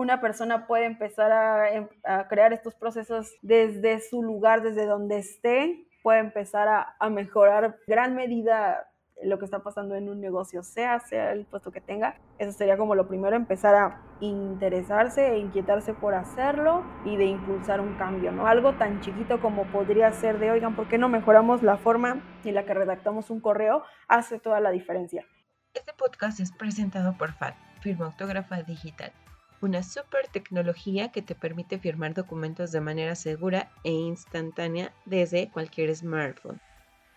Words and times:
una 0.00 0.20
persona 0.20 0.66
puede 0.66 0.86
empezar 0.86 1.30
a, 1.30 1.70
em, 1.70 1.88
a, 2.04 2.26
crear 2.28 2.52
estos 2.52 2.74
procesos 2.74 3.32
desde 3.42 4.00
su 4.00 4.22
lugar, 4.22 4.62
desde 4.62 4.86
donde 4.86 5.18
esté, 5.18 5.86
puede 6.02 6.20
empezar 6.20 6.68
a, 6.68 6.96
a 6.98 7.10
mejorar 7.10 7.76
gran 7.86 8.14
medida 8.14 8.86
lo 9.22 9.38
que 9.38 9.44
está 9.44 9.62
pasando 9.62 9.94
en 9.96 10.08
un 10.08 10.18
negocio, 10.18 10.62
sea, 10.62 10.98
sea 11.00 11.32
el 11.32 11.44
puesto 11.44 11.70
que 11.70 11.82
tenga. 11.82 12.16
Eso 12.38 12.52
sería 12.52 12.78
como 12.78 12.94
lo 12.94 13.06
primero, 13.06 13.36
empezar 13.36 13.74
a 13.74 14.00
interesarse 14.20 15.34
e 15.34 15.38
inquietarse 15.38 15.92
por 15.92 16.14
hacerlo 16.14 16.82
y 17.04 17.18
de 17.18 17.26
impulsar 17.26 17.82
un 17.82 17.98
cambio, 17.98 18.32
¿no? 18.32 18.46
Algo 18.46 18.76
tan 18.76 19.02
chiquito 19.02 19.42
como 19.42 19.64
podría 19.66 20.10
ser 20.12 20.38
de, 20.38 20.50
oigan, 20.50 20.74
¿por 20.74 20.88
qué 20.88 20.96
no 20.96 21.10
mejoramos 21.10 21.62
la 21.62 21.76
forma 21.76 22.22
en 22.44 22.54
la 22.54 22.64
que 22.64 22.72
redactamos 22.72 23.28
un 23.28 23.40
correo? 23.40 23.82
Hace 24.08 24.38
toda 24.38 24.60
la 24.60 24.70
diferencia. 24.70 25.26
Este 25.74 25.92
podcast 25.92 26.40
es 26.40 26.52
presentado 26.52 27.18
por 27.18 27.32
FAT, 27.32 27.54
firma 27.82 28.06
autógrafa 28.06 28.62
digital 28.62 29.12
una 29.60 29.82
super 29.82 30.28
tecnología 30.28 31.10
que 31.12 31.22
te 31.22 31.34
permite 31.34 31.78
firmar 31.78 32.14
documentos 32.14 32.72
de 32.72 32.80
manera 32.80 33.14
segura 33.14 33.70
e 33.84 33.92
instantánea 33.92 34.94
desde 35.04 35.50
cualquier 35.50 35.94
smartphone. 35.94 36.60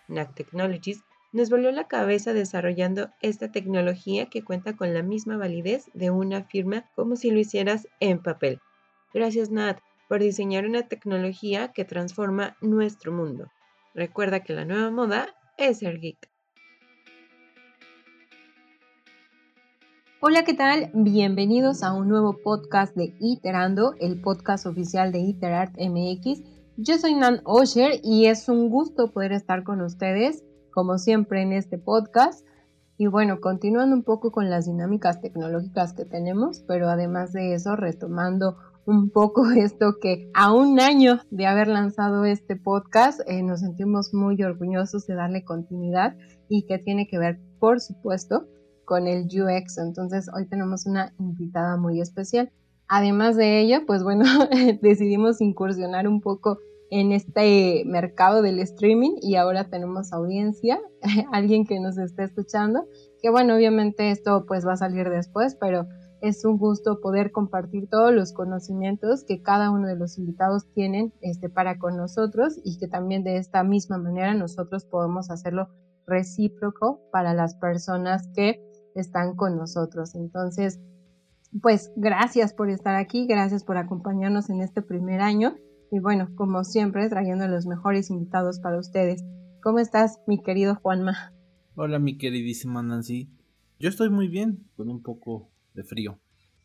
NAC 0.08 0.34
Technologies 0.34 1.02
nos 1.32 1.50
volvió 1.50 1.72
la 1.72 1.88
cabeza 1.88 2.32
desarrollando 2.32 3.10
esta 3.20 3.50
tecnología 3.50 4.26
que 4.26 4.44
cuenta 4.44 4.76
con 4.76 4.94
la 4.94 5.02
misma 5.02 5.36
validez 5.36 5.90
de 5.94 6.10
una 6.10 6.44
firma 6.44 6.84
como 6.94 7.16
si 7.16 7.30
lo 7.30 7.40
hicieras 7.40 7.88
en 7.98 8.22
papel. 8.22 8.60
Gracias 9.12 9.50
Nat 9.50 9.80
por 10.08 10.20
diseñar 10.20 10.66
una 10.66 10.86
tecnología 10.86 11.72
que 11.72 11.84
transforma 11.84 12.56
nuestro 12.60 13.10
mundo. 13.10 13.50
Recuerda 13.94 14.40
que 14.40 14.52
la 14.52 14.64
nueva 14.64 14.90
moda 14.90 15.34
es 15.56 15.78
ser 15.78 15.98
geek. 15.98 16.33
Hola, 20.26 20.42
¿qué 20.44 20.54
tal? 20.54 20.90
Bienvenidos 20.94 21.82
a 21.82 21.92
un 21.92 22.08
nuevo 22.08 22.38
podcast 22.42 22.96
de 22.96 23.14
Iterando, 23.20 23.92
el 24.00 24.22
podcast 24.22 24.64
oficial 24.64 25.12
de 25.12 25.18
Iterart 25.18 25.74
MX. 25.78 26.40
Yo 26.78 26.96
soy 26.96 27.14
Nan 27.14 27.42
Osher 27.44 28.00
y 28.02 28.24
es 28.24 28.48
un 28.48 28.70
gusto 28.70 29.12
poder 29.12 29.32
estar 29.32 29.64
con 29.64 29.82
ustedes 29.82 30.42
como 30.72 30.96
siempre 30.96 31.42
en 31.42 31.52
este 31.52 31.76
podcast. 31.76 32.42
Y 32.96 33.06
bueno, 33.06 33.38
continuando 33.42 33.94
un 33.94 34.02
poco 34.02 34.32
con 34.32 34.48
las 34.48 34.64
dinámicas 34.64 35.20
tecnológicas 35.20 35.92
que 35.92 36.06
tenemos, 36.06 36.64
pero 36.66 36.88
además 36.88 37.34
de 37.34 37.52
eso, 37.52 37.76
retomando 37.76 38.56
un 38.86 39.10
poco 39.10 39.50
esto 39.54 39.96
que 40.00 40.30
a 40.32 40.54
un 40.54 40.80
año 40.80 41.20
de 41.30 41.44
haber 41.46 41.68
lanzado 41.68 42.24
este 42.24 42.56
podcast, 42.56 43.20
eh, 43.26 43.42
nos 43.42 43.60
sentimos 43.60 44.14
muy 44.14 44.42
orgullosos 44.42 45.06
de 45.06 45.16
darle 45.16 45.44
continuidad 45.44 46.16
y 46.48 46.64
que 46.64 46.78
tiene 46.78 47.08
que 47.08 47.18
ver, 47.18 47.40
por 47.60 47.82
supuesto, 47.82 48.46
con 48.84 49.06
el 49.06 49.26
UX. 49.26 49.78
Entonces, 49.78 50.28
hoy 50.34 50.46
tenemos 50.46 50.86
una 50.86 51.12
invitada 51.18 51.76
muy 51.76 52.00
especial. 52.00 52.50
Además 52.88 53.36
de 53.36 53.60
ello, 53.60 53.86
pues 53.86 54.02
bueno, 54.02 54.24
decidimos 54.82 55.40
incursionar 55.40 56.06
un 56.06 56.20
poco 56.20 56.58
en 56.90 57.12
este 57.12 57.82
mercado 57.86 58.42
del 58.42 58.60
streaming 58.60 59.16
y 59.20 59.36
ahora 59.36 59.68
tenemos 59.68 60.12
audiencia, 60.12 60.80
alguien 61.32 61.66
que 61.66 61.80
nos 61.80 61.98
está 61.98 62.24
escuchando, 62.24 62.86
que 63.20 63.30
bueno, 63.30 63.56
obviamente 63.56 64.10
esto 64.10 64.44
pues 64.46 64.66
va 64.66 64.74
a 64.74 64.76
salir 64.76 65.08
después, 65.08 65.56
pero 65.58 65.86
es 66.20 66.44
un 66.44 66.56
gusto 66.56 67.00
poder 67.00 67.32
compartir 67.32 67.88
todos 67.90 68.12
los 68.12 68.32
conocimientos 68.32 69.24
que 69.24 69.42
cada 69.42 69.70
uno 69.70 69.86
de 69.86 69.96
los 69.96 70.18
invitados 70.18 70.66
tienen 70.72 71.12
este, 71.20 71.48
para 71.50 71.78
con 71.78 71.96
nosotros 71.96 72.60
y 72.64 72.78
que 72.78 72.88
también 72.88 73.24
de 73.24 73.36
esta 73.36 73.62
misma 73.62 73.98
manera 73.98 74.32
nosotros 74.34 74.84
podemos 74.84 75.30
hacerlo 75.30 75.68
recíproco 76.06 77.00
para 77.12 77.34
las 77.34 77.54
personas 77.56 78.28
que 78.34 78.62
están 78.94 79.36
con 79.36 79.56
nosotros. 79.56 80.14
Entonces, 80.14 80.80
pues 81.62 81.92
gracias 81.96 82.52
por 82.52 82.70
estar 82.70 82.96
aquí, 82.96 83.26
gracias 83.26 83.64
por 83.64 83.76
acompañarnos 83.76 84.50
en 84.50 84.60
este 84.60 84.82
primer 84.82 85.20
año 85.20 85.56
y 85.90 86.00
bueno, 86.00 86.28
como 86.34 86.64
siempre, 86.64 87.08
trayendo 87.08 87.46
los 87.46 87.66
mejores 87.66 88.10
invitados 88.10 88.58
para 88.58 88.78
ustedes. 88.78 89.24
¿Cómo 89.62 89.78
estás, 89.78 90.20
mi 90.26 90.42
querido 90.42 90.74
Juanma? 90.74 91.32
Hola, 91.76 91.98
mi 91.98 92.18
queridísima 92.18 92.82
Nancy. 92.82 93.30
Yo 93.78 93.88
estoy 93.88 94.10
muy 94.10 94.28
bien, 94.28 94.66
con 94.76 94.90
un 94.90 95.02
poco 95.02 95.50
de 95.74 95.84
frío. 95.84 96.18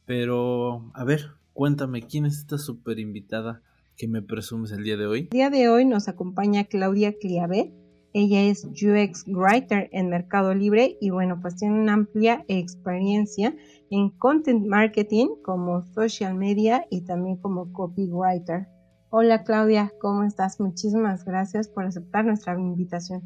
Pero, 0.06 0.92
a 0.96 1.04
ver, 1.04 1.32
cuéntame, 1.54 2.02
¿quién 2.02 2.26
es 2.26 2.40
esta 2.40 2.58
super 2.58 2.98
invitada 2.98 3.62
que 3.96 4.08
me 4.08 4.22
presumes 4.22 4.72
el 4.72 4.84
día 4.84 4.98
de 4.98 5.06
hoy? 5.06 5.20
El 5.24 5.30
día 5.30 5.50
de 5.50 5.70
hoy 5.70 5.86
nos 5.86 6.08
acompaña 6.08 6.64
Claudia 6.64 7.14
Cliavet. 7.18 7.72
Ella 8.14 8.42
es 8.42 8.66
UX 8.66 9.26
Writer 9.28 9.88
en 9.92 10.10
Mercado 10.10 10.56
Libre 10.56 10.98
y 11.00 11.12
bueno, 11.12 11.40
pues 11.42 11.58
tiene 11.58 11.80
una 11.80 11.94
amplia 11.94 12.44
experiencia 12.48 13.54
en 13.92 14.10
content 14.10 14.66
marketing 14.66 15.28
como 15.44 15.84
social 15.94 16.34
media 16.34 16.88
y 16.90 17.02
también 17.06 17.38
como 17.38 17.72
copywriter. 17.72 18.68
Hola 19.12 19.44
Claudia, 19.44 19.92
¿cómo 20.02 20.24
estás? 20.24 20.60
Muchísimas 20.60 21.24
gracias 21.24 21.68
por 21.68 21.86
aceptar 21.86 22.26
nuestra 22.26 22.54
invitación. 22.54 23.22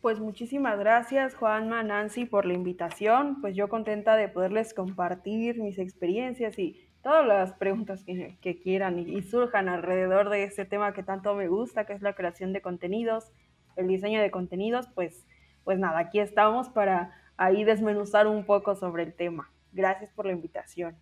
Pues 0.00 0.20
muchísimas 0.20 0.78
gracias 0.78 1.34
Juanma, 1.34 1.82
Nancy 1.82 2.26
por 2.26 2.46
la 2.46 2.54
invitación. 2.54 3.40
Pues 3.40 3.56
yo 3.56 3.68
contenta 3.68 4.14
de 4.14 4.28
poderles 4.28 4.72
compartir 4.72 5.60
mis 5.60 5.80
experiencias 5.80 6.56
y 6.60 6.88
todas 7.02 7.26
las 7.26 7.52
preguntas 7.54 8.04
que, 8.04 8.60
quieran 8.62 8.98
y, 8.98 9.22
surjan 9.22 9.68
alrededor 9.68 10.30
de 10.30 10.44
este 10.44 10.64
tema 10.64 10.92
que 10.92 11.02
tanto 11.02 11.34
me 11.34 11.48
gusta, 11.48 11.86
que 11.86 11.92
es 11.92 12.02
la 12.02 12.14
creación 12.14 12.52
de 12.52 12.60
contenidos, 12.60 13.32
el 13.78 13.88
diseño 13.88 14.20
de 14.20 14.30
contenidos. 14.30 14.86
Pues, 14.94 15.24
pues 15.64 15.78
nada, 15.78 15.98
aquí 15.98 16.20
estamos 16.20 16.68
para 16.68 17.12
ahí 17.36 17.64
desmenuzar 17.64 18.26
un 18.26 18.44
poco 18.44 18.74
sobre 18.74 19.04
el 19.04 19.14
tema. 19.14 19.50
Gracias 19.72 20.10
por 20.12 20.26
la 20.26 20.32
invitación. 20.32 20.96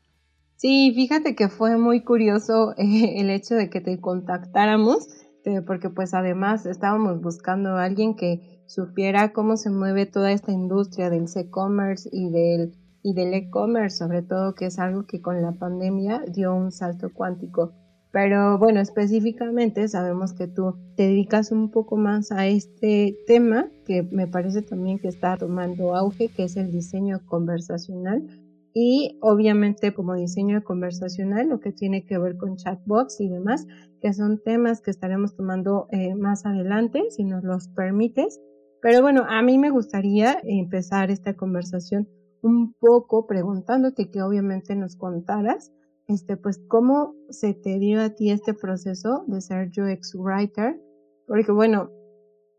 Sí, 0.57 0.93
fíjate 0.95 1.35
que 1.35 1.49
fue 1.49 1.77
muy 1.77 2.03
curioso 2.03 2.75
eh, 2.79 3.21
el 3.21 3.31
hecho 3.31 3.55
de 3.55 3.69
que 3.69 3.81
te 3.81 4.01
contactáramos, 4.01 5.09
porque 5.67 5.91
pues 5.91 6.13
además 6.13 6.67
estábamos 6.67 7.21
buscando 7.21 7.77
a 7.77 7.85
alguien 7.85 8.17
que 8.17 8.63
supiera 8.67 9.33
cómo 9.33 9.57
se 9.57 9.71
mueve 9.71 10.07
toda 10.07 10.33
esta 10.33 10.51
industria 10.51 11.09
del 11.09 11.27
e-commerce 11.37 12.09
y 12.13 12.31
del 12.31 12.75
y 13.07 13.15
del 13.15 13.35
e-commerce, 13.35 13.99
sobre 13.99 14.23
todo 14.23 14.57
que 14.57 14.67
es 14.67 14.81
algo 14.81 15.07
que 15.07 15.23
con 15.23 15.41
la 15.41 15.53
pandemia 15.53 16.25
dio 16.27 16.53
un 16.53 16.73
salto 16.73 17.13
cuántico. 17.15 17.73
Pero 18.17 18.57
bueno, 18.57 18.81
específicamente 18.81 19.87
sabemos 19.89 20.33
que 20.33 20.49
tú 20.49 20.75
te 20.97 21.03
dedicas 21.03 21.53
un 21.53 21.71
poco 21.71 21.99
más 21.99 22.33
a 22.33 22.47
este 22.47 23.15
tema 23.27 23.69
que 23.85 24.05
me 24.05 24.27
parece 24.27 24.63
también 24.63 24.99
que 24.99 25.09
está 25.09 25.37
tomando 25.37 25.95
auge, 25.95 26.29
que 26.29 26.45
es 26.45 26.57
el 26.57 26.73
diseño 26.73 27.21
conversacional 27.27 28.27
y 28.73 29.19
obviamente 29.21 29.93
como 29.93 30.15
diseño 30.15 30.65
conversacional, 30.65 31.51
lo 31.51 31.61
que 31.61 31.73
tiene 31.73 32.07
que 32.07 32.17
ver 32.17 32.39
con 32.39 32.57
chatbots 32.57 33.21
y 33.21 33.29
demás, 33.29 33.67
que 34.01 34.15
son 34.15 34.43
temas 34.43 34.81
que 34.81 34.93
estaremos 34.93 35.37
tomando 35.37 35.87
eh, 35.91 36.15
más 36.15 36.47
adelante, 36.47 37.11
si 37.11 37.23
nos 37.23 37.45
los 37.45 37.69
permites. 37.69 38.41
Pero 38.81 39.03
bueno, 39.03 39.27
a 39.29 39.43
mí 39.43 39.59
me 39.59 39.69
gustaría 39.69 40.39
empezar 40.43 41.11
esta 41.11 41.35
conversación 41.35 42.09
un 42.41 42.73
poco 42.81 43.27
preguntándote 43.27 44.11
que 44.11 44.23
obviamente 44.23 44.75
nos 44.75 44.97
contaras, 44.97 45.71
este, 46.09 46.37
pues 46.37 46.59
cómo 46.69 47.15
se 47.31 47.55
te 47.55 47.79
dio 47.79 48.01
a 48.01 48.11
ti 48.11 48.31
este 48.31 48.55
proceso 48.55 49.25
de 49.27 49.41
ser 49.41 49.69
UX 49.69 50.15
writer, 50.15 50.81
porque 51.27 51.53
bueno, 51.53 51.91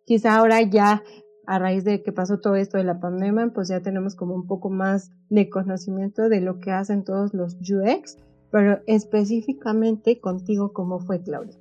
quizá 0.06 0.36
ahora 0.36 0.62
ya 0.62 1.04
a 1.46 1.60
raíz 1.60 1.86
de 1.86 2.04
que 2.04 2.12
pasó 2.12 2.40
todo 2.40 2.56
esto 2.56 2.78
de 2.78 2.84
la 2.84 3.00
pandemia, 3.00 3.52
pues 3.54 3.70
ya 3.70 3.82
tenemos 3.82 4.16
como 4.16 4.36
un 4.36 4.48
poco 4.48 4.70
más 4.70 5.12
de 5.30 5.50
conocimiento 5.50 6.28
de 6.28 6.42
lo 6.42 6.60
que 6.60 6.72
hacen 6.72 7.06
todos 7.06 7.34
los 7.34 7.56
UX, 7.56 8.18
pero 8.52 8.80
específicamente 8.86 10.20
contigo, 10.20 10.74
¿cómo 10.74 11.00
fue, 11.00 11.22
Claudia? 11.24 11.58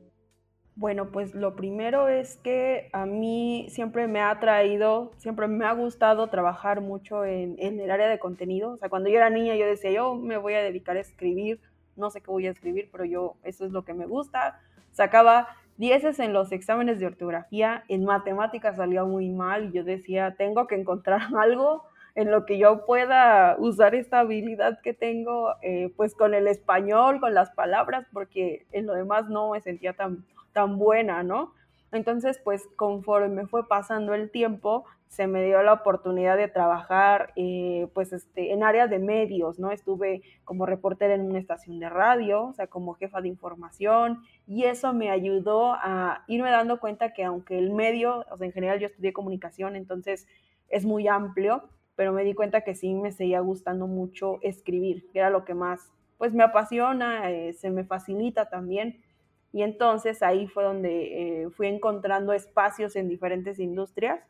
Bueno, 0.74 1.10
pues 1.10 1.34
lo 1.34 1.56
primero 1.56 2.08
es 2.08 2.36
que 2.36 2.90
a 2.92 3.06
mí 3.06 3.66
siempre 3.70 4.08
me 4.08 4.20
ha 4.20 4.38
traído, 4.40 5.12
siempre 5.16 5.48
me 5.48 5.64
ha 5.64 5.72
gustado 5.72 6.26
trabajar 6.28 6.82
mucho 6.82 7.24
en, 7.24 7.56
en, 7.58 7.80
el 7.80 7.90
área 7.90 8.08
de 8.08 8.18
contenido. 8.18 8.72
O 8.72 8.76
sea, 8.76 8.90
cuando 8.90 9.08
yo 9.08 9.16
era 9.16 9.30
niña 9.30 9.56
yo 9.56 9.64
decía, 9.64 9.90
yo 9.90 10.16
me 10.16 10.36
voy 10.36 10.52
a 10.52 10.60
dedicar 10.60 10.98
a 10.98 11.00
escribir, 11.00 11.60
no 11.96 12.10
sé 12.10 12.20
qué 12.20 12.30
voy 12.30 12.46
a 12.46 12.50
escribir, 12.50 12.88
pero 12.92 13.04
yo, 13.04 13.36
eso 13.42 13.64
es 13.64 13.72
lo 13.72 13.84
que 13.84 13.94
me 13.94 14.06
gusta. 14.06 14.60
Sacaba 14.92 15.48
dieces 15.76 16.18
en 16.20 16.32
los 16.32 16.52
exámenes 16.52 16.98
de 16.98 17.06
ortografía, 17.06 17.84
en 17.88 18.04
matemáticas 18.04 18.76
salía 18.76 19.04
muy 19.04 19.30
mal 19.30 19.66
y 19.66 19.72
yo 19.72 19.84
decía, 19.84 20.34
tengo 20.36 20.66
que 20.66 20.74
encontrar 20.76 21.20
algo 21.38 21.84
en 22.14 22.30
lo 22.30 22.46
que 22.46 22.58
yo 22.58 22.86
pueda 22.86 23.56
usar 23.58 23.94
esta 23.94 24.20
habilidad 24.20 24.80
que 24.80 24.94
tengo, 24.94 25.54
eh, 25.60 25.92
pues 25.96 26.14
con 26.14 26.32
el 26.32 26.48
español, 26.48 27.20
con 27.20 27.34
las 27.34 27.50
palabras, 27.50 28.06
porque 28.10 28.66
en 28.72 28.86
lo 28.86 28.94
demás 28.94 29.28
no 29.28 29.50
me 29.50 29.60
sentía 29.60 29.92
tan, 29.92 30.24
tan 30.52 30.78
buena, 30.78 31.22
¿no? 31.22 31.52
Entonces, 31.96 32.40
pues 32.42 32.68
conforme 32.76 33.46
fue 33.46 33.66
pasando 33.66 34.14
el 34.14 34.30
tiempo, 34.30 34.84
se 35.08 35.26
me 35.26 35.44
dio 35.44 35.62
la 35.62 35.72
oportunidad 35.72 36.36
de 36.36 36.48
trabajar 36.48 37.32
eh, 37.36 37.88
pues 37.94 38.12
este, 38.12 38.52
en 38.52 38.62
áreas 38.62 38.90
de 38.90 38.98
medios, 38.98 39.58
¿no? 39.58 39.70
Estuve 39.70 40.22
como 40.44 40.66
reportera 40.66 41.14
en 41.14 41.22
una 41.22 41.38
estación 41.38 41.78
de 41.78 41.88
radio, 41.88 42.44
o 42.44 42.52
sea, 42.52 42.66
como 42.66 42.94
jefa 42.94 43.20
de 43.20 43.28
información, 43.28 44.20
y 44.46 44.64
eso 44.64 44.92
me 44.92 45.10
ayudó 45.10 45.72
a 45.74 46.24
irme 46.28 46.50
dando 46.50 46.80
cuenta 46.80 47.12
que 47.12 47.24
aunque 47.24 47.58
el 47.58 47.72
medio, 47.72 48.24
o 48.30 48.36
sea, 48.36 48.46
en 48.46 48.52
general 48.52 48.78
yo 48.78 48.86
estudié 48.86 49.12
comunicación, 49.12 49.76
entonces 49.76 50.26
es 50.68 50.84
muy 50.84 51.08
amplio, 51.08 51.68
pero 51.94 52.12
me 52.12 52.24
di 52.24 52.34
cuenta 52.34 52.60
que 52.60 52.74
sí 52.74 52.94
me 52.94 53.12
seguía 53.12 53.40
gustando 53.40 53.86
mucho 53.86 54.38
escribir, 54.42 55.08
que 55.12 55.20
era 55.20 55.30
lo 55.30 55.44
que 55.44 55.54
más 55.54 55.90
pues 56.18 56.32
me 56.32 56.44
apasiona, 56.44 57.30
eh, 57.30 57.52
se 57.52 57.70
me 57.70 57.84
facilita 57.84 58.48
también. 58.48 59.02
Y 59.56 59.62
entonces 59.62 60.22
ahí 60.22 60.46
fue 60.48 60.64
donde 60.64 61.44
eh, 61.44 61.48
fui 61.48 61.68
encontrando 61.68 62.34
espacios 62.34 62.94
en 62.94 63.08
diferentes 63.08 63.58
industrias. 63.58 64.20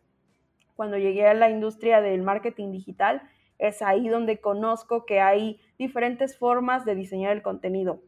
Cuando 0.77 0.99
llegué 0.99 1.27
a 1.27 1.35
la 1.35 1.51
industria 1.51 2.01
del 2.01 2.23
marketing 2.23 2.71
digital, 2.71 3.23
es 3.59 3.83
ahí 3.83 4.09
donde 4.09 4.41
conozco 4.41 5.05
que 5.05 5.19
hay 5.19 5.59
diferentes 5.81 6.39
formas 6.39 6.85
de 6.85 6.95
diseñar 6.95 7.33
el 7.33 7.43
contenido. 7.43 8.03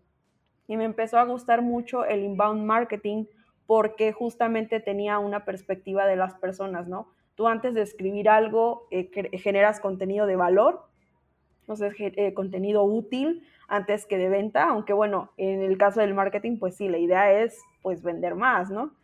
Y 0.68 0.76
me 0.76 0.84
empezó 0.84 1.18
a 1.18 1.24
gustar 1.24 1.60
mucho 1.60 2.04
el 2.04 2.22
inbound 2.22 2.64
marketing 2.64 3.24
porque 3.66 4.12
justamente 4.12 4.78
tenía 4.78 5.18
una 5.18 5.44
perspectiva 5.44 6.06
de 6.06 6.14
las 6.14 6.34
personas, 6.34 6.86
¿no? 6.86 7.08
Tú 7.34 7.48
antes 7.48 7.74
de 7.74 7.82
escribir 7.82 8.28
algo 8.28 8.86
eh, 8.92 9.10
generas 9.40 9.80
contenido 9.80 10.24
de 10.26 10.36
valor, 10.36 10.84
entonces 11.62 11.92
eh, 11.98 12.32
contenido 12.32 12.84
útil 12.84 13.42
antes 13.68 14.06
que 14.06 14.16
de 14.16 14.28
venta, 14.28 14.70
aunque 14.70 14.92
bueno, 14.92 15.30
en 15.36 15.62
el 15.62 15.76
caso 15.78 16.00
del 16.00 16.14
marketing, 16.14 16.58
pues 16.58 16.76
sí, 16.76 16.88
la 16.88 16.98
idea 16.98 17.30
es 17.42 17.62
pues 17.82 18.02
vender 18.02 18.34
más, 18.34 18.70
¿no? 18.70 18.94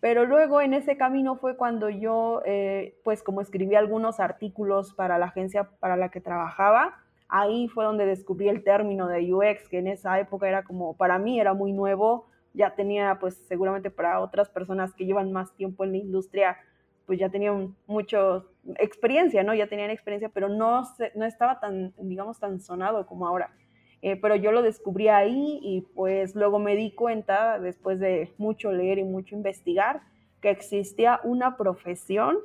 Pero 0.00 0.26
luego 0.26 0.60
en 0.60 0.74
ese 0.74 0.96
camino 0.96 1.36
fue 1.36 1.56
cuando 1.56 1.88
yo, 1.88 2.42
eh, 2.44 2.98
pues 3.04 3.22
como 3.22 3.40
escribí 3.40 3.74
algunos 3.74 4.20
artículos 4.20 4.94
para 4.94 5.16
la 5.16 5.26
agencia 5.26 5.70
para 5.80 5.96
la 5.96 6.10
que 6.10 6.20
trabajaba, 6.20 6.98
ahí 7.28 7.68
fue 7.68 7.84
donde 7.84 8.04
descubrí 8.04 8.48
el 8.48 8.62
término 8.64 9.08
de 9.08 9.32
UX, 9.32 9.68
que 9.68 9.78
en 9.78 9.86
esa 9.86 10.18
época 10.20 10.48
era 10.48 10.64
como, 10.64 10.96
para 10.96 11.18
mí 11.18 11.40
era 11.40 11.54
muy 11.54 11.72
nuevo, 11.72 12.26
ya 12.52 12.74
tenía 12.74 13.18
pues 13.18 13.36
seguramente 13.48 13.90
para 13.90 14.20
otras 14.20 14.50
personas 14.50 14.92
que 14.92 15.06
llevan 15.06 15.32
más 15.32 15.54
tiempo 15.54 15.84
en 15.84 15.92
la 15.92 15.98
industria, 15.98 16.58
pues 17.06 17.18
ya 17.18 17.30
tenían 17.30 17.74
mucha 17.86 18.42
experiencia, 18.78 19.42
¿no? 19.42 19.54
Ya 19.54 19.68
tenían 19.68 19.90
experiencia, 19.90 20.28
pero 20.28 20.48
no, 20.48 20.82
no 21.14 21.24
estaba 21.24 21.60
tan, 21.60 21.94
digamos, 21.96 22.38
tan 22.38 22.60
sonado 22.60 23.06
como 23.06 23.26
ahora. 23.26 23.50
Eh, 24.02 24.16
pero 24.16 24.34
yo 24.34 24.50
lo 24.50 24.62
descubrí 24.62 25.08
ahí 25.08 25.60
y 25.62 25.82
pues 25.94 26.34
luego 26.34 26.58
me 26.58 26.74
di 26.74 26.90
cuenta, 26.90 27.60
después 27.60 28.00
de 28.00 28.32
mucho 28.36 28.72
leer 28.72 28.98
y 28.98 29.04
mucho 29.04 29.36
investigar, 29.36 30.02
que 30.40 30.50
existía 30.50 31.20
una 31.22 31.56
profesión 31.56 32.36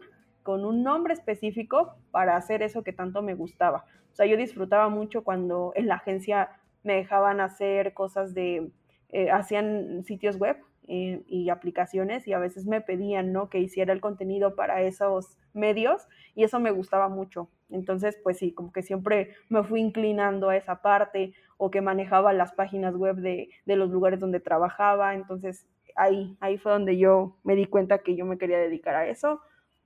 con 0.43 0.63
un 0.63 0.83
nombre 0.83 1.13
específico 1.13 1.95
para 2.11 2.37
hacer 2.37 2.61
eso 2.61 2.83
que 2.83 2.93
tanto 2.93 3.23
me 3.23 3.33
gustaba. 3.33 3.85
O 4.13 4.15
sea, 4.15 4.27
yo 4.27 4.37
disfrutaba 4.37 4.87
mucho 4.89 5.23
cuando 5.23 5.73
en 5.75 5.87
la 5.87 5.95
agencia 5.95 6.51
me 6.83 6.93
dejaban 6.93 7.41
hacer 7.41 7.93
cosas 7.93 8.33
de, 8.33 8.69
eh, 9.09 9.31
hacían 9.31 10.03
sitios 10.03 10.37
web 10.37 10.57
y 10.87 11.49
aplicaciones 11.49 12.27
y 12.27 12.33
a 12.33 12.39
veces 12.39 12.65
me 12.65 12.81
pedían, 12.81 13.33
¿no? 13.33 13.49
Que 13.49 13.59
hiciera 13.59 13.93
el 13.93 14.01
contenido 14.01 14.55
para 14.55 14.81
esos 14.81 15.37
medios 15.53 16.07
y 16.33 16.43
eso 16.43 16.59
me 16.59 16.71
gustaba 16.71 17.09
mucho. 17.09 17.49
Entonces, 17.69 18.17
pues 18.23 18.37
sí, 18.37 18.53
como 18.53 18.71
que 18.71 18.81
siempre 18.81 19.35
me 19.49 19.63
fui 19.63 19.81
inclinando 19.81 20.49
a 20.49 20.55
esa 20.55 20.81
parte 20.81 21.33
o 21.57 21.69
que 21.69 21.81
manejaba 21.81 22.31
las 22.31 22.53
páginas 22.53 22.95
web 22.95 23.17
de, 23.17 23.49
de 23.65 23.75
los 23.75 23.89
lugares 23.89 24.19
donde 24.19 24.39
trabajaba. 24.39 25.15
Entonces, 25.15 25.67
ahí, 25.95 26.37
ahí 26.39 26.57
fue 26.57 26.71
donde 26.71 26.97
yo 26.97 27.37
me 27.43 27.55
di 27.55 27.65
cuenta 27.65 27.99
que 27.99 28.15
yo 28.15 28.25
me 28.25 28.37
quería 28.37 28.59
dedicar 28.59 28.95
a 28.95 29.07
eso. 29.07 29.41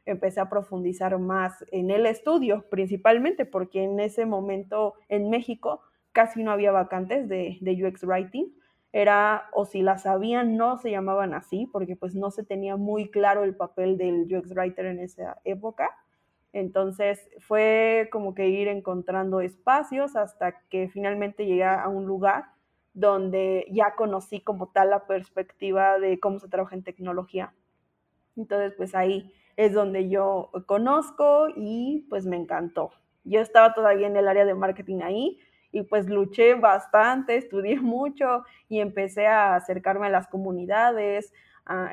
Empecé 0.06 0.39
a 0.39 0.50
profundizar 0.50 1.18
más 1.18 1.65
en 1.71 1.89
el 1.89 2.06
estudio, 2.06 2.65
principalmente 2.69 3.45
porque 3.45 3.83
en 3.83 4.00
ese 4.00 4.25
momento 4.25 4.94
en 5.09 5.30
México 5.30 5.81
casi 6.12 6.44
no 6.44 6.51
había 6.51 6.71
vacantes 6.71 7.27
de 7.27 7.59
UX 7.62 8.03
Writing 8.03 8.53
era, 8.94 9.50
o 9.54 9.66
si 9.66 9.82
las 9.82 10.04
sabían, 10.04 10.58
no 10.58 10.78
se 10.78 10.92
llamaban 10.92 11.34
así, 11.34 11.68
porque 11.72 11.96
pues 11.96 12.16
no 12.16 12.32
se 12.32 12.44
tenía 12.44 12.76
muy 12.76 13.10
claro 13.10 13.44
el 13.44 13.56
papel 13.56 13.98
del 13.98 14.28
UX 14.34 14.52
Writer 14.52 14.86
en 14.86 15.00
esa 15.00 15.40
época. 15.44 15.90
Entonces 16.54 17.30
fue 17.40 18.10
como 18.12 18.34
que 18.34 18.50
ir 18.50 18.68
encontrando 18.68 19.40
espacios 19.40 20.16
hasta 20.16 20.60
que 20.70 20.90
finalmente 20.90 21.46
llegué 21.46 21.64
a 21.64 21.88
un 21.88 22.06
lugar 22.06 22.46
donde 22.94 23.66
ya 23.72 23.96
conocí 23.96 24.42
como 24.42 24.68
tal 24.68 24.90
la 24.90 25.08
perspectiva 25.08 25.98
de 25.98 26.20
cómo 26.20 26.40
se 26.40 26.50
trabaja 26.50 26.76
en 26.76 26.84
tecnología. 26.84 27.54
Entonces 28.36 28.74
pues 28.76 28.96
ahí 28.96 29.32
es 29.56 29.74
donde 29.74 30.10
yo 30.10 30.52
conozco 30.66 31.48
y 31.56 32.06
pues 32.10 32.26
me 32.26 32.36
encantó. 32.36 32.92
Yo 33.24 33.40
estaba 33.40 33.74
todavía 33.74 34.08
en 34.08 34.18
el 34.18 34.28
área 34.28 34.46
de 34.46 34.56
marketing 34.56 35.02
ahí, 35.04 35.40
y 35.72 35.84
pues 35.84 36.08
luché 36.10 36.56
bastante, 36.56 37.38
estudié 37.38 37.80
mucho 37.82 38.44
y 38.70 38.80
empecé 38.80 39.28
a 39.28 39.56
acercarme 39.56 40.08
a 40.08 40.12
las 40.12 40.28
comunidades 40.28 41.34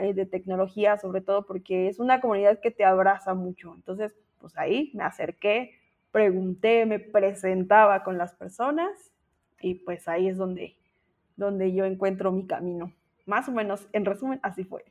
eh, 0.00 0.14
de 0.14 0.26
tecnología, 0.26 0.98
sobre 0.98 1.20
todo 1.20 1.46
porque 1.46 1.88
es 1.88 1.98
una 1.98 2.20
comunidad 2.20 2.60
que 2.60 2.70
te 2.70 2.84
abraza 2.84 3.34
mucho. 3.34 3.74
Entonces, 3.74 4.14
pues 4.40 4.56
ahí 4.56 4.90
me 4.94 5.04
acerqué, 5.04 5.72
pregunté, 6.10 6.86
me 6.86 6.98
presentaba 6.98 8.02
con 8.02 8.18
las 8.18 8.34
personas 8.34 9.12
y 9.60 9.74
pues 9.74 10.08
ahí 10.08 10.28
es 10.28 10.36
donde, 10.36 10.76
donde 11.36 11.72
yo 11.72 11.84
encuentro 11.84 12.32
mi 12.32 12.46
camino. 12.46 12.92
Más 13.26 13.48
o 13.48 13.52
menos, 13.52 13.86
en 13.92 14.04
resumen, 14.04 14.40
así 14.42 14.64
fue. 14.64 14.84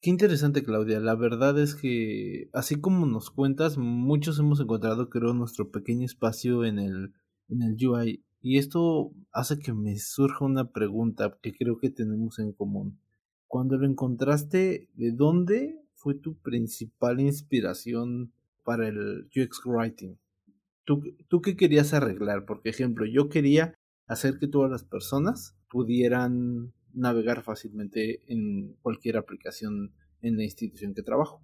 Qué 0.00 0.10
interesante, 0.10 0.62
Claudia. 0.62 1.00
La 1.00 1.16
verdad 1.16 1.58
es 1.58 1.74
que, 1.74 2.50
así 2.52 2.80
como 2.80 3.06
nos 3.06 3.30
cuentas, 3.30 3.78
muchos 3.78 4.38
hemos 4.38 4.60
encontrado, 4.60 5.10
creo, 5.10 5.32
nuestro 5.34 5.72
pequeño 5.72 6.04
espacio 6.04 6.64
en 6.64 6.78
el 6.78 7.14
en 7.48 7.62
el 7.62 7.76
UI. 7.86 8.24
Y 8.40 8.58
esto 8.58 9.12
hace 9.32 9.58
que 9.58 9.72
me 9.72 9.98
surja 9.98 10.44
una 10.44 10.70
pregunta 10.70 11.36
que 11.42 11.52
creo 11.52 11.78
que 11.78 11.90
tenemos 11.90 12.38
en 12.38 12.52
común. 12.52 13.00
Cuando 13.46 13.76
lo 13.76 13.86
encontraste, 13.86 14.88
¿de 14.94 15.12
dónde 15.12 15.80
fue 15.94 16.14
tu 16.14 16.36
principal 16.38 17.20
inspiración 17.20 18.32
para 18.64 18.88
el 18.88 19.28
UX 19.34 19.62
Writing? 19.64 20.18
¿Tú, 20.84 21.02
¿Tú 21.28 21.40
qué 21.40 21.56
querías 21.56 21.92
arreglar? 21.94 22.44
Por 22.44 22.60
ejemplo, 22.64 23.04
yo 23.06 23.28
quería 23.28 23.74
hacer 24.06 24.38
que 24.38 24.48
todas 24.48 24.70
las 24.70 24.84
personas 24.84 25.56
pudieran 25.68 26.72
navegar 26.92 27.42
fácilmente 27.42 28.22
en 28.32 28.74
cualquier 28.82 29.16
aplicación 29.16 29.92
en 30.22 30.36
la 30.36 30.44
institución 30.44 30.94
que 30.94 31.02
trabajo. 31.02 31.42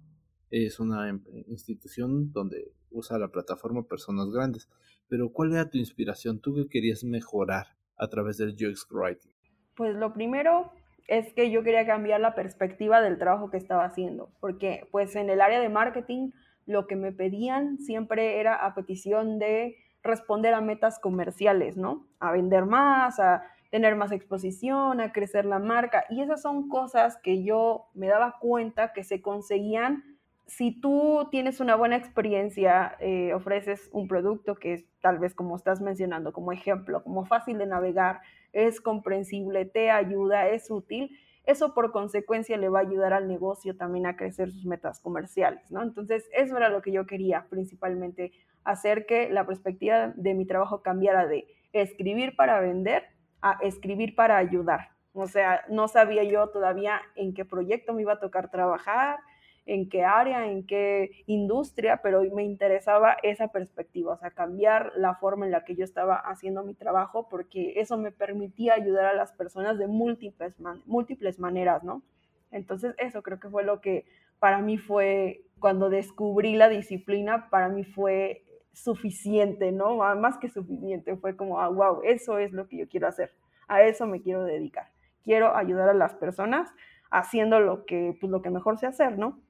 Es 0.49 0.79
una 0.79 1.09
em, 1.09 1.23
institución 1.47 2.31
donde 2.31 2.73
usa 2.91 3.17
la 3.17 3.31
plataforma 3.31 3.87
personas 3.87 4.29
grandes. 4.29 4.69
Pero 5.07 5.31
¿cuál 5.31 5.53
era 5.53 5.69
tu 5.69 5.77
inspiración? 5.77 6.39
¿Tú 6.39 6.55
qué 6.55 6.67
querías 6.67 7.03
mejorar 7.03 7.67
a 7.97 8.07
través 8.07 8.37
del 8.37 8.51
UX 8.51 8.87
Writing? 8.89 9.31
Pues 9.75 9.95
lo 9.95 10.13
primero 10.13 10.71
es 11.07 11.33
que 11.33 11.51
yo 11.51 11.63
quería 11.63 11.85
cambiar 11.85 12.21
la 12.21 12.35
perspectiva 12.35 13.01
del 13.01 13.17
trabajo 13.17 13.49
que 13.49 13.57
estaba 13.57 13.85
haciendo, 13.85 14.31
porque 14.39 14.87
pues 14.91 15.15
en 15.15 15.29
el 15.29 15.41
área 15.41 15.59
de 15.59 15.69
marketing 15.69 16.31
lo 16.65 16.87
que 16.87 16.95
me 16.95 17.11
pedían 17.11 17.77
siempre 17.77 18.39
era 18.39 18.55
a 18.55 18.73
petición 18.73 19.37
de 19.37 19.75
responder 20.01 20.53
a 20.53 20.61
metas 20.61 20.99
comerciales, 20.99 21.77
¿no? 21.77 22.07
A 22.19 22.31
vender 22.31 22.65
más, 22.65 23.19
a 23.19 23.43
tener 23.71 23.95
más 23.95 24.11
exposición, 24.11 25.01
a 25.01 25.11
crecer 25.11 25.45
la 25.45 25.59
marca. 25.59 26.05
Y 26.09 26.21
esas 26.21 26.41
son 26.41 26.69
cosas 26.69 27.17
que 27.21 27.43
yo 27.43 27.87
me 27.93 28.07
daba 28.07 28.37
cuenta 28.39 28.93
que 28.93 29.03
se 29.03 29.21
conseguían 29.21 30.14
si 30.47 30.79
tú 30.79 31.27
tienes 31.31 31.59
una 31.59 31.75
buena 31.75 31.95
experiencia, 31.95 32.95
eh, 32.99 33.33
ofreces 33.33 33.89
un 33.91 34.07
producto 34.07 34.55
que 34.55 34.73
es 34.73 34.85
tal 35.01 35.19
vez 35.19 35.33
como 35.33 35.55
estás 35.55 35.81
mencionando 35.81 36.33
como 36.33 36.51
ejemplo, 36.51 37.03
como 37.03 37.25
fácil 37.25 37.57
de 37.57 37.65
navegar, 37.65 38.21
es 38.53 38.79
comprensible, 38.79 39.65
te 39.65 39.91
ayuda, 39.91 40.47
es 40.49 40.69
útil, 40.69 41.17
eso 41.45 41.73
por 41.73 41.91
consecuencia 41.91 42.57
le 42.57 42.69
va 42.69 42.79
a 42.79 42.83
ayudar 42.83 43.13
al 43.13 43.27
negocio 43.27 43.75
también 43.75 44.05
a 44.05 44.15
crecer 44.15 44.51
sus 44.51 44.65
metas 44.65 44.99
comerciales, 44.99 45.69
¿no? 45.71 45.83
Entonces, 45.83 46.27
eso 46.33 46.57
era 46.57 46.69
lo 46.69 46.81
que 46.81 46.91
yo 46.91 47.05
quería 47.05 47.45
principalmente, 47.49 48.31
hacer 48.63 49.05
que 49.05 49.29
la 49.29 49.45
perspectiva 49.45 50.13
de 50.15 50.33
mi 50.33 50.45
trabajo 50.45 50.81
cambiara 50.81 51.27
de 51.27 51.47
escribir 51.71 52.35
para 52.35 52.59
vender 52.59 53.03
a 53.41 53.59
escribir 53.61 54.15
para 54.15 54.37
ayudar. 54.37 54.89
O 55.13 55.27
sea, 55.27 55.63
no 55.69 55.87
sabía 55.87 56.23
yo 56.23 56.49
todavía 56.49 57.01
en 57.15 57.33
qué 57.33 57.45
proyecto 57.45 57.93
me 57.93 58.01
iba 58.01 58.13
a 58.13 58.19
tocar 58.19 58.49
trabajar, 58.49 59.19
en 59.65 59.89
qué 59.89 60.03
área, 60.03 60.47
en 60.47 60.65
qué 60.65 61.23
industria, 61.25 62.01
pero 62.03 62.21
me 62.33 62.43
interesaba 62.43 63.17
esa 63.23 63.47
perspectiva, 63.47 64.13
o 64.13 64.17
sea, 64.17 64.31
cambiar 64.31 64.91
la 64.95 65.15
forma 65.15 65.45
en 65.45 65.51
la 65.51 65.65
que 65.65 65.75
yo 65.75 65.83
estaba 65.83 66.15
haciendo 66.17 66.63
mi 66.63 66.75
trabajo, 66.75 67.27
porque 67.29 67.73
eso 67.77 67.97
me 67.97 68.11
permitía 68.11 68.75
ayudar 68.75 69.05
a 69.05 69.13
las 69.13 69.31
personas 69.33 69.79
de 69.79 69.87
múltiples, 69.87 70.53
múltiples 70.85 71.39
maneras, 71.39 71.83
¿no? 71.83 72.03
Entonces, 72.51 72.93
eso 72.99 73.23
creo 73.23 73.39
que 73.39 73.49
fue 73.49 73.63
lo 73.63 73.81
que 73.81 74.05
para 74.39 74.61
mí 74.61 74.77
fue, 74.77 75.41
cuando 75.59 75.89
descubrí 75.89 76.55
la 76.55 76.69
disciplina, 76.69 77.49
para 77.49 77.67
mí 77.69 77.83
fue 77.83 78.43
suficiente, 78.71 79.71
¿no? 79.71 79.95
Más 80.15 80.37
que 80.37 80.49
suficiente, 80.49 81.15
fue 81.15 81.35
como, 81.35 81.59
ah, 81.59 81.69
wow, 81.69 82.01
eso 82.03 82.37
es 82.37 82.51
lo 82.51 82.67
que 82.67 82.77
yo 82.77 82.87
quiero 82.87 83.07
hacer, 83.07 83.33
a 83.67 83.81
eso 83.81 84.05
me 84.05 84.21
quiero 84.21 84.43
dedicar. 84.43 84.91
Quiero 85.23 85.55
ayudar 85.55 85.89
a 85.89 85.93
las 85.95 86.13
personas 86.13 86.71
haciendo 87.09 87.59
lo 87.59 87.85
que, 87.85 88.15
pues, 88.19 88.31
lo 88.31 88.43
que 88.43 88.51
mejor 88.51 88.77
sé 88.77 88.85
hacer, 88.85 89.17
¿no? 89.17 89.41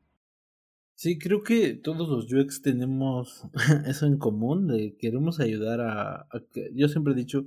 Sí, 0.98 1.20
creo 1.20 1.44
que 1.44 1.74
todos 1.74 2.08
los 2.08 2.32
UX 2.32 2.62
tenemos 2.62 3.44
eso 3.86 4.06
en 4.06 4.18
común, 4.18 4.68
de 4.68 4.96
queremos 4.98 5.42
ayudar 5.42 5.82
a, 5.82 6.28
que, 6.54 6.72
yo 6.74 6.88
siempre 6.88 7.14
he 7.14 7.18
dicho, 7.18 7.46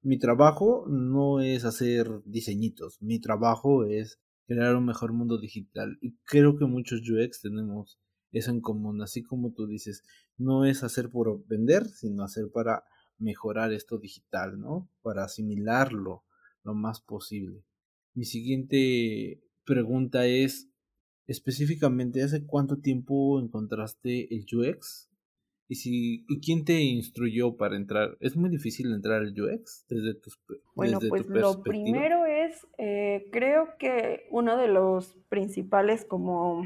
mi 0.00 0.18
trabajo 0.18 0.86
no 0.88 1.40
es 1.40 1.66
hacer 1.66 2.08
diseñitos, 2.24 2.96
mi 3.02 3.20
trabajo 3.20 3.84
es 3.84 4.18
crear 4.46 4.74
un 4.76 4.86
mejor 4.86 5.12
mundo 5.12 5.38
digital. 5.38 5.98
Y 6.00 6.16
creo 6.24 6.56
que 6.56 6.64
muchos 6.64 7.02
UX 7.02 7.42
tenemos 7.42 7.98
eso 8.32 8.50
en 8.50 8.62
común, 8.62 9.02
así 9.02 9.22
como 9.22 9.52
tú 9.52 9.66
dices, 9.66 10.02
no 10.38 10.64
es 10.64 10.82
hacer 10.82 11.10
por 11.10 11.46
vender, 11.46 11.84
sino 11.86 12.24
hacer 12.24 12.50
para 12.50 12.82
mejorar 13.18 13.72
esto 13.72 13.98
digital, 13.98 14.58
¿no? 14.58 14.90
Para 15.02 15.24
asimilarlo 15.24 16.24
lo 16.62 16.74
más 16.74 17.00
posible. 17.00 17.62
Mi 18.14 18.24
siguiente 18.24 19.42
pregunta 19.64 20.26
es, 20.26 20.70
específicamente, 21.26 22.22
¿hace 22.22 22.46
cuánto 22.46 22.78
tiempo 22.78 23.40
encontraste 23.40 24.34
el 24.34 24.46
UX? 24.52 25.10
¿Y, 25.68 25.74
si, 25.74 26.24
¿Y 26.28 26.40
quién 26.40 26.64
te 26.64 26.80
instruyó 26.80 27.56
para 27.56 27.76
entrar? 27.76 28.16
¿Es 28.20 28.36
muy 28.36 28.50
difícil 28.50 28.92
entrar 28.94 29.22
al 29.22 29.34
UX 29.40 29.84
desde 29.88 30.14
tus 30.14 30.40
Bueno, 30.76 31.00
pues 31.08 31.26
lo 31.26 31.60
primero 31.62 32.24
es, 32.24 32.64
eh, 32.78 33.28
creo 33.32 33.76
que 33.76 34.28
uno 34.30 34.56
de 34.56 34.68
los 34.68 35.16
principales 35.28 36.04
como, 36.04 36.62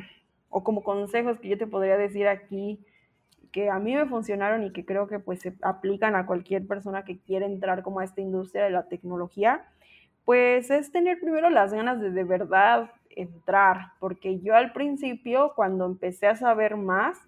o 0.50 0.62
como 0.62 0.82
consejos 0.82 1.40
que 1.40 1.48
yo 1.48 1.56
te 1.56 1.66
podría 1.66 1.96
decir 1.96 2.28
aquí, 2.28 2.84
que 3.52 3.70
a 3.70 3.78
mí 3.78 3.94
me 3.94 4.06
funcionaron 4.06 4.64
y 4.64 4.72
que 4.72 4.84
creo 4.84 5.08
que 5.08 5.18
pues 5.18 5.40
se 5.40 5.54
aplican 5.62 6.14
a 6.14 6.26
cualquier 6.26 6.66
persona 6.66 7.04
que 7.04 7.18
quiere 7.18 7.46
entrar 7.46 7.82
como 7.82 8.00
a 8.00 8.04
esta 8.04 8.20
industria 8.20 8.64
de 8.64 8.70
la 8.70 8.86
tecnología, 8.88 9.64
pues 10.26 10.70
es 10.70 10.92
tener 10.92 11.18
primero 11.20 11.48
las 11.48 11.72
ganas 11.72 12.00
de 12.00 12.10
de 12.10 12.24
verdad 12.24 12.90
entrar, 13.10 13.92
porque 13.98 14.40
yo 14.40 14.54
al 14.54 14.72
principio, 14.72 15.52
cuando 15.54 15.86
empecé 15.86 16.26
a 16.26 16.36
saber 16.36 16.76
más, 16.76 17.18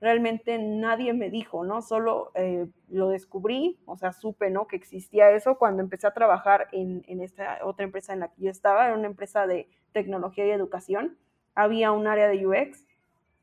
realmente 0.00 0.58
nadie 0.58 1.12
me 1.14 1.30
dijo, 1.30 1.64
¿no? 1.64 1.82
Solo 1.82 2.30
eh, 2.34 2.66
lo 2.88 3.08
descubrí, 3.08 3.78
o 3.86 3.96
sea, 3.96 4.12
supe, 4.12 4.50
¿no? 4.50 4.66
Que 4.66 4.76
existía 4.76 5.30
eso 5.30 5.56
cuando 5.56 5.82
empecé 5.82 6.06
a 6.06 6.14
trabajar 6.14 6.68
en, 6.72 7.04
en, 7.08 7.22
esta 7.22 7.58
otra 7.64 7.84
empresa 7.84 8.12
en 8.12 8.20
la 8.20 8.28
que 8.28 8.42
yo 8.42 8.50
estaba, 8.50 8.86
era 8.86 8.96
una 8.96 9.06
empresa 9.06 9.46
de 9.46 9.68
tecnología 9.92 10.46
y 10.46 10.50
educación, 10.50 11.16
había 11.54 11.92
un 11.92 12.06
área 12.06 12.28
de 12.28 12.46
UX, 12.46 12.86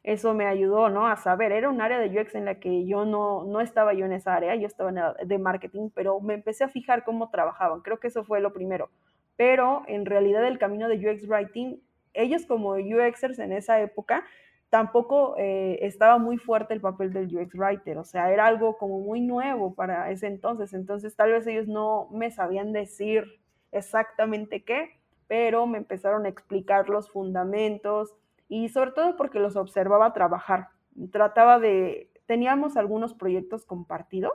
eso 0.03 0.33
me 0.33 0.45
ayudó, 0.45 0.89
¿no? 0.89 1.07
A 1.07 1.15
saber, 1.15 1.51
era 1.51 1.69
un 1.69 1.81
área 1.81 1.97
de 1.97 2.19
UX 2.19 2.35
en 2.35 2.45
la 2.45 2.59
que 2.59 2.85
yo 2.85 3.05
no, 3.05 3.45
no 3.45 3.61
estaba 3.61 3.93
yo 3.93 4.05
en 4.05 4.11
esa 4.11 4.35
área, 4.35 4.55
yo 4.55 4.67
estaba 4.67 4.89
en 4.89 5.27
de 5.27 5.37
marketing, 5.37 5.89
pero 5.95 6.19
me 6.19 6.33
empecé 6.35 6.65
a 6.65 6.69
fijar 6.69 7.03
cómo 7.03 7.29
trabajaban, 7.29 7.81
creo 7.81 7.99
que 7.99 8.07
eso 8.07 8.23
fue 8.23 8.41
lo 8.41 8.53
primero, 8.53 8.89
pero 9.35 9.83
en 9.87 10.05
realidad 10.05 10.45
el 10.45 10.59
camino 10.59 10.87
de 10.87 10.97
UX 10.97 11.27
Writing, 11.27 11.79
ellos 12.13 12.45
como 12.45 12.71
UXers 12.71 13.39
en 13.39 13.51
esa 13.51 13.81
época, 13.81 14.23
tampoco 14.69 15.35
eh, 15.37 15.79
estaba 15.81 16.17
muy 16.17 16.37
fuerte 16.37 16.73
el 16.73 16.81
papel 16.81 17.13
del 17.13 17.35
UX 17.35 17.53
Writer, 17.55 17.97
o 17.97 18.03
sea, 18.03 18.31
era 18.31 18.47
algo 18.47 18.77
como 18.77 18.99
muy 18.99 19.21
nuevo 19.21 19.75
para 19.75 20.09
ese 20.11 20.27
entonces, 20.27 20.73
entonces 20.73 21.15
tal 21.15 21.31
vez 21.31 21.45
ellos 21.45 21.67
no 21.67 22.07
me 22.11 22.31
sabían 22.31 22.73
decir 22.73 23.39
exactamente 23.71 24.63
qué, 24.63 24.99
pero 25.27 25.67
me 25.67 25.77
empezaron 25.77 26.25
a 26.25 26.29
explicar 26.29 26.89
los 26.89 27.09
fundamentos 27.11 28.15
y 28.49 28.69
sobre 28.69 28.91
todo 28.91 29.15
porque 29.15 29.39
los 29.39 29.55
observaba 29.55 30.13
trabajar. 30.13 30.69
Trataba 31.11 31.59
de, 31.59 32.09
teníamos 32.25 32.77
algunos 32.77 33.13
proyectos 33.13 33.65
compartidos, 33.65 34.33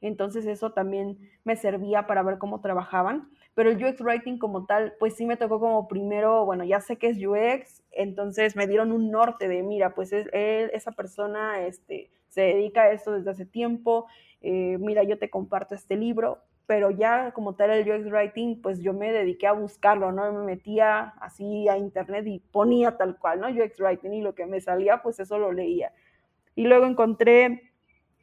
entonces 0.00 0.46
eso 0.46 0.72
también 0.72 1.18
me 1.44 1.56
servía 1.56 2.06
para 2.06 2.22
ver 2.22 2.38
cómo 2.38 2.60
trabajaban 2.60 3.28
pero 3.60 3.72
el 3.72 3.84
UX 3.84 4.00
Writing 4.00 4.38
como 4.38 4.64
tal, 4.64 4.94
pues 4.98 5.16
sí 5.16 5.26
me 5.26 5.36
tocó 5.36 5.60
como 5.60 5.86
primero, 5.86 6.46
bueno, 6.46 6.64
ya 6.64 6.80
sé 6.80 6.96
que 6.96 7.08
es 7.08 7.18
UX, 7.18 7.82
entonces 7.90 8.56
me 8.56 8.66
dieron 8.66 8.90
un 8.90 9.10
norte 9.10 9.48
de, 9.48 9.62
mira, 9.62 9.94
pues 9.94 10.14
es, 10.14 10.30
él, 10.32 10.70
esa 10.72 10.92
persona 10.92 11.60
este, 11.66 12.10
se 12.30 12.40
dedica 12.40 12.84
a 12.84 12.92
esto 12.92 13.12
desde 13.12 13.32
hace 13.32 13.44
tiempo, 13.44 14.06
eh, 14.40 14.78
mira, 14.80 15.02
yo 15.02 15.18
te 15.18 15.28
comparto 15.28 15.74
este 15.74 15.98
libro, 15.98 16.38
pero 16.64 16.90
ya 16.90 17.32
como 17.32 17.54
tal 17.54 17.68
el 17.68 17.86
UX 17.86 18.10
Writing, 18.10 18.62
pues 18.62 18.80
yo 18.80 18.94
me 18.94 19.12
dediqué 19.12 19.46
a 19.46 19.52
buscarlo, 19.52 20.10
¿no? 20.10 20.32
Me 20.32 20.42
metía 20.42 21.12
así 21.20 21.68
a 21.68 21.76
internet 21.76 22.26
y 22.28 22.38
ponía 22.38 22.96
tal 22.96 23.18
cual, 23.18 23.40
¿no? 23.40 23.48
UX 23.48 23.78
Writing 23.78 24.14
y 24.14 24.22
lo 24.22 24.34
que 24.34 24.46
me 24.46 24.62
salía, 24.62 25.02
pues 25.02 25.20
eso 25.20 25.38
lo 25.38 25.52
leía. 25.52 25.92
Y 26.54 26.64
luego 26.64 26.86
encontré, 26.86 27.70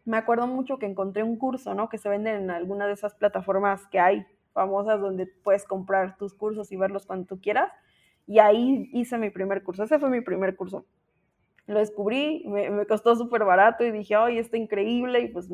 me 0.03 0.17
acuerdo 0.17 0.47
mucho 0.47 0.79
que 0.79 0.87
encontré 0.87 1.21
un 1.21 1.37
curso, 1.37 1.75
¿no? 1.75 1.89
Que 1.89 1.99
se 1.99 2.09
vende 2.09 2.33
en 2.33 2.49
alguna 2.49 2.87
de 2.87 2.93
esas 2.93 3.13
plataformas 3.13 3.85
que 3.85 3.99
hay 3.99 4.25
famosas 4.57 4.99
donde 4.99 5.27
puedes 5.27 5.65
comprar 5.65 6.17
tus 6.17 6.33
cursos 6.33 6.71
y 6.71 6.77
verlos 6.77 7.05
cuando 7.05 7.27
tú 7.27 7.39
quieras. 7.39 7.71
Y 8.25 8.39
ahí 8.39 8.89
hice 8.91 9.19
mi 9.19 9.29
primer 9.29 9.61
curso. 9.61 9.83
Ese 9.83 9.99
fue 9.99 10.09
mi 10.09 10.21
primer 10.21 10.55
curso. 10.55 10.83
Lo 11.67 11.77
descubrí, 11.77 12.43
me, 12.47 12.87
costó 12.87 13.15
súper 13.15 13.43
barato 13.43 13.85
y 13.85 13.91
dije, 13.91 14.15
ay, 14.15 14.39
está 14.39 14.57
increíble. 14.57 15.19
Y 15.21 15.27
pues 15.27 15.47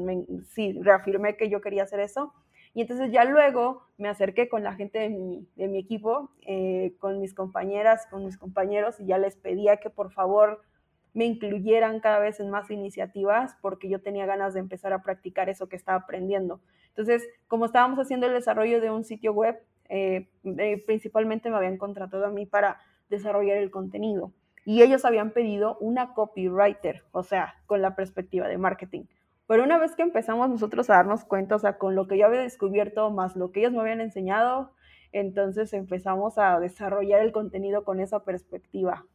sí, 0.48 0.80
reafirmé 0.82 1.36
que 1.36 1.50
yo 1.50 1.60
quería 1.60 1.84
hacer 1.84 2.00
eso. 2.00 2.34
Y 2.74 2.80
entonces 2.80 3.12
ya 3.12 3.26
luego 3.26 3.84
me 3.98 4.08
acerqué 4.08 4.48
con 4.48 4.64
la 4.64 4.74
gente 4.74 5.00
de 5.00 5.10
mi, 5.10 5.46
de 5.58 5.68
mi 5.68 5.80
equipo, 5.80 6.32
eh, 6.48 6.96
con 7.00 7.20
mis 7.20 7.34
compañeras, 7.34 8.08
con 8.10 8.24
mis 8.24 8.38
compañeros, 8.38 9.02
y 9.02 9.06
ya 9.06 9.18
les 9.18 9.36
pedía 9.36 9.78
que 9.78 9.90
por 9.90 10.14
favor 10.14 10.62
me 11.14 11.26
incluyeran 11.26 12.00
cada 12.00 12.20
vez 12.20 12.40
en 12.40 12.50
más 12.50 12.72
iniciativas 12.72 13.56
porque 13.62 13.90
yo 13.90 14.02
tenía 14.02 14.26
ganas 14.26 14.54
de 14.54 14.62
empezar 14.62 14.94
a 14.94 15.04
practicar 15.04 15.50
eso 15.50 15.68
que 15.68 15.76
estaba 15.76 15.98
aprendiendo. 15.98 16.62
Entonces, 16.96 17.28
como 17.48 17.66
estábamos 17.66 18.00
haciendo 18.00 18.28
el 18.28 18.34
desarrollo 18.34 18.80
de 18.80 18.92
un 18.92 19.04
sitio 19.04 19.34
web, 19.34 19.60
eh, 19.90 20.28
eh, 20.44 20.84
principalmente 20.86 21.50
me 21.50 21.58
habían 21.58 21.78
contratado 21.78 22.26
a 22.26 22.32
mí 22.32 22.46
para 22.46 22.80
desarrollar 23.10 23.58
el 23.58 23.72
contenido. 23.72 24.32
Y 24.66 24.82
ellos 24.82 25.04
habían 25.04 25.32
pedido 25.32 25.78
una 25.80 26.14
copywriter, 26.14 27.04
o 27.12 27.24
sea, 27.24 27.56
con 27.66 27.82
la 27.82 27.96
perspectiva 27.96 28.48
de 28.48 28.58
marketing. 28.58 29.06
Pero 29.48 29.64
una 29.64 29.78
vez 29.78 29.96
que 29.96 30.04
empezamos 30.04 30.50
nosotros 30.50 30.90
a 30.90 30.96
darnos 30.96 31.26
cuenta, 31.26 31.56
o 31.56 31.60
sea, 31.60 31.78
con 31.78 31.96
lo 31.96 32.08
que 32.08 32.18
yo 32.18 32.28
había 32.28 32.42
descubierto 32.42 33.10
más 33.12 33.36
lo 33.36 33.52
que 33.52 33.60
ellos 33.60 33.74
me 33.74 33.82
habían 33.82 34.02
enseñado, 34.02 34.72
entonces 35.12 35.74
empezamos 35.74 36.38
a 36.38 36.60
desarrollar 36.60 37.22
el 37.22 37.32
contenido 37.32 37.84
con 37.84 38.00
esa 38.00 38.24
perspectiva. 38.24 39.06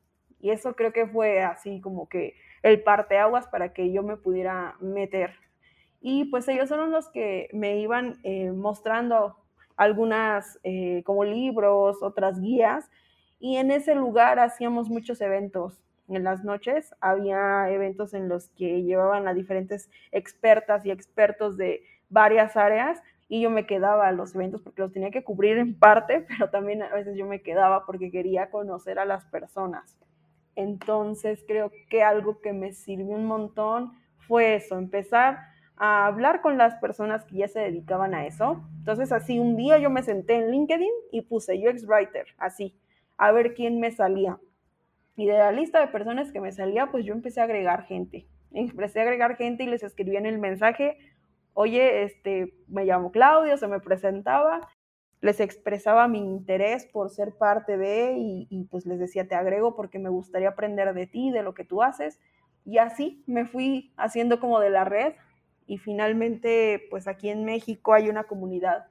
Y 0.41 0.51
eso 0.51 0.77
creo 0.77 0.93
que 0.93 1.07
fue 1.07 1.43
así 1.43 1.81
como 1.81 2.09
que 2.09 2.35
el 2.63 2.83
parteaguas 2.83 3.49
para 3.49 3.73
que 3.73 3.93
yo 3.93 4.03
me 4.03 4.17
pudiera 4.17 4.77
meter. 4.81 5.35
Y 6.01 6.27
pues 6.27 6.47
ellos 6.49 6.69
son 6.69 6.91
los 6.91 7.09
que 7.09 7.49
me 7.53 7.79
iban 7.79 8.19
eh, 8.23 8.53
mostrando 8.53 9.37
algunas 9.77 10.59
eh, 10.63 11.03
como 11.05 11.25
libros, 11.25 12.03
otras 12.03 12.41
guías. 12.41 12.91
Y 13.41 13.57
en 13.57 13.71
ese 13.71 13.95
lugar 13.95 14.39
hacíamos 14.39 14.89
muchos 14.89 15.21
eventos. 15.21 15.83
En 16.09 16.25
las 16.25 16.45
noches 16.45 16.95
había 17.01 17.71
eventos 17.71 18.15
en 18.15 18.29
los 18.29 18.49
que 18.51 18.83
llevaban 18.83 19.29
a 19.29 19.35
diferentes 19.35 19.91
expertas 20.11 20.85
y 20.87 20.91
expertos 20.91 21.57
de 21.57 21.83
varias 22.09 22.57
áreas 22.57 23.03
y 23.29 23.43
yo 23.43 23.51
me 23.51 23.67
quedaba 23.67 24.09
a 24.09 24.13
los 24.13 24.35
eventos 24.35 24.63
porque 24.63 24.81
los 24.81 24.93
tenía 24.93 25.11
que 25.11 25.23
cubrir 25.23 25.59
en 25.59 25.79
parte, 25.79 26.27
pero 26.29 26.51
también 26.51 26.83
a 26.83 26.95
veces 26.95 27.17
yo 27.17 27.27
me 27.27 27.43
quedaba 27.43 27.85
porque 27.85 28.11
quería 28.11 28.51
conocer 28.51 28.99
a 28.99 29.05
las 29.05 29.27
personas. 29.27 29.97
Entonces 30.57 31.45
creo 31.47 31.71
que 31.89 32.03
algo 32.03 32.41
que 32.41 32.53
me 32.53 32.73
sirvió 32.73 33.15
un 33.15 33.27
montón 33.27 33.93
fue 34.17 34.57
eso, 34.57 34.77
empezar 34.79 35.39
a 35.79 36.07
hablar 36.07 36.41
con 36.41 36.59
las 36.59 36.75
personas 36.77 37.25
que 37.25 37.39
ya 37.39 37.49
se 37.49 37.61
dedicaban 37.61 38.15
a 38.15 38.27
eso. 38.27 38.63
Entonces 38.79 39.13
así 39.13 39.39
un 39.39 39.57
día 39.57 39.79
yo 39.79 39.91
me 39.91 40.03
senté 40.03 40.37
en 40.37 40.51
LinkedIn 40.51 40.93
y 41.13 41.23
puse 41.23 41.55
UX 41.55 41.87
Writer, 41.87 42.27
así, 42.39 42.79
a 43.17 43.33
ver 43.33 43.55
quién 43.55 43.81
me 43.81 43.91
salía. 43.91 44.39
Y 45.17 45.27
de 45.27 45.39
la 45.39 45.53
lista 45.53 45.81
de 45.81 45.89
personas 45.89 46.31
que 46.33 46.41
me 46.41 46.53
salía, 46.53 46.91
pues 46.91 47.05
yo 47.05 47.13
empecé 47.13 47.41
a 47.41 47.45
agregar 47.45 47.85
gente. 47.85 48.27
Empecé 48.53 49.01
a 49.01 49.03
agregar 49.03 49.37
gente 49.37 49.65
y 49.65 49.67
les 49.67 49.83
escribía 49.83 50.19
en 50.19 50.27
el 50.27 50.39
mensaje, 50.39 50.99
oye, 51.55 52.05
este, 52.05 52.55
me 52.69 52.85
llamo 52.85 53.11
Claudio, 53.11 53.57
se 53.57 53.67
me 53.67 53.81
presentaba 53.81 54.69
les 55.21 55.41
expresaba 55.41 56.07
mi 56.07 56.19
interés 56.19 56.87
por 56.87 57.11
ser 57.11 57.35
parte 57.37 57.77
de 57.77 58.15
y, 58.17 58.65
pues 58.71 58.87
les 58.87 58.99
decía, 58.99 59.27
te 59.27 59.35
agrego 59.35 59.75
porque 59.75 59.99
me 59.99 60.09
gustaría 60.09 60.51
aprender 60.51 60.95
de 60.95 61.07
ti, 61.07 61.31
de 61.31 61.43
lo 61.43 61.55
que 61.55 61.65
tú 61.65 61.83
haces. 61.83 62.21
Y 62.65 62.79
así 62.79 63.25
me 63.27 63.45
fui 63.45 63.93
haciendo 63.97 64.39
como 64.41 64.61
de 64.61 64.71
la 64.71 64.85
red 64.85 65.15
y 65.69 65.79
finalmente 65.79 66.89
pues 66.91 67.07
aquí 67.07 67.29
en 67.29 67.45
México 67.45 67.93
hay 67.93 68.09
una 68.09 68.25
comunidad 68.25 68.87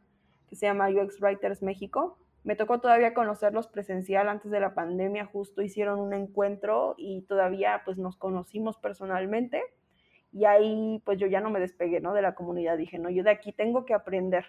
que 0.48 0.56
se 0.56 0.68
llama 0.68 0.90
UX 0.90 1.20
Writers 1.20 1.62
México. 1.62 2.18
Me 2.44 2.56
tocó 2.56 2.80
todavía 2.80 3.14
conocerlos 3.14 3.68
presencial 3.68 4.30
antes 4.30 4.52
de 4.52 4.62
la 4.62 4.74
pandemia, 4.74 5.26
justo 5.26 5.62
hicieron 5.62 6.00
un 6.00 6.14
encuentro 6.14 6.96
y 6.98 7.24
todavía 7.24 7.82
pues 7.84 7.98
nos 7.98 8.16
conocimos 8.16 8.78
personalmente 8.78 9.62
y 10.32 10.46
ahí 10.46 11.02
pues 11.04 11.20
yo 11.20 11.28
ya 11.28 11.42
no 11.42 11.50
me 11.50 11.60
despegué, 11.60 12.00
¿no? 12.00 12.14
De 12.14 12.22
la 12.22 12.36
comunidad, 12.36 12.78
dije, 12.78 13.00
no, 13.00 13.10
yo 13.10 13.24
de 13.24 13.32
aquí 13.32 13.52
tengo 13.52 13.84
que 13.84 13.96
aprender 13.96 14.46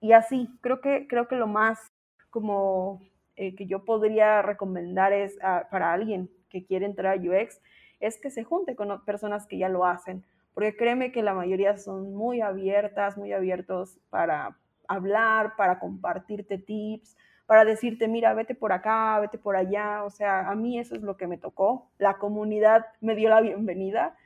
y 0.00 0.12
así, 0.12 0.50
creo 0.60 0.82
que, 0.82 1.06
creo 1.08 1.28
que 1.28 1.36
lo 1.36 1.46
más 1.46 1.92
como 2.28 3.00
eh, 3.36 3.54
que 3.54 3.64
yo 3.64 3.86
podría 3.86 4.42
recomendar 4.42 5.14
es 5.14 5.38
ah, 5.42 5.66
para 5.70 5.94
alguien 5.94 6.28
que 6.50 6.64
quiere 6.66 6.84
entrar 6.84 7.16
a 7.16 7.20
UX 7.20 7.60
es 8.00 8.20
que 8.20 8.30
se 8.30 8.44
junte 8.44 8.76
con 8.76 9.02
personas 9.06 9.46
que 9.46 9.56
ya 9.56 9.70
lo 9.70 9.86
hacen, 9.86 10.26
porque 10.54 10.76
créeme 10.76 11.12
que 11.12 11.22
la 11.22 11.34
mayoría 11.34 11.76
son 11.76 12.14
muy 12.14 12.40
abiertas, 12.40 13.16
muy 13.18 13.32
abiertos 13.32 13.98
para 14.08 14.56
hablar, 14.86 15.56
para 15.56 15.78
compartirte 15.80 16.58
tips, 16.58 17.16
para 17.46 17.64
decirte, 17.64 18.08
mira, 18.08 18.32
vete 18.34 18.54
por 18.54 18.72
acá, 18.72 19.18
vete 19.20 19.36
por 19.36 19.56
allá, 19.56 20.04
o 20.04 20.10
sea, 20.10 20.48
a 20.48 20.54
mí 20.54 20.78
eso 20.78 20.94
es 20.94 21.02
lo 21.02 21.16
que 21.16 21.26
me 21.26 21.36
tocó, 21.36 21.90
la 21.98 22.18
comunidad 22.18 22.86
me 23.00 23.14
dio 23.14 23.28
la 23.28 23.40
bienvenida 23.40 24.16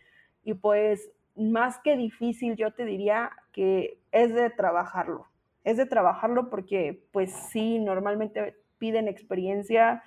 y 0.44 0.54
pues 0.54 1.10
más 1.34 1.78
que 1.78 1.96
difícil 1.96 2.56
yo 2.56 2.72
te 2.72 2.84
diría 2.84 3.30
que 3.52 3.98
es 4.12 4.34
de 4.34 4.50
trabajarlo, 4.50 5.26
es 5.64 5.76
de 5.76 5.86
trabajarlo 5.86 6.50
porque 6.50 7.02
pues 7.12 7.32
sí, 7.50 7.78
normalmente 7.78 8.56
piden 8.78 9.08
experiencia 9.08 10.02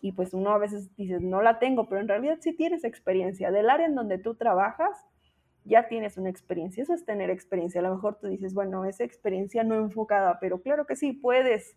y 0.00 0.12
pues 0.12 0.34
uno 0.34 0.50
a 0.50 0.58
veces 0.58 0.94
dice, 0.96 1.20
no 1.20 1.42
la 1.42 1.58
tengo, 1.58 1.88
pero 1.88 2.00
en 2.00 2.08
realidad 2.08 2.38
sí 2.40 2.52
tienes 2.52 2.82
experiencia. 2.82 3.52
Del 3.52 3.70
área 3.70 3.86
en 3.86 3.94
donde 3.94 4.18
tú 4.18 4.34
trabajas, 4.34 5.06
ya 5.64 5.88
tienes 5.88 6.16
una 6.16 6.30
experiencia, 6.30 6.82
eso 6.82 6.94
es 6.94 7.04
tener 7.04 7.30
experiencia. 7.30 7.80
A 7.80 7.84
lo 7.84 7.94
mejor 7.94 8.18
tú 8.20 8.26
dices, 8.28 8.54
bueno, 8.54 8.84
esa 8.84 9.04
experiencia 9.04 9.64
no 9.64 9.76
enfocada, 9.76 10.38
pero 10.40 10.60
claro 10.60 10.86
que 10.86 10.96
sí, 10.96 11.12
puedes 11.12 11.76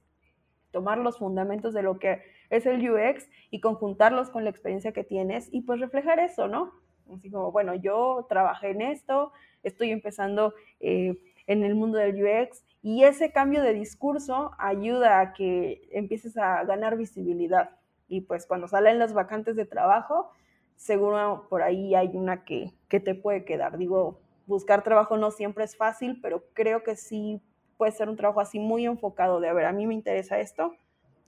tomar 0.72 0.98
los 0.98 1.20
fundamentos 1.20 1.74
de 1.74 1.84
lo 1.84 2.00
que 2.00 2.22
es 2.50 2.65
el 2.65 2.89
UX 2.89 3.30
y 3.50 3.62
conjuntarlos 3.62 4.30
con 4.30 4.44
la 4.44 4.50
experiencia 4.50 4.92
que 4.92 5.04
tienes 5.04 5.48
y 5.51 5.62
pues 5.62 5.80
reflejar 5.80 6.20
eso, 6.20 6.48
¿no? 6.48 6.74
Así 7.13 7.30
como, 7.30 7.51
bueno, 7.51 7.75
yo 7.75 8.25
trabajé 8.27 8.72
en 8.72 8.82
esto, 8.82 9.32
estoy 9.63 9.92
empezando 9.92 10.54
eh, 10.80 11.18
en 11.48 11.63
el 11.63 11.75
mundo 11.75 11.98
del 11.98 12.22
UX 12.22 12.63
y 12.82 13.04
ese 13.04 13.32
cambio 13.32 13.62
de 13.62 13.74
discurso 13.74 14.51
ayuda 14.58 15.20
a 15.20 15.34
que 15.34 15.88
empieces 15.92 16.38
a 16.38 16.63
ganar 16.65 16.98
visibilidad. 16.98 17.72
Y 18.08 18.22
pues 18.22 18.46
cuando 18.46 18.68
salen 18.68 19.00
las 19.00 19.13
vacantes 19.13 19.56
de 19.56 19.65
trabajo, 19.65 20.32
seguro 20.75 21.48
por 21.50 21.63
ahí 21.63 21.96
hay 21.96 22.12
una 22.13 22.44
que, 22.44 22.74
que 22.89 23.00
te 23.00 23.15
puede 23.15 23.46
quedar. 23.46 23.77
Digo, 23.77 24.20
buscar 24.46 24.84
trabajo 24.84 25.17
no 25.17 25.32
siempre 25.32 25.63
es 25.63 25.75
fácil, 25.75 26.20
pero 26.22 26.44
creo 26.53 26.84
que 26.84 26.96
sí 26.96 27.41
puede 27.77 27.91
ser 27.91 28.10
un 28.10 28.17
trabajo 28.17 28.39
así 28.39 28.60
muy 28.60 28.86
enfocado 28.86 29.39
de, 29.39 29.50
a 29.50 29.53
ver, 29.53 29.65
a 29.65 29.74
mí 29.74 29.86
me 29.88 29.94
interesa 29.94 30.39
esto 30.39 30.74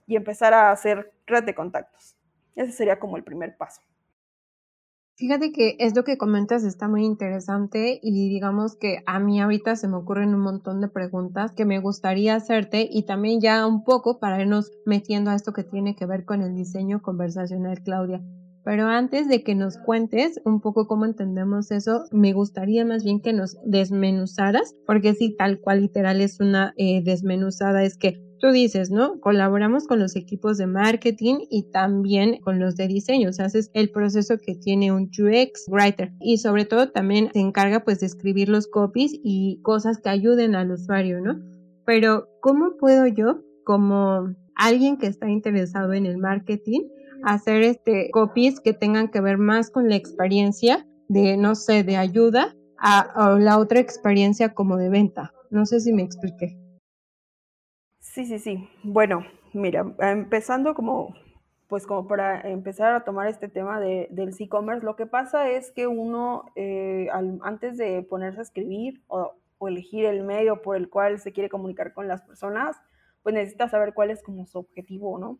y 0.06 0.16
empezar 0.16 0.54
a 0.54 0.70
hacer 0.70 1.12
red 1.26 1.44
de 1.44 1.54
contactos. 1.54 2.16
Ese 2.54 2.72
sería 2.72 2.98
como 2.98 3.16
el 3.16 3.24
primer 3.24 3.56
paso. 3.56 3.82
Fíjate 5.16 5.50
que 5.50 5.74
es 5.80 5.96
lo 5.96 6.04
que 6.04 6.16
comentas, 6.16 6.62
está 6.62 6.86
muy 6.86 7.04
interesante 7.04 7.98
y 8.00 8.28
digamos 8.28 8.76
que 8.76 9.02
a 9.04 9.18
mí 9.18 9.40
ahorita 9.40 9.74
se 9.74 9.88
me 9.88 9.96
ocurren 9.96 10.32
un 10.32 10.42
montón 10.42 10.80
de 10.80 10.86
preguntas 10.86 11.50
que 11.52 11.64
me 11.64 11.80
gustaría 11.80 12.36
hacerte 12.36 12.88
y 12.88 13.02
también 13.04 13.40
ya 13.40 13.66
un 13.66 13.82
poco 13.82 14.20
para 14.20 14.40
irnos 14.40 14.70
metiendo 14.86 15.32
a 15.32 15.34
esto 15.34 15.52
que 15.52 15.64
tiene 15.64 15.96
que 15.96 16.06
ver 16.06 16.24
con 16.24 16.40
el 16.40 16.54
diseño 16.54 17.02
conversacional, 17.02 17.82
Claudia. 17.82 18.22
Pero 18.68 18.86
antes 18.86 19.28
de 19.28 19.42
que 19.42 19.54
nos 19.54 19.78
cuentes 19.78 20.42
un 20.44 20.60
poco 20.60 20.86
cómo 20.86 21.06
entendemos 21.06 21.70
eso, 21.70 22.04
me 22.12 22.34
gustaría 22.34 22.84
más 22.84 23.02
bien 23.02 23.22
que 23.22 23.32
nos 23.32 23.56
desmenuzaras, 23.64 24.76
porque 24.86 25.14
si 25.14 25.34
tal 25.34 25.58
cual 25.58 25.80
literal 25.80 26.20
es 26.20 26.38
una 26.38 26.74
eh, 26.76 27.00
desmenuzada, 27.02 27.82
es 27.82 27.96
que 27.96 28.22
tú 28.38 28.50
dices, 28.50 28.90
¿no? 28.90 29.20
Colaboramos 29.20 29.86
con 29.86 30.00
los 30.00 30.16
equipos 30.16 30.58
de 30.58 30.66
marketing 30.66 31.46
y 31.48 31.70
también 31.70 32.40
con 32.42 32.60
los 32.60 32.76
de 32.76 32.88
diseño, 32.88 33.30
o 33.30 33.32
sea, 33.32 33.46
haces 33.46 33.70
el 33.72 33.90
proceso 33.90 34.36
que 34.36 34.54
tiene 34.54 34.92
un 34.92 35.04
UX 35.04 35.64
writer 35.70 36.12
y 36.20 36.36
sobre 36.36 36.66
todo 36.66 36.90
también 36.90 37.30
se 37.32 37.40
encarga 37.40 37.84
pues 37.84 38.00
de 38.00 38.06
escribir 38.06 38.50
los 38.50 38.66
copies 38.66 39.12
y 39.14 39.62
cosas 39.62 39.98
que 39.98 40.10
ayuden 40.10 40.54
al 40.54 40.72
usuario, 40.72 41.22
¿no? 41.22 41.40
Pero, 41.86 42.28
¿cómo 42.42 42.76
puedo 42.78 43.06
yo, 43.06 43.40
como 43.64 44.28
alguien 44.56 44.98
que 44.98 45.06
está 45.06 45.30
interesado 45.30 45.94
en 45.94 46.04
el 46.04 46.18
marketing, 46.18 46.82
hacer 47.24 47.62
este 47.62 48.10
copies 48.10 48.60
que 48.60 48.72
tengan 48.72 49.08
que 49.08 49.20
ver 49.20 49.38
más 49.38 49.70
con 49.70 49.88
la 49.88 49.96
experiencia 49.96 50.86
de, 51.08 51.36
no 51.36 51.54
sé, 51.54 51.84
de 51.84 51.96
ayuda 51.96 52.54
a, 52.78 53.36
la 53.38 53.58
otra 53.58 53.80
experiencia 53.80 54.54
como 54.54 54.76
de 54.76 54.88
venta. 54.88 55.32
No 55.50 55.66
sé 55.66 55.80
si 55.80 55.92
me 55.92 56.02
expliqué. 56.02 56.56
Sí, 58.00 58.26
sí, 58.26 58.38
sí. 58.38 58.68
Bueno, 58.82 59.24
mira, 59.52 59.94
empezando 60.00 60.74
como, 60.74 61.14
pues 61.66 61.86
como 61.86 62.06
para 62.06 62.40
empezar 62.42 62.92
a 62.92 63.04
tomar 63.04 63.28
este 63.28 63.48
tema 63.48 63.80
de, 63.80 64.08
del 64.10 64.34
e-commerce, 64.38 64.84
lo 64.84 64.96
que 64.96 65.06
pasa 65.06 65.50
es 65.50 65.72
que 65.72 65.86
uno, 65.86 66.44
eh, 66.56 67.08
antes 67.42 67.78
de 67.78 68.02
ponerse 68.02 68.40
a 68.40 68.42
escribir 68.42 69.02
o, 69.08 69.34
o, 69.58 69.68
elegir 69.68 70.04
el 70.04 70.22
medio 70.22 70.62
por 70.62 70.76
el 70.76 70.88
cual 70.88 71.18
se 71.18 71.32
quiere 71.32 71.48
comunicar 71.48 71.92
con 71.92 72.08
las 72.08 72.22
personas, 72.22 72.76
pues 73.22 73.34
necesita 73.34 73.68
saber 73.68 73.94
cuál 73.94 74.10
es 74.10 74.22
como 74.22 74.46
su 74.46 74.58
objetivo, 74.58 75.18
¿no? 75.18 75.38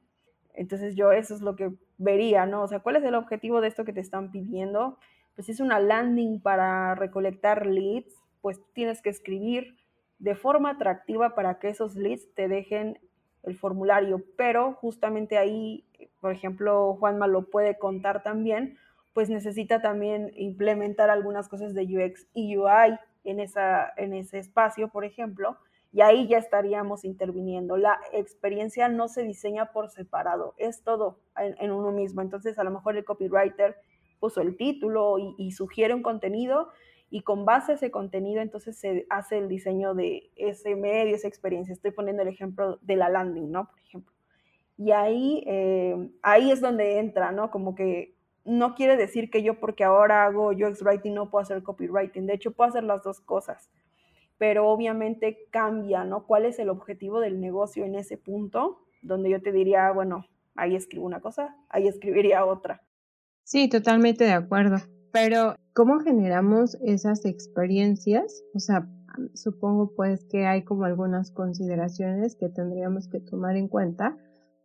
Entonces 0.58 0.96
yo 0.96 1.12
eso 1.12 1.36
es 1.36 1.40
lo 1.40 1.54
que 1.54 1.70
vería, 1.98 2.44
¿no? 2.44 2.62
O 2.62 2.66
sea, 2.66 2.80
¿cuál 2.80 2.96
es 2.96 3.04
el 3.04 3.14
objetivo 3.14 3.60
de 3.60 3.68
esto 3.68 3.84
que 3.84 3.92
te 3.92 4.00
están 4.00 4.32
pidiendo? 4.32 4.98
Pues 5.36 5.48
es 5.48 5.60
una 5.60 5.78
landing 5.78 6.40
para 6.40 6.96
recolectar 6.96 7.64
leads, 7.64 8.12
pues 8.42 8.60
tienes 8.72 9.00
que 9.00 9.08
escribir 9.08 9.76
de 10.18 10.34
forma 10.34 10.70
atractiva 10.70 11.36
para 11.36 11.60
que 11.60 11.68
esos 11.68 11.94
leads 11.94 12.34
te 12.34 12.48
dejen 12.48 12.98
el 13.44 13.56
formulario, 13.56 14.24
pero 14.36 14.72
justamente 14.72 15.38
ahí, 15.38 15.84
por 16.20 16.32
ejemplo, 16.32 16.96
Juanma 16.98 17.28
lo 17.28 17.48
puede 17.50 17.78
contar 17.78 18.24
también, 18.24 18.76
pues 19.14 19.30
necesita 19.30 19.80
también 19.80 20.32
implementar 20.34 21.08
algunas 21.08 21.48
cosas 21.48 21.72
de 21.72 21.84
UX 21.84 22.26
y 22.34 22.56
UI 22.56 22.98
en, 23.22 23.38
esa, 23.38 23.92
en 23.96 24.12
ese 24.12 24.40
espacio, 24.40 24.88
por 24.88 25.04
ejemplo, 25.04 25.56
y 25.92 26.02
ahí 26.02 26.28
ya 26.28 26.38
estaríamos 26.38 27.04
interviniendo. 27.04 27.76
La 27.76 27.98
experiencia 28.12 28.88
no 28.88 29.08
se 29.08 29.22
diseña 29.22 29.72
por 29.72 29.90
separado, 29.90 30.54
es 30.58 30.82
todo 30.82 31.20
en, 31.36 31.70
uno 31.72 31.92
mismo. 31.92 32.20
Entonces, 32.20 32.58
a 32.58 32.64
lo 32.64 32.70
mejor 32.70 32.96
el 32.96 33.04
copywriter 33.04 33.76
puso 34.20 34.40
el 34.40 34.56
título 34.56 35.16
y, 35.38 35.52
sugiere 35.52 35.94
un 35.94 36.02
contenido 36.02 36.68
y 37.10 37.22
con 37.22 37.46
base 37.46 37.72
a 37.72 37.74
ese 37.76 37.90
contenido 37.90 38.42
entonces 38.42 38.78
se 38.78 39.06
hace 39.08 39.38
el 39.38 39.48
diseño 39.48 39.94
de 39.94 40.30
ese 40.36 40.76
medio, 40.76 41.14
esa 41.14 41.28
experiencia. 41.28 41.72
Estoy 41.72 41.92
poniendo 41.92 42.22
el 42.22 42.28
ejemplo 42.28 42.78
de 42.82 42.96
la 42.96 43.08
landing, 43.08 43.50
¿no? 43.50 43.68
Por 43.70 43.80
ejemplo. 43.80 44.14
Y 44.76 44.90
ahí, 44.90 45.42
eh, 45.46 46.10
ahí 46.22 46.50
es 46.50 46.60
donde 46.60 46.98
entra, 46.98 47.32
¿no? 47.32 47.50
Como 47.50 47.74
que 47.74 48.14
no 48.44 48.74
quiere 48.74 48.96
decir 48.96 49.30
que 49.30 49.42
yo 49.42 49.58
porque 49.58 49.84
ahora 49.84 50.24
hago 50.24 50.48
UX 50.48 50.82
Writing 50.82 51.14
no 51.14 51.30
puedo 51.30 51.42
hacer 51.42 51.62
copywriting. 51.62 52.26
De 52.26 52.34
hecho, 52.34 52.52
puedo 52.52 52.68
hacer 52.68 52.84
las 52.84 53.02
dos 53.02 53.20
cosas 53.20 53.70
pero 54.38 54.68
obviamente 54.68 55.48
cambia, 55.50 56.04
¿no? 56.04 56.26
¿Cuál 56.26 56.46
es 56.46 56.58
el 56.58 56.70
objetivo 56.70 57.20
del 57.20 57.40
negocio 57.40 57.84
en 57.84 57.96
ese 57.96 58.16
punto? 58.16 58.78
Donde 59.02 59.30
yo 59.30 59.42
te 59.42 59.52
diría, 59.52 59.90
bueno, 59.92 60.24
ahí 60.54 60.76
escribo 60.76 61.04
una 61.04 61.20
cosa, 61.20 61.56
ahí 61.68 61.88
escribiría 61.88 62.44
otra. 62.44 62.82
Sí, 63.42 63.68
totalmente 63.68 64.24
de 64.24 64.32
acuerdo. 64.32 64.76
Pero, 65.12 65.56
¿cómo 65.74 66.00
generamos 66.00 66.76
esas 66.82 67.24
experiencias? 67.24 68.44
O 68.54 68.60
sea, 68.60 68.88
supongo 69.34 69.94
pues 69.96 70.24
que 70.24 70.46
hay 70.46 70.62
como 70.62 70.84
algunas 70.84 71.32
consideraciones 71.32 72.36
que 72.36 72.48
tendríamos 72.48 73.08
que 73.08 73.20
tomar 73.20 73.56
en 73.56 73.68
cuenta. 73.68 74.16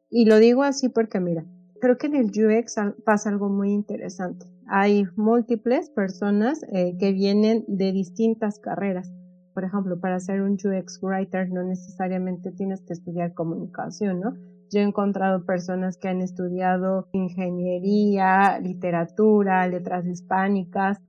Y 0.09 0.25
lo 0.25 0.37
digo 0.37 0.63
así 0.63 0.89
porque, 0.89 1.19
mira, 1.19 1.45
creo 1.81 1.97
que 1.97 2.07
en 2.07 2.15
el 2.15 2.27
UX 2.27 2.75
pasa 3.03 3.29
algo 3.29 3.49
muy 3.49 3.71
interesante. 3.71 4.45
Hay 4.67 5.05
múltiples 5.15 5.89
personas 5.89 6.63
eh, 6.71 6.95
que 6.99 7.11
vienen 7.13 7.65
de 7.67 7.91
distintas 7.91 8.59
carreras 8.59 9.11
por 9.53 9.63
ejemplo, 9.63 9.99
para 9.99 10.19
ser 10.19 10.41
un 10.41 10.53
UX 10.53 10.99
writer 11.01 11.49
no 11.49 11.63
necesariamente 11.63 12.51
tienes 12.51 12.81
que 12.81 12.93
estudiar 12.93 13.33
comunicación, 13.33 14.19
¿no? 14.19 14.35
Yo 14.69 14.79
he 14.79 14.83
encontrado 14.83 15.45
personas 15.45 15.97
que 15.97 16.07
han 16.07 16.21
estudiado 16.21 17.07
ingeniería, 17.11 18.59
literatura, 18.59 19.67
letras 19.67 20.05
hispánicas, 20.07 20.99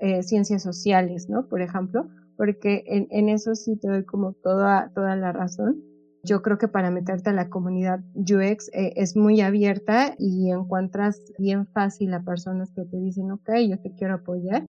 eh, 0.00 0.22
ciencias 0.22 0.62
sociales, 0.62 1.28
¿no? 1.28 1.48
Por 1.48 1.62
ejemplo, 1.62 2.08
porque 2.36 2.82
en, 2.86 3.06
en, 3.10 3.28
eso 3.28 3.54
sí 3.54 3.76
te 3.76 3.88
doy 3.88 4.04
como 4.04 4.32
toda, 4.32 4.90
toda 4.94 5.14
la 5.16 5.32
razón. 5.32 5.82
Yo 6.24 6.42
creo 6.42 6.58
que 6.58 6.68
para 6.68 6.90
meterte 6.90 7.30
a 7.30 7.34
la 7.34 7.50
comunidad 7.50 8.00
UX 8.16 8.68
eh, 8.72 8.94
es 8.96 9.16
muy 9.16 9.40
abierta 9.40 10.14
y 10.18 10.50
encuentras 10.50 11.22
bien 11.38 11.66
fácil 11.66 12.12
a 12.14 12.24
personas 12.24 12.72
que 12.74 12.84
te 12.84 12.98
dicen, 12.98 13.30
ok, 13.30 13.50
yo 13.68 13.78
te 13.80 13.94
quiero 13.94 14.14
apoyar. 14.14 14.66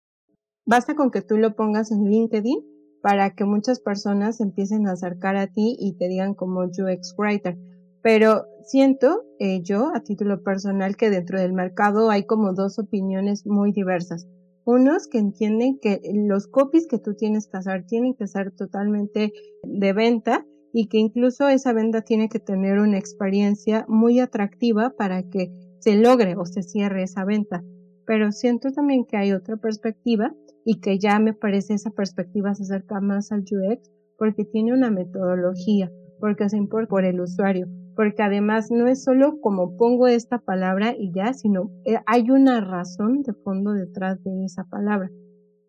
Basta 0.67 0.95
con 0.95 1.11
que 1.11 1.23
tú 1.23 1.39
lo 1.39 1.55
pongas 1.55 1.93
en 1.93 2.09
LinkedIn 2.09 2.59
para 3.03 3.35
que 3.35 3.45
muchas 3.45 3.81
personas 3.81 4.41
empiecen 4.41 4.87
a 4.87 4.93
acercar 4.93 5.37
a 5.37 5.49
ti 5.49 5.77
y 5.79 5.95
te 5.95 6.09
digan 6.09 6.35
como 6.35 6.61
UX 6.61 7.15
Writer. 7.19 7.59
Pero 8.01 8.47
siento 8.65 9.25
eh, 9.39 9.61
yo, 9.63 9.91
a 9.95 10.01
título 10.01 10.43
personal, 10.43 10.97
que 10.97 11.11
dentro 11.11 11.41
del 11.41 11.53
mercado 11.53 12.11
hay 12.11 12.25
como 12.25 12.55
dos 12.55 12.79
opiniones 12.79 13.45
muy 13.47 13.73
diversas. 13.73 14.27
Unos 14.65 15.09
que 15.09 15.19
entienden 15.19 15.79
que 15.81 16.01
los 16.15 16.47
copies 16.47 16.87
que 16.87 16.99
tú 16.99 17.15
tienes 17.15 17.49
que 17.49 17.57
hacer 17.57 17.85
tienen 17.87 18.15
que 18.15 18.29
ser 18.29 18.53
totalmente 18.53 19.33
de 19.65 19.93
venta 19.93 20.47
y 20.73 20.89
que 20.89 20.99
incluso 20.99 21.49
esa 21.49 21.73
venta 21.73 22.03
tiene 22.03 22.29
que 22.29 22.39
tener 22.39 22.79
una 22.79 22.99
experiencia 22.99 23.85
muy 23.89 24.21
atractiva 24.21 24.91
para 24.97 25.25
que 25.25 25.51
se 25.81 25.97
logre 25.97 26.37
o 26.37 26.47
se 26.47 26.63
cierre 26.63 27.03
esa 27.03 27.25
venta. 27.25 27.65
Pero 28.07 28.31
siento 28.31 28.71
también 28.71 29.05
que 29.05 29.17
hay 29.17 29.33
otra 29.33 29.57
perspectiva 29.57 30.33
y 30.65 30.81
que 30.81 30.99
ya 30.99 31.19
me 31.19 31.35
parece 31.35 31.75
esa 31.75 31.91
perspectiva 31.91 32.55
se 32.55 32.63
acerca 32.65 33.01
más 33.01 33.33
al 33.33 33.41
UX 33.41 33.91
porque 34.19 34.45
tiene 34.45 34.73
una 34.73 34.91
metodología, 34.91 35.91
porque 36.21 36.49
se 36.49 36.57
importa 36.57 36.89
por 36.89 37.05
el 37.05 37.21
usuario, 37.21 37.67
porque 37.97 38.23
además 38.23 38.71
no 38.71 38.87
es 38.87 39.03
solo 39.03 39.41
como 39.41 39.77
pongo 39.77 40.07
esta 40.07 40.39
palabra 40.39 40.95
y 40.97 41.13
ya, 41.13 41.33
sino 41.33 41.71
eh, 41.85 41.99
hay 42.07 42.31
una 42.31 42.61
razón 42.61 43.23
de 43.23 43.33
fondo 43.33 43.73
detrás 43.73 44.23
de 44.23 44.45
esa 44.45 44.65
palabra. 44.65 45.11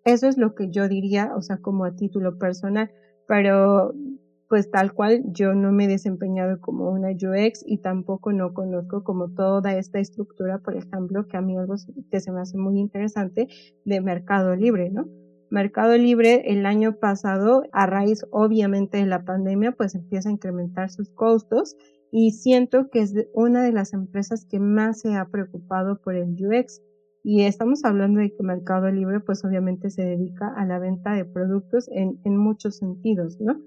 Eso 0.06 0.28
es 0.28 0.38
lo 0.38 0.54
que 0.54 0.70
yo 0.70 0.88
diría, 0.88 1.32
o 1.36 1.42
sea, 1.42 1.58
como 1.58 1.86
a 1.86 1.96
título 1.96 2.38
personal, 2.38 2.92
pero 3.28 3.94
pues 4.48 4.70
tal 4.70 4.94
cual 4.94 5.24
yo 5.32 5.54
no 5.56 5.72
me 5.72 5.86
he 5.86 5.88
desempeñado 5.88 6.60
como 6.60 6.90
una 6.92 7.10
UX 7.10 7.64
y 7.66 7.80
tampoco 7.80 8.32
no 8.34 8.54
conozco 8.54 9.04
como 9.04 9.30
toda 9.30 9.76
esta 9.78 10.00
estructura, 10.00 10.60
por 10.60 10.76
ejemplo, 10.76 11.28
que 11.28 11.38
a 11.38 11.42
mí 11.42 11.58
algo 11.58 11.76
que 12.12 12.20
se 12.20 12.32
me 12.32 12.42
hace 12.42 12.58
muy 12.58 12.80
interesante 12.80 13.48
de 13.86 14.02
Mercado 14.02 14.56
Libre, 14.56 14.90
¿no? 14.92 15.08
Mercado 15.50 15.98
Libre 15.98 16.52
el 16.52 16.66
año 16.66 16.98
pasado, 17.00 17.64
a 17.72 17.86
raíz 17.86 18.26
obviamente 18.32 18.98
de 18.98 19.06
la 19.06 19.24
pandemia, 19.24 19.72
pues 19.74 19.94
empieza 19.94 20.30
a 20.30 20.32
incrementar 20.32 20.90
sus 20.90 21.10
costos 21.12 21.76
y 22.12 22.32
siento 22.32 22.90
que 22.90 23.02
es 23.02 23.14
una 23.34 23.64
de 23.64 23.72
las 23.72 23.94
empresas 23.94 24.46
que 24.46 24.60
más 24.60 25.02
se 25.02 25.16
ha 25.16 25.26
preocupado 25.30 26.02
por 26.02 26.16
el 26.16 26.36
UX. 26.44 26.82
Y 27.24 27.44
estamos 27.44 27.86
hablando 27.86 28.20
de 28.20 28.36
que 28.36 28.44
Mercado 28.44 28.90
Libre 28.92 29.20
pues 29.20 29.46
obviamente 29.46 29.90
se 29.90 30.04
dedica 30.04 30.54
a 30.56 30.66
la 30.66 30.80
venta 30.80 31.14
de 31.14 31.26
productos 31.26 31.90
en, 31.92 32.20
en 32.24 32.36
muchos 32.36 32.78
sentidos, 32.78 33.40
¿no? 33.40 33.60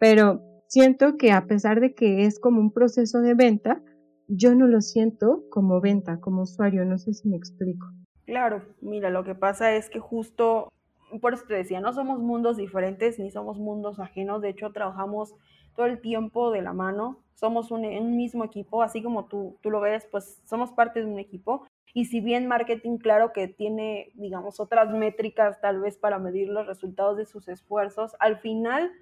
Pero 0.00 0.40
siento 0.66 1.18
que 1.18 1.30
a 1.30 1.46
pesar 1.46 1.78
de 1.78 1.94
que 1.94 2.24
es 2.24 2.40
como 2.40 2.58
un 2.58 2.72
proceso 2.72 3.20
de 3.20 3.34
venta, 3.34 3.82
yo 4.28 4.54
no 4.54 4.66
lo 4.66 4.80
siento 4.80 5.44
como 5.50 5.80
venta, 5.80 6.20
como 6.20 6.42
usuario, 6.42 6.84
no 6.86 6.96
sé 6.96 7.12
si 7.12 7.28
me 7.28 7.36
explico. 7.36 7.86
Claro, 8.24 8.62
mira, 8.80 9.10
lo 9.10 9.24
que 9.24 9.34
pasa 9.34 9.74
es 9.74 9.90
que 9.90 10.00
justo, 10.00 10.68
por 11.20 11.34
eso 11.34 11.44
te 11.46 11.54
decía, 11.54 11.80
no 11.80 11.92
somos 11.92 12.18
mundos 12.18 12.56
diferentes 12.56 13.18
ni 13.18 13.30
somos 13.30 13.58
mundos 13.58 14.00
ajenos, 14.00 14.40
de 14.40 14.48
hecho 14.48 14.72
trabajamos 14.72 15.34
todo 15.76 15.86
el 15.86 16.00
tiempo 16.00 16.50
de 16.50 16.62
la 16.62 16.72
mano, 16.72 17.18
somos 17.34 17.70
un, 17.70 17.84
un 17.84 18.16
mismo 18.16 18.44
equipo, 18.44 18.82
así 18.82 19.02
como 19.02 19.26
tú, 19.26 19.58
tú 19.60 19.70
lo 19.70 19.80
ves, 19.80 20.08
pues 20.10 20.40
somos 20.46 20.70
parte 20.72 21.00
de 21.00 21.06
un 21.06 21.18
equipo. 21.18 21.66
Y 21.92 22.06
si 22.06 22.20
bien 22.20 22.46
marketing, 22.46 22.98
claro 22.98 23.32
que 23.32 23.48
tiene, 23.48 24.12
digamos, 24.14 24.60
otras 24.60 24.90
métricas 24.94 25.60
tal 25.60 25.80
vez 25.80 25.98
para 25.98 26.18
medir 26.18 26.48
los 26.48 26.66
resultados 26.66 27.16
de 27.16 27.26
sus 27.26 27.48
esfuerzos, 27.48 28.14
al 28.20 28.38
final 28.38 28.92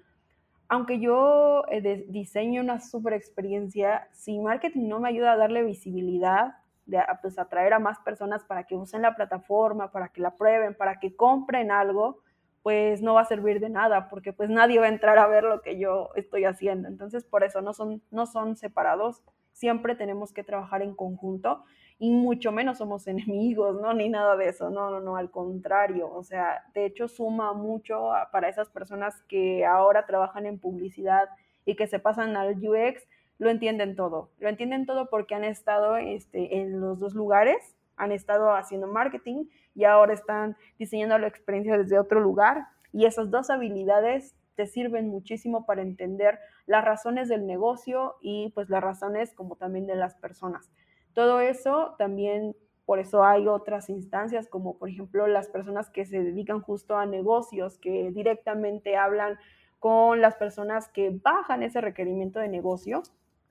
aunque 0.69 0.99
yo 0.99 1.65
eh, 1.69 2.05
diseño 2.07 2.61
una 2.61 2.79
super 2.79 3.13
experiencia, 3.13 4.07
si 4.13 4.39
marketing 4.39 4.87
no 4.87 4.99
me 4.99 5.09
ayuda 5.09 5.33
a 5.33 5.37
darle 5.37 5.63
visibilidad, 5.63 6.55
de, 6.85 6.99
pues 7.21 7.37
atraer 7.37 7.73
a 7.73 7.79
más 7.79 7.99
personas 7.99 8.43
para 8.43 8.63
que 8.63 8.75
usen 8.75 9.01
la 9.01 9.15
plataforma, 9.15 9.91
para 9.91 10.09
que 10.09 10.21
la 10.21 10.35
prueben, 10.35 10.75
para 10.75 10.99
que 10.99 11.15
compren 11.15 11.71
algo, 11.71 12.21
pues 12.61 13.01
no 13.01 13.15
va 13.15 13.21
a 13.21 13.25
servir 13.25 13.59
de 13.59 13.69
nada, 13.69 14.09
porque 14.09 14.31
pues 14.31 14.49
nadie 14.49 14.79
va 14.79 14.85
a 14.85 14.89
entrar 14.89 15.17
a 15.17 15.27
ver 15.27 15.43
lo 15.43 15.61
que 15.61 15.79
yo 15.79 16.09
estoy 16.15 16.45
haciendo. 16.45 16.87
Entonces, 16.87 17.25
por 17.25 17.43
eso 17.43 17.61
no 17.61 17.73
son, 17.73 18.01
no 18.11 18.27
son 18.27 18.55
separados, 18.55 19.23
siempre 19.59 19.93
tenemos 19.93 20.31
que 20.31 20.45
trabajar 20.45 20.81
en 20.81 20.95
conjunto 20.95 21.65
y 21.99 22.11
mucho 22.11 22.53
menos 22.53 22.77
somos 22.77 23.07
enemigos, 23.13 23.79
¿no? 23.81 23.93
Ni 23.93 24.07
nada 24.07 24.37
de 24.37 24.47
eso, 24.47 24.69
no, 24.69 24.89
no, 24.89 25.01
no, 25.01 25.17
al 25.17 25.29
contrario, 25.29 26.09
o 26.09 26.23
sea, 26.23 26.63
de 26.73 26.85
hecho 26.85 27.09
suma 27.09 27.53
mucho 27.53 28.09
para 28.31 28.47
esas 28.47 28.69
personas 28.69 29.21
que 29.23 29.65
ahora 29.65 30.05
trabajan 30.05 30.45
en 30.45 30.59
publicidad 30.59 31.27
y 31.65 31.75
que 31.75 31.87
se 31.87 31.99
pasan 31.99 32.37
al 32.37 32.55
UX, 32.57 33.05
lo 33.37 33.49
entienden 33.49 33.95
todo, 33.95 34.31
lo 34.39 34.47
entienden 34.47 34.85
todo 34.85 35.09
porque 35.09 35.35
han 35.35 35.43
estado 35.43 35.97
este, 35.97 36.59
en 36.61 36.79
los 36.79 36.99
dos 36.99 37.13
lugares, 37.13 37.75
han 37.97 38.13
estado 38.13 38.53
haciendo 38.53 38.87
marketing 38.87 39.45
y 39.75 39.83
ahora 39.83 40.13
están 40.13 40.55
diseñando 40.77 41.17
la 41.17 41.27
experiencia 41.27 41.77
desde 41.77 41.99
otro 41.99 42.21
lugar 42.21 42.67
y 42.93 43.05
esas 43.05 43.29
dos 43.29 43.49
habilidades 43.49 44.35
te 44.59 44.67
sirven 44.67 45.07
muchísimo 45.07 45.65
para 45.65 45.81
entender 45.81 46.37
las 46.65 46.83
razones 46.83 47.29
del 47.29 47.45
negocio 47.45 48.17
y 48.19 48.49
pues 48.49 48.69
las 48.69 48.83
razones 48.83 49.33
como 49.33 49.55
también 49.55 49.87
de 49.87 49.95
las 49.95 50.15
personas. 50.15 50.69
Todo 51.13 51.39
eso 51.39 51.95
también, 51.97 52.57
por 52.85 52.99
eso 52.99 53.23
hay 53.23 53.47
otras 53.47 53.89
instancias 53.89 54.49
como 54.49 54.77
por 54.77 54.89
ejemplo 54.89 55.27
las 55.27 55.47
personas 55.47 55.89
que 55.89 56.05
se 56.05 56.21
dedican 56.21 56.59
justo 56.59 56.97
a 56.97 57.05
negocios, 57.05 57.77
que 57.77 58.11
directamente 58.11 58.97
hablan 58.97 59.39
con 59.79 60.19
las 60.19 60.35
personas 60.35 60.89
que 60.89 61.09
bajan 61.23 61.63
ese 61.63 61.79
requerimiento 61.79 62.41
de 62.41 62.49
negocio, 62.49 63.03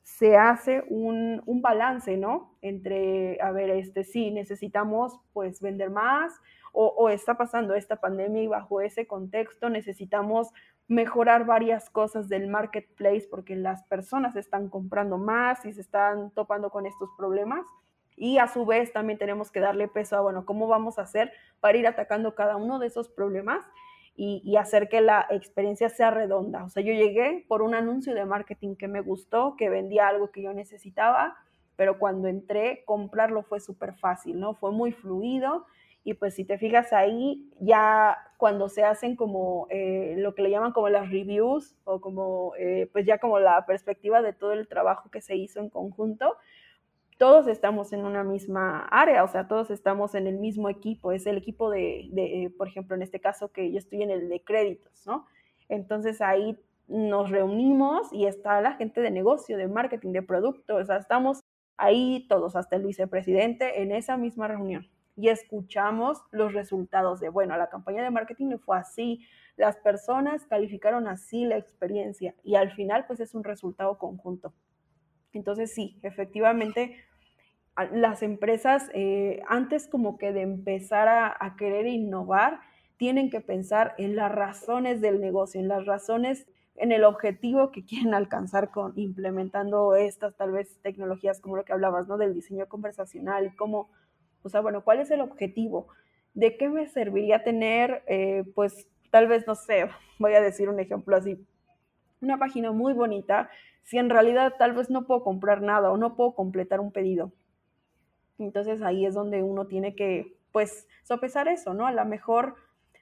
se 0.03 0.37
hace 0.37 0.85
un, 0.91 1.43
un, 1.47 1.63
balance, 1.63 2.19
¿no? 2.19 2.59
Entre, 2.61 3.41
a 3.41 3.51
ver, 3.51 3.71
este, 3.71 4.05
sí, 4.05 4.31
necesitamos 4.31 5.19
pues 5.33 5.63
vender 5.63 5.89
más 5.89 6.35
o, 6.73 7.09
está 7.09 7.37
pasando 7.37 7.75
esta 7.75 7.97
pandemia 7.97 8.43
y 8.43 8.47
bajo 8.47 8.81
ese 8.81 9.07
contexto 9.07 9.69
necesitamos 9.69 10.49
mejorar 10.87 11.45
varias 11.45 11.91
cosas 11.91 12.29
del 12.29 12.49
marketplace 12.49 13.27
porque 13.31 13.57
las 13.57 13.85
personas 13.85 14.37
están 14.37 14.69
comprando 14.69 15.19
más 15.19 15.65
y 15.65 15.73
se 15.73 15.81
están 15.81 16.31
topando 16.31 16.71
con 16.71 16.87
estos 16.87 17.11
problemas. 17.17 17.67
Y 18.17 18.39
a 18.39 18.49
su 18.49 18.67
vez 18.67 18.93
también 18.93 19.19
tenemos 19.19 19.51
que 19.51 19.61
darle 19.61 19.87
peso 19.87 20.17
a, 20.17 20.21
bueno, 20.21 20.45
cómo 20.45 20.67
vamos 20.67 20.99
a 20.99 21.03
hacer 21.03 21.33
para 21.61 21.79
ir 21.79 21.87
atacando 21.87 22.35
cada 22.35 22.57
uno 22.57 22.79
de 22.79 22.89
esos 22.89 23.09
problemas 23.09 23.65
y, 24.17 24.43
y, 24.45 24.57
hacer 24.57 24.89
que 24.89 25.01
la 25.01 25.27
experiencia 25.31 25.89
sea 25.89 26.11
redonda. 26.11 26.65
O 26.65 26.69
sea, 26.69 26.83
yo 26.83 26.93
llegué 26.93 27.45
por 27.47 27.63
un 27.63 27.77
anuncio 27.77 28.15
de 28.15 28.25
marketing 28.25 28.75
que 28.75 28.89
me 28.89 29.01
gustó, 29.01 29.55
que 29.57 29.69
vendía 29.69 30.09
algo 30.09 30.33
que 30.33 30.43
yo 30.43 30.53
necesitaba, 30.53 31.37
pero 31.77 32.01
cuando 32.01 32.27
entré, 32.27 32.83
comprarlo 32.85 33.45
fue 33.45 33.61
súper 33.61 33.95
fácil, 33.95 34.41
¿no? 34.41 34.55
Fue 34.55 34.73
muy 34.73 34.91
fluido 34.91 35.67
y 36.09 36.15
pues 36.15 36.33
si 36.33 36.45
te 36.47 36.57
fijas 36.57 36.95
ahí, 36.95 37.51
ya 37.61 38.17
cuando 38.39 38.71
se 38.71 38.83
hacen 38.83 39.15
como 39.15 39.67
eh, 39.69 40.15
lo 40.17 40.35
que 40.35 40.41
le 40.41 40.51
llaman 40.51 40.73
como 40.73 40.89
las 40.89 41.11
reviews 41.11 41.77
o 41.85 42.01
como 42.01 42.55
eh, 42.59 42.89
pues 42.95 43.05
ya 43.05 43.19
como 43.19 43.39
la 43.39 43.67
perspectiva 43.67 44.23
de 44.23 44.33
todo 44.33 44.55
el 44.55 44.69
trabajo 44.69 45.11
que 45.11 45.21
se 45.21 45.37
hizo 45.37 45.61
en 45.61 45.69
conjunto, 45.69 46.39
todos 47.19 47.47
estamos 47.47 47.93
en 47.93 48.07
una 48.07 48.25
misma 48.25 48.87
área, 48.91 49.23
o 49.23 49.29
sea, 49.29 49.49
todos 49.49 49.71
estamos 49.71 50.15
en 50.15 50.27
el 50.27 50.39
mismo 50.39 50.71
equipo, 50.71 51.13
es 51.13 51.27
el 51.27 51.37
equipo 51.37 51.69
de, 51.69 52.09
de 52.13 52.51
por 52.57 52.69
ejemplo, 52.69 52.97
en 52.97 53.03
este 53.03 53.21
caso 53.21 53.53
que 53.53 53.71
yo 53.71 53.77
estoy 53.77 54.03
en 54.03 54.11
el 54.11 54.31
de 54.31 54.43
créditos, 54.43 55.07
¿no? 55.07 55.27
Entonces 55.69 56.23
ahí 56.23 56.59
nos 56.87 57.29
reunimos 57.29 58.11
y 58.15 58.25
está 58.25 58.63
la 58.63 58.73
gente 58.77 59.03
de 59.03 59.11
negocio, 59.11 59.59
de 59.59 59.69
marketing, 59.69 60.13
de 60.13 60.23
producto, 60.23 60.77
o 60.77 60.85
sea, 60.87 60.97
estamos 60.97 61.41
ahí 61.77 62.25
todos, 62.31 62.57
hasta 62.57 62.77
el 62.77 62.87
vicepresidente, 62.87 63.83
en 63.83 63.93
esa 63.93 64.17
misma 64.17 64.49
reunión 64.49 64.89
y 65.19 65.31
escuchamos 65.31 66.23
los 66.31 66.53
resultados 66.53 67.19
de, 67.19 67.29
bueno, 67.29 67.57
la 67.57 67.69
campaña 67.69 68.05
de 68.05 68.11
marketing 68.11 68.57
fue 68.59 68.79
así, 68.79 69.27
las 69.57 69.77
personas 69.77 70.47
calificaron 70.47 71.09
así 71.09 71.45
la 71.45 71.57
experiencia 71.57 72.37
y 72.45 72.55
al 72.55 72.71
final 72.71 73.05
pues 73.09 73.19
es 73.19 73.35
un 73.35 73.43
resultado 73.43 73.99
conjunto. 73.99 74.55
Entonces 75.33 75.75
sí, 75.75 75.99
efectivamente 76.03 76.97
las 77.93 78.23
empresas 78.23 78.91
eh, 78.95 79.43
antes 79.49 79.89
como 79.89 80.19
que 80.19 80.33
de 80.33 80.43
empezar 80.43 81.09
a, 81.09 81.57
querer 81.57 81.89
innovar, 81.89 82.61
tienen 82.97 83.29
que 83.29 83.41
pensar 83.41 83.95
en 83.99 84.15
las 84.15 84.33
razones 84.33 85.01
del 85.01 85.21
negocio, 85.21 85.61
en 85.61 85.69
las 85.69 85.85
razones 85.85 86.47
en 86.77 86.93
el 86.93 87.03
objetivo 87.03 87.73
que 87.73 87.85
quieren 87.85 88.15
alcanzar 88.15 88.71
con 88.71 88.93
implementando 88.95 89.97
estas 89.97 90.37
tal 90.37 90.53
vez 90.53 90.79
tecnologías 90.81 91.41
como 91.41 91.57
lo 91.57 91.65
que 91.65 91.73
hablabas, 91.73 92.07
¿no? 92.07 92.19
Del 92.19 92.35
diseño 92.35 92.67
conversacional 92.69 93.47
y 93.47 93.57
cómo 93.57 93.91
o 94.49 94.51
sea, 94.51 94.63
bueno, 94.63 94.83
¿cuál 94.83 95.01
es 95.01 95.11
el 95.11 95.21
objetivo? 95.21 95.89
¿De 96.33 96.57
qué 96.57 96.71
me 96.71 96.87
serviría 96.87 97.45
tener, 97.45 98.03
eh, 98.07 98.45
pues, 98.55 98.89
tal 99.11 99.29
vez, 99.29 99.47
no 99.47 99.55
sé, 99.55 99.89
voy 100.19 100.33
a 100.33 100.41
decir 100.41 100.71
un 100.71 100.81
ejemplo 100.81 101.17
así, 101.17 101.47
una 102.23 102.39
página 102.39 102.73
muy 102.73 102.95
bonita, 102.95 103.51
si 103.83 103.99
en 103.99 104.09
realidad 104.09 104.55
tal 104.59 104.73
vez 104.73 104.89
no 104.89 105.07
puedo 105.07 105.23
comprar 105.23 105.61
nada 105.61 105.91
o 105.93 105.99
no 105.99 106.17
puedo 106.17 106.35
completar 106.35 106.81
un 106.81 106.93
pedido? 106.93 107.31
Entonces 108.39 108.81
ahí 108.81 109.05
es 109.05 109.13
donde 109.13 109.43
uno 109.43 109.67
tiene 109.67 109.95
que, 109.95 110.35
pues, 110.51 110.89
sopesar 111.05 111.47
eso, 111.49 111.75
¿no? 111.75 111.87
A 111.87 111.93
lo 111.93 112.05
mejor 112.07 112.55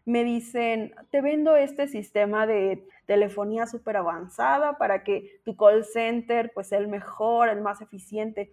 me 0.04 0.24
dicen, 0.24 0.96
te 1.10 1.20
vendo 1.20 1.54
este 1.56 1.86
sistema 1.86 2.44
de 2.48 2.88
telefonía 3.06 3.66
súper 3.66 3.98
avanzada 3.98 4.78
para 4.78 5.04
que 5.04 5.40
tu 5.44 5.56
call 5.56 5.84
center, 5.84 6.50
pues, 6.52 6.66
sea 6.66 6.78
el 6.78 6.88
mejor, 6.88 7.50
el 7.50 7.60
más 7.60 7.80
eficiente 7.80 8.50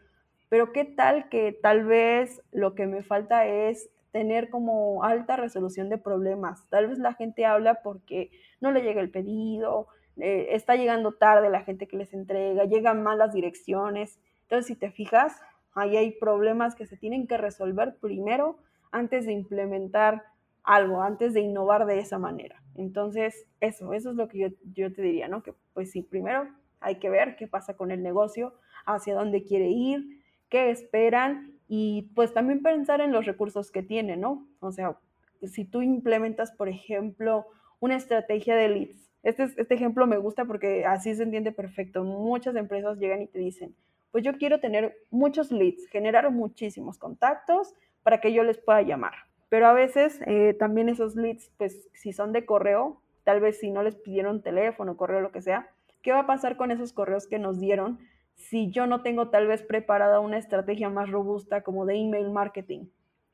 pero 0.53 0.71
qué 0.71 0.85
tal 0.85 1.29
que 1.29 1.51
tal 1.51 1.83
vez 1.83 2.39
lo 2.51 2.75
que 2.75 2.85
me 2.85 3.01
falta 3.01 3.47
es 3.47 3.89
tener 4.11 4.51
como 4.51 5.03
alta 5.03 5.35
resolución 5.35 5.89
de 5.89 5.97
problemas. 5.97 6.69
Tal 6.69 6.89
vez 6.89 6.99
la 6.99 7.15
gente 7.15 7.47
habla 7.47 7.81
porque 7.81 8.29
no 8.61 8.71
le 8.71 8.83
llega 8.83 9.01
el 9.01 9.09
pedido, 9.09 9.87
eh, 10.17 10.49
está 10.51 10.75
llegando 10.75 11.13
tarde 11.13 11.49
la 11.49 11.63
gente 11.63 11.87
que 11.87 11.97
les 11.97 12.13
entrega, 12.13 12.65
llegan 12.65 13.01
malas 13.01 13.33
direcciones. 13.33 14.19
Entonces, 14.43 14.67
si 14.67 14.75
te 14.75 14.91
fijas, 14.91 15.41
ahí 15.73 15.97
hay 15.97 16.11
problemas 16.11 16.75
que 16.75 16.85
se 16.85 16.97
tienen 16.97 17.25
que 17.25 17.37
resolver 17.37 17.95
primero 17.99 18.59
antes 18.91 19.25
de 19.25 19.31
implementar 19.31 20.21
algo, 20.63 21.01
antes 21.01 21.33
de 21.33 21.41
innovar 21.41 21.87
de 21.87 21.97
esa 21.97 22.19
manera. 22.19 22.61
Entonces, 22.75 23.47
eso, 23.59 23.91
eso 23.93 24.11
es 24.11 24.15
lo 24.15 24.27
que 24.27 24.37
yo, 24.37 24.47
yo 24.71 24.93
te 24.93 25.01
diría, 25.01 25.27
¿no? 25.27 25.41
Que 25.41 25.55
pues 25.73 25.89
sí, 25.89 26.03
primero 26.03 26.47
hay 26.79 26.99
que 26.99 27.09
ver 27.09 27.37
qué 27.37 27.47
pasa 27.47 27.75
con 27.75 27.89
el 27.89 28.03
negocio, 28.03 28.53
hacia 28.85 29.15
dónde 29.15 29.43
quiere 29.43 29.69
ir, 29.69 30.21
qué 30.53 30.69
esperan 30.69 31.51
y 31.67 32.11
pues 32.13 32.31
también 32.31 32.61
pensar 32.61 33.01
en 33.01 33.11
los 33.11 33.25
recursos 33.25 33.71
que 33.71 33.81
tienen, 33.81 34.21
¿no? 34.21 34.47
O 34.59 34.71
sea, 34.71 34.99
si 35.41 35.65
tú 35.65 35.81
implementas, 35.81 36.51
por 36.51 36.69
ejemplo, 36.69 37.47
una 37.79 37.95
estrategia 37.95 38.55
de 38.55 38.69
leads, 38.69 39.11
este, 39.23 39.45
este 39.57 39.73
ejemplo 39.73 40.05
me 40.05 40.17
gusta 40.17 40.45
porque 40.45 40.85
así 40.85 41.15
se 41.15 41.23
entiende 41.23 41.51
perfecto. 41.51 42.03
Muchas 42.03 42.55
empresas 42.55 42.99
llegan 42.99 43.23
y 43.23 43.27
te 43.27 43.39
dicen, 43.39 43.73
pues 44.11 44.23
yo 44.23 44.37
quiero 44.37 44.59
tener 44.59 44.95
muchos 45.09 45.51
leads, 45.51 45.87
generar 45.87 46.29
muchísimos 46.29 46.99
contactos 46.99 47.73
para 48.03 48.21
que 48.21 48.31
yo 48.31 48.43
les 48.43 48.59
pueda 48.59 48.83
llamar. 48.83 49.13
Pero 49.49 49.65
a 49.65 49.73
veces 49.73 50.19
eh, 50.27 50.55
también 50.59 50.87
esos 50.87 51.15
leads, 51.15 51.49
pues 51.57 51.89
si 51.93 52.13
son 52.13 52.31
de 52.31 52.45
correo, 52.45 53.01
tal 53.23 53.39
vez 53.39 53.59
si 53.59 53.71
no 53.71 53.81
les 53.81 53.95
pidieron 53.95 54.43
teléfono, 54.43 54.97
correo, 54.97 55.19
lo 55.19 55.31
que 55.31 55.41
sea, 55.41 55.67
¿qué 56.03 56.11
va 56.11 56.19
a 56.19 56.27
pasar 56.27 56.57
con 56.57 56.69
esos 56.69 56.93
correos 56.93 57.25
que 57.25 57.39
nos 57.39 57.59
dieron 57.59 57.97
si 58.35 58.69
yo 58.69 58.87
no 58.87 59.01
tengo 59.01 59.29
tal 59.29 59.47
vez 59.47 59.63
preparada 59.63 60.19
una 60.19 60.37
estrategia 60.37 60.89
más 60.89 61.09
robusta 61.09 61.61
como 61.61 61.85
de 61.85 61.95
email 61.95 62.29
marketing? 62.29 62.87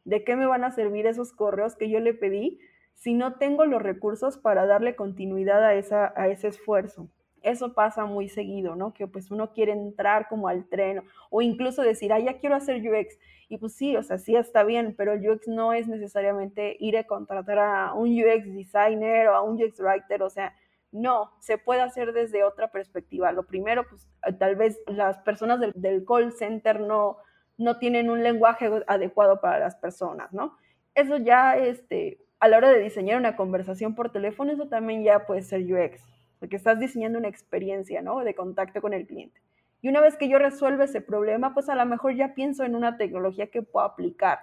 ¿De 0.05 0.23
qué 0.23 0.35
me 0.35 0.45
van 0.45 0.63
a 0.63 0.71
servir 0.71 1.05
esos 1.05 1.33
correos 1.33 1.75
que 1.75 1.89
yo 1.89 1.99
le 1.99 2.13
pedí 2.13 2.59
si 2.93 3.13
no 3.13 3.35
tengo 3.35 3.65
los 3.65 3.81
recursos 3.81 4.37
para 4.37 4.65
darle 4.65 4.95
continuidad 4.95 5.63
a, 5.63 5.73
esa, 5.73 6.13
a 6.15 6.27
ese 6.27 6.47
esfuerzo? 6.47 7.09
Eso 7.41 7.73
pasa 7.73 8.05
muy 8.05 8.27
seguido, 8.27 8.75
¿no? 8.75 8.93
Que 8.93 9.07
pues 9.07 9.31
uno 9.31 9.53
quiere 9.53 9.71
entrar 9.71 10.27
como 10.27 10.47
al 10.47 10.65
tren 10.67 11.03
o 11.29 11.41
incluso 11.41 11.81
decir, 11.81 12.11
ah, 12.11 12.19
ya 12.19 12.37
quiero 12.37 12.55
hacer 12.55 12.77
UX. 12.77 13.17
Y 13.47 13.57
pues 13.57 13.73
sí, 13.73 13.95
o 13.95 14.03
sea, 14.03 14.17
sí 14.17 14.35
está 14.35 14.63
bien, 14.63 14.93
pero 14.97 15.13
el 15.13 15.27
UX 15.27 15.47
no 15.47 15.73
es 15.73 15.87
necesariamente 15.87 16.75
ir 16.79 16.97
a 16.97 17.05
contratar 17.05 17.59
a 17.59 17.93
un 17.93 18.09
UX 18.09 18.53
designer 18.53 19.27
o 19.27 19.35
a 19.35 19.41
un 19.41 19.61
UX 19.61 19.79
writer, 19.79 20.21
o 20.21 20.29
sea, 20.29 20.53
no, 20.91 21.31
se 21.39 21.57
puede 21.57 21.81
hacer 21.81 22.13
desde 22.13 22.43
otra 22.43 22.71
perspectiva. 22.71 23.31
Lo 23.31 23.43
primero, 23.43 23.85
pues 23.87 24.07
tal 24.39 24.55
vez 24.55 24.79
las 24.87 25.19
personas 25.19 25.59
del, 25.59 26.05
call 26.05 26.31
center 26.31 26.79
no, 26.79 27.17
no 27.57 27.77
tienen 27.77 28.09
un 28.09 28.23
lenguaje 28.23 28.69
adecuado 28.87 29.39
para 29.41 29.59
las 29.59 29.75
personas, 29.75 30.31
¿no? 30.33 30.57
Eso 30.95 31.17
ya, 31.17 31.57
este, 31.57 32.19
a 32.39 32.47
la 32.47 32.57
hora 32.57 32.69
de 32.69 32.79
diseñar 32.79 33.17
una 33.17 33.35
conversación 33.35 33.95
por 33.95 34.11
teléfono, 34.11 34.51
eso 34.51 34.67
también 34.67 35.03
ya 35.03 35.25
puede 35.25 35.43
ser 35.43 35.61
UX, 35.61 36.01
porque 36.39 36.55
estás 36.55 36.79
diseñando 36.79 37.19
una 37.19 37.27
experiencia, 37.27 38.01
¿no? 38.01 38.19
De 38.19 38.33
contacto 38.33 38.81
con 38.81 38.93
el 38.93 39.05
cliente. 39.05 39.41
Y 39.81 39.89
una 39.89 40.01
vez 40.01 40.17
que 40.17 40.27
yo 40.27 40.39
resuelvo 40.39 40.83
ese 40.83 41.01
problema, 41.01 41.53
pues 41.53 41.69
a 41.69 41.75
lo 41.75 41.85
mejor 41.85 42.15
ya 42.15 42.33
pienso 42.33 42.63
en 42.63 42.75
una 42.75 42.97
tecnología 42.97 43.47
que 43.47 43.61
puedo 43.61 43.85
aplicar 43.85 44.39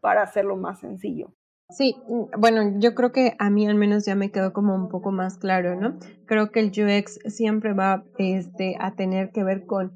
para 0.00 0.22
hacerlo 0.22 0.56
más 0.56 0.80
sencillo. 0.80 1.32
Sí, 1.70 1.96
mm, 2.08 2.40
bueno, 2.40 2.78
yo 2.78 2.94
creo 2.94 3.12
que 3.12 3.34
a 3.38 3.50
mí 3.50 3.66
al 3.66 3.74
menos 3.74 4.06
ya 4.06 4.14
me 4.14 4.30
quedó 4.30 4.54
como 4.54 4.74
un 4.74 4.88
poco 4.88 5.12
más 5.12 5.36
claro, 5.36 5.78
¿no? 5.78 5.98
Creo 6.24 6.50
que 6.50 6.60
el 6.60 6.68
UX 6.68 7.18
siempre 7.26 7.74
va 7.74 8.04
este, 8.16 8.76
a 8.80 8.94
tener 8.94 9.32
que 9.32 9.44
ver 9.44 9.66
con 9.66 9.92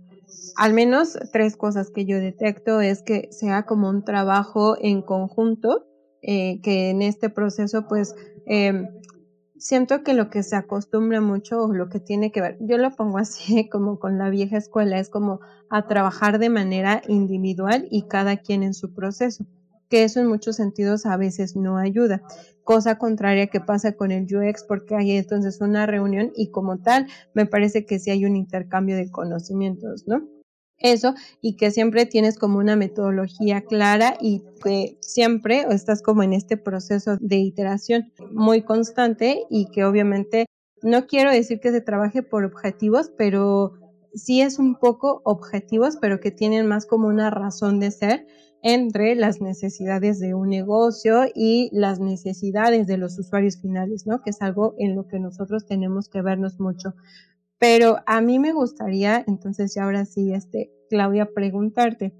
al 0.56 0.74
menos 0.74 1.18
tres 1.32 1.56
cosas 1.56 1.90
que 1.90 2.04
yo 2.04 2.18
detecto 2.18 2.80
es 2.82 3.02
que 3.02 3.28
sea 3.32 3.64
como 3.64 3.88
un 3.88 4.04
trabajo 4.04 4.76
en 4.80 5.00
conjunto, 5.00 5.86
eh, 6.20 6.60
que 6.62 6.90
en 6.90 7.00
este 7.00 7.30
proceso 7.30 7.86
pues 7.88 8.14
eh, 8.46 8.86
siento 9.56 10.02
que 10.02 10.12
lo 10.12 10.28
que 10.28 10.42
se 10.42 10.56
acostumbra 10.56 11.22
mucho 11.22 11.62
o 11.62 11.72
lo 11.72 11.88
que 11.88 12.00
tiene 12.00 12.32
que 12.32 12.42
ver, 12.42 12.58
yo 12.60 12.76
lo 12.76 12.90
pongo 12.90 13.16
así 13.18 13.68
como 13.70 13.98
con 13.98 14.18
la 14.18 14.28
vieja 14.28 14.58
escuela, 14.58 14.98
es 14.98 15.08
como 15.08 15.40
a 15.70 15.86
trabajar 15.86 16.38
de 16.38 16.50
manera 16.50 17.00
individual 17.08 17.86
y 17.90 18.08
cada 18.08 18.36
quien 18.36 18.62
en 18.62 18.74
su 18.74 18.92
proceso 18.92 19.46
que 19.92 20.04
eso 20.04 20.20
en 20.20 20.26
muchos 20.26 20.56
sentidos 20.56 21.04
a 21.04 21.18
veces 21.18 21.54
no 21.54 21.76
ayuda. 21.76 22.22
Cosa 22.64 22.96
contraria 22.96 23.48
que 23.48 23.60
pasa 23.60 23.92
con 23.92 24.10
el 24.10 24.24
UX 24.24 24.64
porque 24.64 24.96
hay 24.96 25.10
entonces 25.18 25.60
una 25.60 25.84
reunión 25.84 26.32
y 26.34 26.50
como 26.50 26.78
tal 26.78 27.08
me 27.34 27.44
parece 27.44 27.84
que 27.84 27.98
sí 27.98 28.10
hay 28.10 28.24
un 28.24 28.34
intercambio 28.34 28.96
de 28.96 29.10
conocimientos, 29.10 30.04
¿no? 30.06 30.26
Eso 30.78 31.12
y 31.42 31.58
que 31.58 31.70
siempre 31.70 32.06
tienes 32.06 32.38
como 32.38 32.58
una 32.58 32.74
metodología 32.74 33.60
clara 33.60 34.16
y 34.18 34.42
que 34.64 34.96
siempre 35.02 35.66
estás 35.68 36.00
como 36.00 36.22
en 36.22 36.32
este 36.32 36.56
proceso 36.56 37.18
de 37.20 37.36
iteración 37.36 38.14
muy 38.30 38.62
constante 38.62 39.42
y 39.50 39.66
que 39.72 39.84
obviamente 39.84 40.46
no 40.80 41.06
quiero 41.06 41.30
decir 41.30 41.60
que 41.60 41.70
se 41.70 41.82
trabaje 41.82 42.22
por 42.22 42.44
objetivos, 42.44 43.12
pero 43.18 43.74
sí 44.14 44.40
es 44.40 44.58
un 44.58 44.76
poco 44.76 45.20
objetivos, 45.26 45.98
pero 46.00 46.18
que 46.18 46.30
tienen 46.30 46.66
más 46.66 46.86
como 46.86 47.08
una 47.08 47.28
razón 47.28 47.78
de 47.78 47.90
ser 47.90 48.26
entre 48.62 49.16
las 49.16 49.40
necesidades 49.40 50.20
de 50.20 50.34
un 50.34 50.48
negocio 50.48 51.24
y 51.34 51.68
las 51.72 51.98
necesidades 51.98 52.86
de 52.86 52.96
los 52.96 53.18
usuarios 53.18 53.60
finales, 53.60 54.06
¿no? 54.06 54.22
Que 54.22 54.30
es 54.30 54.40
algo 54.40 54.74
en 54.78 54.94
lo 54.94 55.08
que 55.08 55.18
nosotros 55.18 55.66
tenemos 55.66 56.08
que 56.08 56.22
vernos 56.22 56.60
mucho. 56.60 56.94
Pero 57.58 57.98
a 58.06 58.20
mí 58.20 58.38
me 58.38 58.52
gustaría, 58.52 59.24
entonces, 59.26 59.74
ya 59.74 59.84
ahora 59.84 60.04
sí, 60.04 60.32
este, 60.32 60.72
Claudia, 60.88 61.30
preguntarte, 61.34 62.14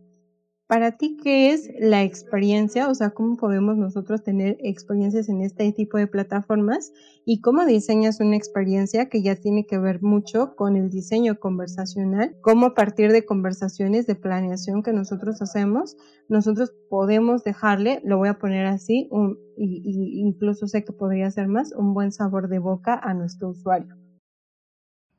para 0.67 0.97
ti, 0.97 1.19
¿qué 1.23 1.53
es 1.53 1.69
la 1.79 2.03
experiencia? 2.03 2.89
O 2.89 2.95
sea, 2.95 3.11
¿cómo 3.11 3.37
podemos 3.37 3.77
nosotros 3.77 4.23
tener 4.23 4.57
experiencias 4.61 5.29
en 5.29 5.43
este 5.43 5.71
tipo 5.73 5.99
de 5.99 6.07
plataformas? 6.07 6.93
¿Y 7.25 7.41
cómo 7.41 7.67
diseñas 7.67 8.21
una 8.21 8.37
experiencia 8.37 9.09
que 9.09 9.23
ya 9.23 9.37
tiene 9.37 9.67
que 9.67 9.79
ver 9.79 10.03
mucho 10.03 10.57
con 10.57 10.77
el 10.77 10.89
diseño 10.89 11.39
conversacional? 11.39 12.37
¿Cómo 12.41 12.67
a 12.67 12.75
partir 12.75 13.13
de 13.13 13.27
conversaciones 13.27 14.07
de 14.07 14.15
planeación 14.15 14.83
que 14.83 14.93
nosotros 14.93 15.43
hacemos, 15.43 15.97
nosotros 16.29 16.73
podemos 16.89 17.45
dejarle, 17.45 18.01
lo 18.05 18.17
voy 18.19 18.29
a 18.31 18.39
poner 18.39 18.67
así, 18.67 19.09
un, 19.11 19.39
y, 19.57 20.21
incluso 20.21 20.67
sé 20.67 20.85
que 20.85 20.93
podría 20.93 21.31
ser 21.31 21.49
más, 21.49 21.73
un 21.73 21.93
buen 21.93 22.13
sabor 22.13 22.49
de 22.49 22.59
boca 22.59 22.99
a 23.03 23.13
nuestro 23.15 23.51
usuario? 23.51 24.02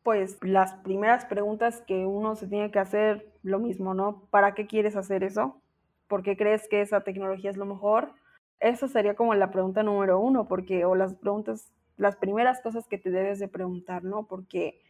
Pues 0.04 0.38
las 0.42 0.74
primeras 0.76 1.26
preguntas 1.26 1.82
que 1.88 2.06
uno 2.06 2.36
se 2.36 2.48
tiene 2.48 2.72
que 2.72 2.80
hacer, 2.80 3.32
lo 3.42 3.60
mismo, 3.60 3.94
¿no? 3.94 4.28
¿Para 4.30 4.54
qué 4.54 4.68
quieres 4.68 4.96
hacer 4.96 5.24
eso? 5.24 5.62
¿Por 6.08 6.24
qué 6.24 6.38
crees 6.38 6.68
que 6.68 6.82
esa 6.82 7.02
tecnología 7.02 7.50
es 7.50 7.58
lo 7.58 7.66
mejor? 7.66 8.14
Esa 8.60 8.88
sería 8.88 9.16
como 9.16 9.34
la 9.34 9.52
pregunta 9.52 9.82
número 9.82 10.20
uno, 10.20 10.48
porque, 10.48 10.86
o 10.86 10.96
las 10.96 11.16
preguntas, 11.16 11.74
las 11.98 12.18
primeras 12.18 12.62
cosas 12.62 12.88
que 12.88 12.98
te 12.98 13.12
debes 13.12 13.40
de 13.40 13.48
preguntar, 13.48 14.04
¿no? 14.04 14.28
Porque, 14.28 14.82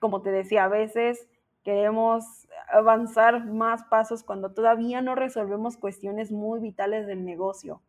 como 0.00 0.22
te 0.22 0.30
decía, 0.30 0.64
a 0.64 0.68
veces 0.68 1.28
queremos 1.64 2.48
avanzar 2.72 3.44
más 3.46 3.84
pasos 3.84 4.22
cuando 4.22 4.52
todavía 4.52 5.02
no 5.02 5.14
resolvemos 5.14 5.76
cuestiones 5.76 6.30
muy 6.30 6.60
vitales 6.60 7.06
del 7.06 7.24
negocio. 7.24 7.82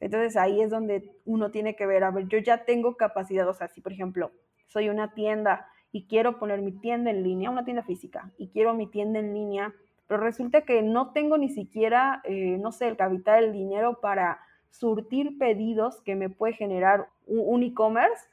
Entonces 0.00 0.36
ahí 0.36 0.60
es 0.60 0.70
donde 0.70 1.10
uno 1.24 1.50
tiene 1.50 1.74
que 1.74 1.86
ver, 1.86 2.04
a 2.04 2.10
ver, 2.10 2.28
yo 2.28 2.38
ya 2.38 2.64
tengo 2.64 2.96
capacidad, 2.96 3.48
o 3.48 3.54
sea, 3.54 3.68
si 3.68 3.80
por 3.80 3.92
ejemplo 3.92 4.30
soy 4.66 4.88
una 4.88 5.14
tienda, 5.14 5.66
y 5.92 6.06
quiero 6.06 6.38
poner 6.38 6.60
mi 6.60 6.72
tienda 6.72 7.10
en 7.10 7.22
línea, 7.22 7.50
una 7.50 7.64
tienda 7.64 7.82
física, 7.82 8.30
y 8.38 8.48
quiero 8.48 8.74
mi 8.74 8.86
tienda 8.86 9.18
en 9.18 9.34
línea, 9.34 9.74
pero 10.06 10.22
resulta 10.22 10.62
que 10.62 10.82
no 10.82 11.12
tengo 11.12 11.38
ni 11.38 11.48
siquiera, 11.50 12.20
eh, 12.24 12.58
no 12.58 12.72
sé, 12.72 12.88
el 12.88 12.96
capital, 12.96 13.44
el 13.44 13.52
dinero 13.52 14.00
para 14.00 14.40
surtir 14.70 15.38
pedidos 15.38 16.00
que 16.02 16.14
me 16.14 16.30
puede 16.30 16.54
generar 16.54 17.08
un, 17.26 17.62
e-commerce, 17.62 18.28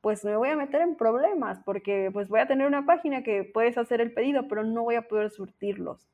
pues 0.00 0.24
me 0.24 0.36
voy 0.36 0.50
a 0.50 0.56
meter 0.56 0.80
en 0.80 0.96
problemas 0.96 1.60
porque 1.64 2.10
pues 2.12 2.28
voy 2.28 2.40
a 2.40 2.46
tener 2.46 2.66
una 2.66 2.86
página 2.86 3.22
que 3.22 3.44
puedes 3.44 3.76
hacer 3.76 4.00
el 4.00 4.12
pedido, 4.12 4.48
pero 4.48 4.64
no 4.64 4.84
voy 4.84 4.94
a 4.94 5.08
poder 5.08 5.30
surtirlos. 5.30 6.08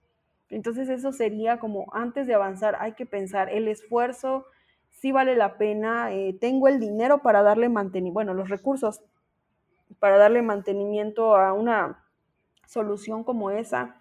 Entonces 0.50 0.88
eso 0.88 1.12
sería 1.12 1.58
como 1.58 1.86
antes 1.92 2.26
de 2.26 2.34
avanzar, 2.34 2.76
hay 2.80 2.92
que 2.92 3.06
pensar 3.06 3.50
el 3.50 3.68
esfuerzo, 3.68 4.46
si 4.90 5.12
vale 5.12 5.36
la 5.36 5.58
pena, 5.58 6.12
eh, 6.12 6.36
tengo 6.40 6.66
el 6.66 6.80
dinero 6.80 7.18
para 7.18 7.42
darle 7.42 7.68
mantenimiento, 7.68 8.14
bueno, 8.14 8.34
los 8.34 8.48
recursos 8.48 9.02
para 9.98 10.18
darle 10.18 10.42
mantenimiento 10.42 11.36
a 11.36 11.52
una 11.52 12.04
solución 12.66 13.24
como 13.24 13.50
esa 13.50 14.00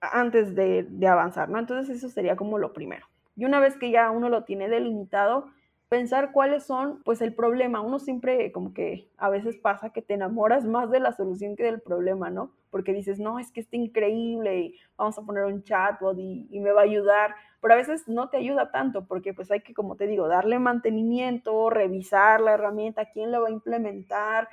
antes 0.00 0.54
de, 0.54 0.86
avanzar, 1.08 1.48
¿no? 1.48 1.58
Entonces 1.58 1.96
eso 1.96 2.08
sería 2.08 2.36
como 2.36 2.58
lo 2.58 2.72
primero. 2.72 3.06
Y 3.36 3.44
una 3.44 3.60
vez 3.60 3.76
que 3.76 3.90
ya 3.90 4.10
uno 4.10 4.28
lo 4.28 4.44
tiene 4.44 4.68
delimitado, 4.68 5.46
pensar 5.88 6.32
cuáles 6.32 6.64
son, 6.64 7.02
pues 7.04 7.20
el 7.20 7.34
problema. 7.34 7.80
Uno 7.80 7.98
siempre 7.98 8.52
como 8.52 8.74
que 8.74 9.08
a 9.16 9.28
veces 9.28 9.56
pasa 9.56 9.90
que 9.90 10.02
te 10.02 10.14
enamoras 10.14 10.64
más 10.64 10.90
de 10.90 11.00
la 11.00 11.12
solución 11.12 11.56
que 11.56 11.64
del 11.64 11.80
problema, 11.80 12.30
¿no? 12.30 12.52
Porque 12.70 12.92
dices, 12.92 13.18
no, 13.18 13.38
es 13.38 13.50
que 13.50 13.60
está 13.60 13.76
increíble 13.76 14.60
y 14.60 14.74
vamos 14.96 15.18
a 15.18 15.22
poner 15.22 15.44
un 15.44 15.62
chatbot 15.62 16.18
y, 16.18 16.46
y 16.50 16.60
me 16.60 16.72
va 16.72 16.82
a 16.82 16.84
ayudar, 16.84 17.34
pero 17.60 17.74
a 17.74 17.76
veces 17.76 18.06
no 18.06 18.28
te 18.28 18.36
ayuda 18.36 18.70
tanto 18.70 19.06
porque 19.06 19.32
pues 19.34 19.50
hay 19.50 19.60
que, 19.60 19.74
como 19.74 19.96
te 19.96 20.06
digo, 20.06 20.28
darle 20.28 20.58
mantenimiento, 20.58 21.70
revisar 21.70 22.40
la 22.40 22.52
herramienta, 22.52 23.10
quién 23.10 23.30
la 23.30 23.40
va 23.40 23.48
a 23.48 23.52
implementar, 23.52 24.48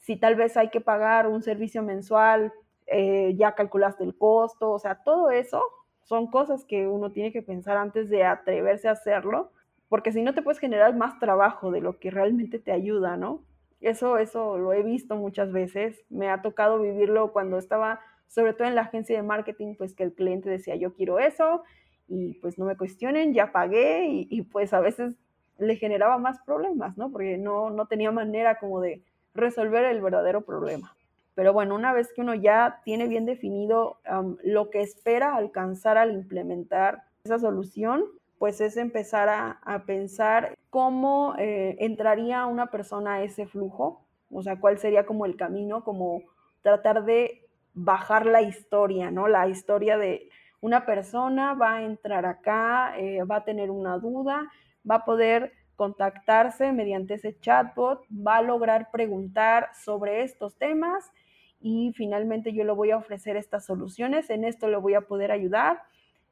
si 0.00 0.16
tal 0.16 0.34
vez 0.34 0.56
hay 0.56 0.70
que 0.70 0.80
pagar 0.80 1.28
un 1.28 1.42
servicio 1.42 1.82
mensual, 1.82 2.52
eh, 2.86 3.34
ya 3.36 3.54
calculaste 3.54 4.02
el 4.02 4.16
costo, 4.16 4.72
o 4.72 4.78
sea, 4.78 4.96
todo 5.04 5.30
eso 5.30 5.62
son 6.02 6.26
cosas 6.26 6.64
que 6.64 6.88
uno 6.88 7.12
tiene 7.12 7.32
que 7.32 7.42
pensar 7.42 7.76
antes 7.76 8.10
de 8.10 8.24
atreverse 8.24 8.88
a 8.88 8.92
hacerlo, 8.92 9.52
porque 9.88 10.10
si 10.10 10.22
no 10.22 10.34
te 10.34 10.42
puedes 10.42 10.58
generar 10.58 10.96
más 10.96 11.18
trabajo 11.20 11.70
de 11.70 11.80
lo 11.80 11.98
que 11.98 12.10
realmente 12.10 12.58
te 12.58 12.72
ayuda, 12.72 13.16
¿no? 13.16 13.44
Eso, 13.80 14.18
eso 14.18 14.58
lo 14.58 14.72
he 14.72 14.82
visto 14.82 15.16
muchas 15.16 15.52
veces, 15.52 16.04
me 16.10 16.28
ha 16.30 16.42
tocado 16.42 16.80
vivirlo 16.80 17.32
cuando 17.32 17.58
estaba, 17.58 18.00
sobre 18.26 18.54
todo 18.54 18.66
en 18.66 18.74
la 18.74 18.82
agencia 18.82 19.16
de 19.16 19.22
marketing, 19.22 19.74
pues 19.76 19.94
que 19.94 20.02
el 20.02 20.12
cliente 20.12 20.50
decía, 20.50 20.74
yo 20.76 20.94
quiero 20.94 21.18
eso, 21.18 21.62
y 22.08 22.34
pues 22.40 22.58
no 22.58 22.64
me 22.64 22.76
cuestionen, 22.76 23.34
ya 23.34 23.52
pagué, 23.52 24.06
y, 24.06 24.26
y 24.30 24.42
pues 24.42 24.72
a 24.72 24.80
veces 24.80 25.14
le 25.58 25.76
generaba 25.76 26.18
más 26.18 26.40
problemas, 26.40 26.96
¿no? 26.96 27.12
Porque 27.12 27.38
no, 27.38 27.70
no 27.70 27.86
tenía 27.86 28.10
manera 28.10 28.58
como 28.58 28.80
de 28.80 29.02
resolver 29.34 29.84
el 29.84 30.00
verdadero 30.00 30.42
problema. 30.42 30.94
Pero 31.34 31.52
bueno, 31.52 31.74
una 31.74 31.92
vez 31.92 32.12
que 32.12 32.20
uno 32.20 32.34
ya 32.34 32.80
tiene 32.84 33.06
bien 33.06 33.24
definido 33.24 33.98
lo 34.42 34.70
que 34.70 34.80
espera 34.80 35.36
alcanzar 35.36 35.96
al 35.96 36.12
implementar 36.12 37.04
esa 37.24 37.38
solución, 37.38 38.04
pues 38.38 38.60
es 38.60 38.76
empezar 38.76 39.28
a, 39.28 39.84
pensar 39.86 40.56
cómo 40.70 41.34
eh, 41.38 41.76
entraría 41.78 42.46
una 42.46 42.66
persona 42.66 43.14
a 43.14 43.22
ese 43.22 43.46
flujo, 43.46 44.04
o 44.30 44.42
sea, 44.42 44.58
cuál 44.58 44.78
sería 44.78 45.04
como 45.04 45.26
el 45.26 45.36
camino, 45.36 45.84
como 45.84 46.22
tratar 46.62 47.04
de 47.04 47.46
bajar 47.74 48.26
la 48.26 48.42
historia, 48.42 49.10
¿no? 49.10 49.28
La 49.28 49.48
historia 49.48 49.98
de 49.98 50.28
una 50.60 50.84
persona 50.86 51.54
va 51.54 51.76
a 51.76 51.82
entrar 51.82 52.26
acá, 52.26 52.94
eh, 52.98 53.22
va 53.24 53.36
a 53.36 53.44
tener 53.44 53.70
una 53.70 53.98
duda, 53.98 54.50
va 54.88 54.96
a 54.96 55.04
poder 55.04 55.52
contactarse 55.80 56.72
mediante 56.72 57.14
ese 57.14 57.38
chatbot, 57.40 58.04
va 58.12 58.36
a 58.36 58.42
lograr 58.42 58.90
preguntar 58.90 59.70
sobre 59.72 60.22
estos 60.24 60.54
temas 60.58 61.10
y 61.58 61.94
finalmente 61.96 62.52
yo 62.52 62.64
le 62.64 62.72
voy 62.72 62.90
a 62.90 62.98
ofrecer 62.98 63.38
estas 63.38 63.64
soluciones, 63.64 64.28
en 64.28 64.44
esto 64.44 64.68
le 64.68 64.76
voy 64.76 64.92
a 64.92 65.00
poder 65.00 65.32
ayudar. 65.32 65.80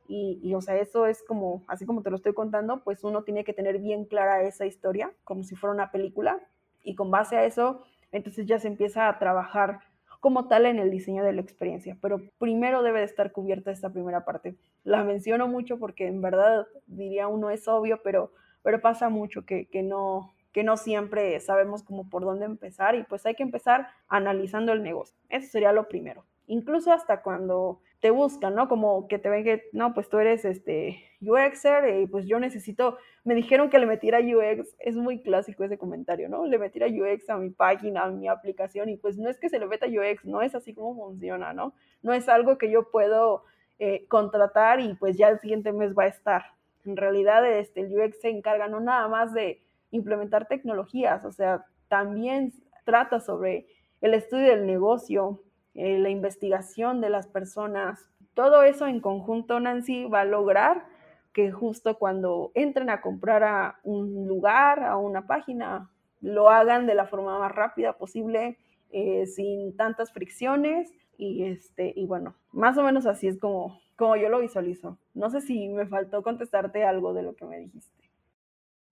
Y, 0.07 0.53
o 0.55 0.61
sea, 0.61 0.77
eso 0.77 1.07
es 1.07 1.23
como, 1.23 1.63
así 1.67 1.87
como 1.87 2.03
te 2.03 2.11
lo 2.11 2.17
estoy 2.17 2.35
contando, 2.35 2.85
pues 2.85 3.05
uno 3.05 3.23
tiene 3.23 3.43
que 3.43 3.55
tener 3.55 3.79
bien 3.79 4.05
clara 4.05 4.43
esa 4.43 4.67
historia, 4.67 5.13
como 5.25 5.43
si 5.45 5.57
fuera 5.57 5.73
una 5.73 5.91
película, 5.91 6.39
y 6.83 6.95
con 6.95 7.11
base 7.11 7.37
a 7.37 7.47
eso, 7.47 7.83
entonces 8.13 8.45
ya 8.45 8.59
se 8.59 8.69
empieza 8.69 9.09
a 9.09 9.19
trabajar 9.19 9.81
como 10.21 10.47
tal 10.47 10.67
en 10.67 10.79
el 10.79 10.91
diseño 10.91 11.25
de 11.25 11.33
la 11.33 11.41
experiencia, 11.41 11.97
pero 12.03 12.21
primero 12.39 12.83
debe 12.83 12.99
de 12.99 13.07
estar 13.07 13.33
cubierta 13.33 13.71
esta 13.71 13.91
primera 13.91 14.27
parte. 14.27 14.57
La 14.85 15.05
menciono 15.05 15.49
mucho 15.49 15.79
porque 15.79 16.07
en 16.07 16.21
verdad 16.21 16.67
diría 16.87 17.29
uno 17.29 17.49
es 17.49 17.67
obvio, 17.67 18.03
pero, 18.03 18.33
pero 18.63 18.81
pasa 18.81 19.09
mucho 19.09 19.45
que, 19.45 19.67
que 19.67 19.83
no, 19.83 20.35
que 20.53 20.63
no 20.63 20.77
siempre 20.77 21.39
sabemos 21.41 21.83
cómo 21.83 22.09
por 22.09 22.25
dónde 22.25 22.47
empezar 22.47 22.95
y 22.95 23.05
pues 23.05 23.25
hay 23.27 23.35
que 23.35 23.43
empezar 23.43 23.89
analizando 24.09 24.73
el 24.73 24.83
negocio. 24.83 25.17
Eso 25.29 25.49
sería 25.51 25.73
lo 25.73 25.89
primero. 25.89 26.25
Incluso 26.47 26.93
hasta 26.93 27.23
cuando 27.23 27.81
te 28.01 28.11
buscan, 28.11 28.55
¿no? 28.55 28.69
Como 28.69 29.09
que 29.09 29.19
te 29.19 29.29
ven 29.29 29.45
que, 29.45 29.65
no, 29.73 29.93
pues 29.93 30.09
tú 30.09 30.19
eres 30.19 30.45
este 30.45 31.03
UXer 31.21 32.01
y 32.01 32.07
pues 32.07 32.27
yo 32.27 32.39
necesito, 32.39 32.97
me 33.25 33.35
dijeron 33.35 33.71
que 33.71 33.79
le 33.79 33.87
metiera 33.87 34.21
UX, 34.21 34.75
es 34.79 34.97
muy 34.97 35.21
clásico 35.21 35.65
ese 35.65 35.79
comentario, 35.79 36.29
¿no? 36.29 36.47
Le 36.47 36.59
metiera 36.59 36.87
UX 36.87 37.29
a 37.29 37.37
mi 37.37 37.51
página, 37.51 38.05
a 38.05 38.11
mi 38.11 38.29
aplicación 38.29 38.89
y 38.89 38.97
pues 38.97 39.19
no 39.19 39.29
es 39.29 39.39
que 39.39 39.49
se 39.49 39.59
le 39.59 39.67
meta 39.67 39.87
UX, 39.87 40.25
no 40.25 40.43
es 40.43 40.55
así 40.55 40.75
como 40.75 40.95
funciona, 40.95 41.53
¿no? 41.53 41.75
No 42.03 42.13
es 42.13 42.29
algo 42.29 42.57
que 42.57 42.71
yo 42.71 42.91
puedo 42.91 43.45
eh, 43.81 44.07
contratar 44.09 44.81
y 44.81 44.95
pues 44.95 45.17
ya 45.17 45.29
el 45.29 45.41
siguiente 45.41 45.73
mes 45.73 45.93
va 45.97 46.05
a 46.05 46.09
estar. 46.09 46.58
En 46.89 46.97
realidad 46.97 47.47
este, 47.47 47.83
el 47.83 47.93
UX 47.93 48.21
se 48.23 48.31
encarga 48.31 48.67
no 48.67 48.81
nada 48.81 49.09
más 49.09 49.35
de 49.35 49.63
implementar 49.91 50.49
tecnologías, 50.49 51.25
o 51.27 51.33
sea, 51.33 51.67
también 51.89 52.53
trata 52.85 53.21
sobre 53.21 53.67
el 54.01 54.15
estudio 54.15 54.47
del 54.49 54.67
negocio, 54.67 55.43
eh, 55.75 55.99
la 55.99 56.09
investigación 56.09 57.03
de 57.03 57.11
las 57.11 57.27
personas. 57.27 58.09
Todo 58.33 58.63
eso 58.63 58.87
en 58.87 59.01
conjunto, 59.01 59.61
Nancy, 59.61 60.07
va 60.07 60.23
a 60.23 60.25
lograr 60.25 60.87
que 61.35 61.53
justo 61.53 61.99
cuando 61.99 62.53
entren 62.55 62.89
a 62.89 63.03
comprar 63.03 63.45
a 63.45 63.79
un 63.83 64.27
lugar, 64.27 64.83
a 64.83 64.97
una 64.97 65.27
página, 65.27 65.91
lo 66.23 66.49
hagan 66.49 66.87
de 66.87 66.95
la 66.95 67.07
forma 67.07 67.39
más 67.39 67.53
rápida 67.53 67.99
posible, 67.99 68.57
eh, 68.91 69.27
sin 69.27 69.77
tantas 69.77 70.11
fricciones 70.11 70.91
y, 71.19 71.45
este, 71.45 71.93
y 71.95 72.07
bueno, 72.07 72.35
más 72.53 72.79
o 72.79 72.83
menos 72.83 73.05
así 73.05 73.29
es 73.29 73.39
como, 73.39 73.79
como 73.99 74.17
yo 74.17 74.29
lo 74.29 74.39
visualizo. 74.39 74.97
No 75.13 75.29
sé 75.29 75.41
si 75.41 75.69
me 75.69 75.87
faltó 75.87 76.23
contestarte 76.23 76.85
algo 76.85 77.13
de 77.15 77.23
lo 77.23 77.35
que 77.35 77.45
me 77.45 77.59
dijiste. 77.59 78.11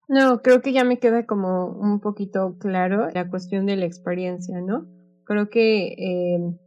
No, 0.09 0.43
creo 0.43 0.61
que 0.61 0.73
ya 0.73 0.85
me 0.85 0.99
queda 0.99 1.27
como 1.27 1.69
un 1.69 2.01
poquito 2.01 2.57
claro 2.59 3.09
la 3.15 3.31
cuestión 3.31 3.67
de 3.67 3.77
la 3.77 3.87
experiencia, 3.87 4.61
¿no? 4.61 4.87
Creo 5.25 5.49
que 5.49 5.95
eh, 5.97 6.59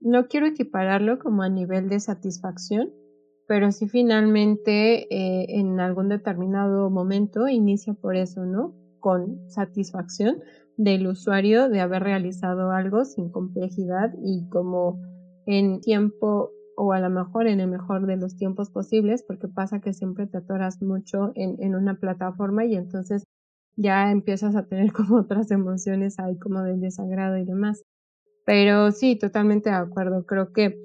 no 0.00 0.28
quiero 0.28 0.46
equipararlo 0.46 1.18
como 1.18 1.42
a 1.42 1.48
nivel 1.48 1.88
de 1.88 1.98
satisfacción, 2.00 2.92
pero 3.48 3.72
sí 3.72 3.88
finalmente 3.88 5.06
eh, 5.14 5.46
en 5.58 5.80
algún 5.80 6.08
determinado 6.10 6.90
momento 6.90 7.48
inicia 7.48 7.94
por 7.94 8.16
eso, 8.16 8.44
¿no? 8.44 8.74
Con 9.00 9.48
satisfacción 9.50 10.40
del 10.76 11.06
usuario 11.06 11.70
de 11.70 11.80
haber 11.80 12.02
realizado 12.02 12.70
algo 12.70 13.06
sin 13.06 13.30
complejidad 13.30 14.12
y 14.22 14.46
como 14.50 15.00
en 15.46 15.80
tiempo 15.80 16.50
o 16.84 16.92
a 16.92 16.98
lo 16.98 17.10
mejor 17.10 17.46
en 17.46 17.60
el 17.60 17.68
mejor 17.68 18.06
de 18.06 18.16
los 18.16 18.36
tiempos 18.36 18.68
posibles, 18.68 19.22
porque 19.22 19.46
pasa 19.46 19.80
que 19.80 19.92
siempre 19.92 20.26
te 20.26 20.38
atoras 20.38 20.82
mucho 20.82 21.30
en, 21.36 21.54
en 21.62 21.76
una 21.76 21.94
plataforma 21.94 22.64
y 22.64 22.74
entonces 22.74 23.22
ya 23.76 24.10
empiezas 24.10 24.56
a 24.56 24.66
tener 24.66 24.92
como 24.92 25.18
otras 25.18 25.52
emociones 25.52 26.18
ahí 26.18 26.36
como 26.40 26.60
del 26.62 26.80
desagrado 26.80 27.36
y 27.36 27.44
demás. 27.44 27.84
Pero 28.44 28.90
sí, 28.90 29.14
totalmente 29.14 29.70
de 29.70 29.76
acuerdo. 29.76 30.26
Creo 30.26 30.52
que 30.52 30.76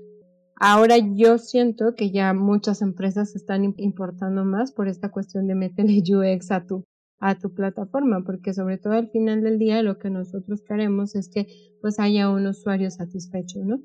ahora 0.60 0.98
yo 1.00 1.40
siento 1.40 1.96
que 1.96 2.12
ya 2.12 2.32
muchas 2.36 2.84
empresas 2.84 3.36
están 3.36 3.74
importando 3.78 4.46
más 4.46 4.72
por 4.72 4.88
esta 4.88 5.10
cuestión 5.10 5.48
de 5.48 5.56
meterle 5.56 6.04
UX 6.38 6.52
a 6.52 6.64
tu, 6.64 6.84
a 7.20 7.40
tu 7.40 7.56
plataforma, 7.56 8.24
porque 8.24 8.54
sobre 8.54 8.78
todo 8.78 8.94
al 8.94 9.10
final 9.10 9.42
del 9.42 9.58
día 9.58 9.82
lo 9.82 9.98
que 9.98 10.12
nosotros 10.12 10.62
queremos 10.62 11.16
es 11.16 11.28
que 11.28 11.48
pues 11.82 12.00
haya 12.00 12.30
un 12.30 12.46
usuario 12.46 12.92
satisfecho, 12.92 13.62
¿no? 13.66 13.80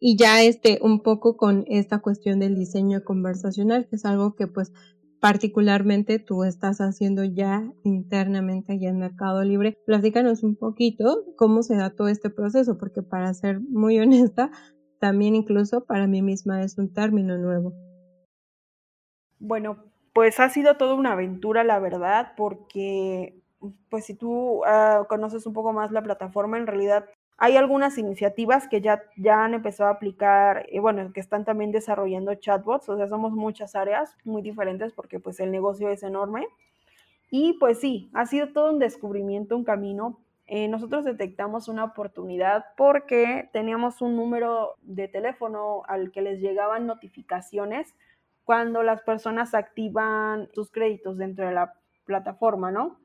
Y 0.00 0.16
ya 0.16 0.42
este, 0.42 0.78
un 0.82 1.02
poco 1.02 1.36
con 1.36 1.64
esta 1.68 1.98
cuestión 1.98 2.38
del 2.38 2.54
diseño 2.54 3.02
conversacional, 3.04 3.88
que 3.88 3.96
es 3.96 4.04
algo 4.04 4.34
que 4.36 4.46
pues 4.46 4.72
particularmente 5.20 6.18
tú 6.18 6.44
estás 6.44 6.78
haciendo 6.78 7.24
ya 7.24 7.72
internamente 7.82 8.72
allá 8.72 8.90
en 8.90 8.98
Mercado 8.98 9.42
Libre. 9.42 9.76
Platícanos 9.86 10.42
un 10.42 10.56
poquito 10.56 11.24
cómo 11.36 11.62
se 11.62 11.76
da 11.76 11.90
todo 11.90 12.08
este 12.08 12.30
proceso, 12.30 12.78
porque 12.78 13.02
para 13.02 13.32
ser 13.34 13.60
muy 13.60 13.98
honesta, 14.00 14.50
también 15.00 15.34
incluso 15.34 15.84
para 15.84 16.06
mí 16.06 16.22
misma 16.22 16.62
es 16.62 16.78
un 16.78 16.92
término 16.92 17.36
nuevo. 17.38 17.72
Bueno, 19.40 19.84
pues 20.12 20.40
ha 20.40 20.48
sido 20.50 20.76
toda 20.76 20.94
una 20.94 21.12
aventura, 21.12 21.64
la 21.64 21.78
verdad, 21.78 22.32
porque 22.36 23.40
pues 23.88 24.04
si 24.04 24.14
tú 24.14 24.62
uh, 24.62 25.06
conoces 25.08 25.46
un 25.46 25.52
poco 25.52 25.72
más 25.72 25.90
la 25.90 26.02
plataforma, 26.02 26.58
en 26.58 26.66
realidad 26.66 27.06
hay 27.40 27.56
algunas 27.56 27.98
iniciativas 27.98 28.66
que 28.66 28.80
ya, 28.80 29.04
ya 29.16 29.44
han 29.44 29.54
empezado 29.54 29.88
a 29.88 29.92
aplicar, 29.92 30.66
y 30.72 30.80
bueno, 30.80 31.12
que 31.12 31.20
están 31.20 31.44
también 31.44 31.70
desarrollando 31.70 32.34
chatbots, 32.34 32.88
o 32.88 32.96
sea, 32.96 33.06
somos 33.06 33.32
muchas 33.32 33.76
áreas 33.76 34.16
muy 34.24 34.42
diferentes 34.42 34.92
porque 34.92 35.20
pues 35.20 35.38
el 35.38 35.52
negocio 35.52 35.88
es 35.88 36.02
enorme. 36.02 36.48
Y 37.30 37.52
pues 37.54 37.78
sí, 37.78 38.10
ha 38.12 38.26
sido 38.26 38.48
todo 38.48 38.72
un 38.72 38.80
descubrimiento, 38.80 39.56
un 39.56 39.62
camino. 39.62 40.18
Eh, 40.46 40.66
nosotros 40.66 41.04
detectamos 41.04 41.68
una 41.68 41.84
oportunidad 41.84 42.64
porque 42.76 43.48
teníamos 43.52 44.02
un 44.02 44.16
número 44.16 44.74
de 44.82 45.06
teléfono 45.06 45.82
al 45.86 46.10
que 46.10 46.22
les 46.22 46.40
llegaban 46.40 46.86
notificaciones 46.86 47.94
cuando 48.44 48.82
las 48.82 49.02
personas 49.02 49.54
activan 49.54 50.48
sus 50.54 50.72
créditos 50.72 51.18
dentro 51.18 51.46
de 51.46 51.52
la 51.52 51.74
plataforma, 52.04 52.72
¿no? 52.72 52.98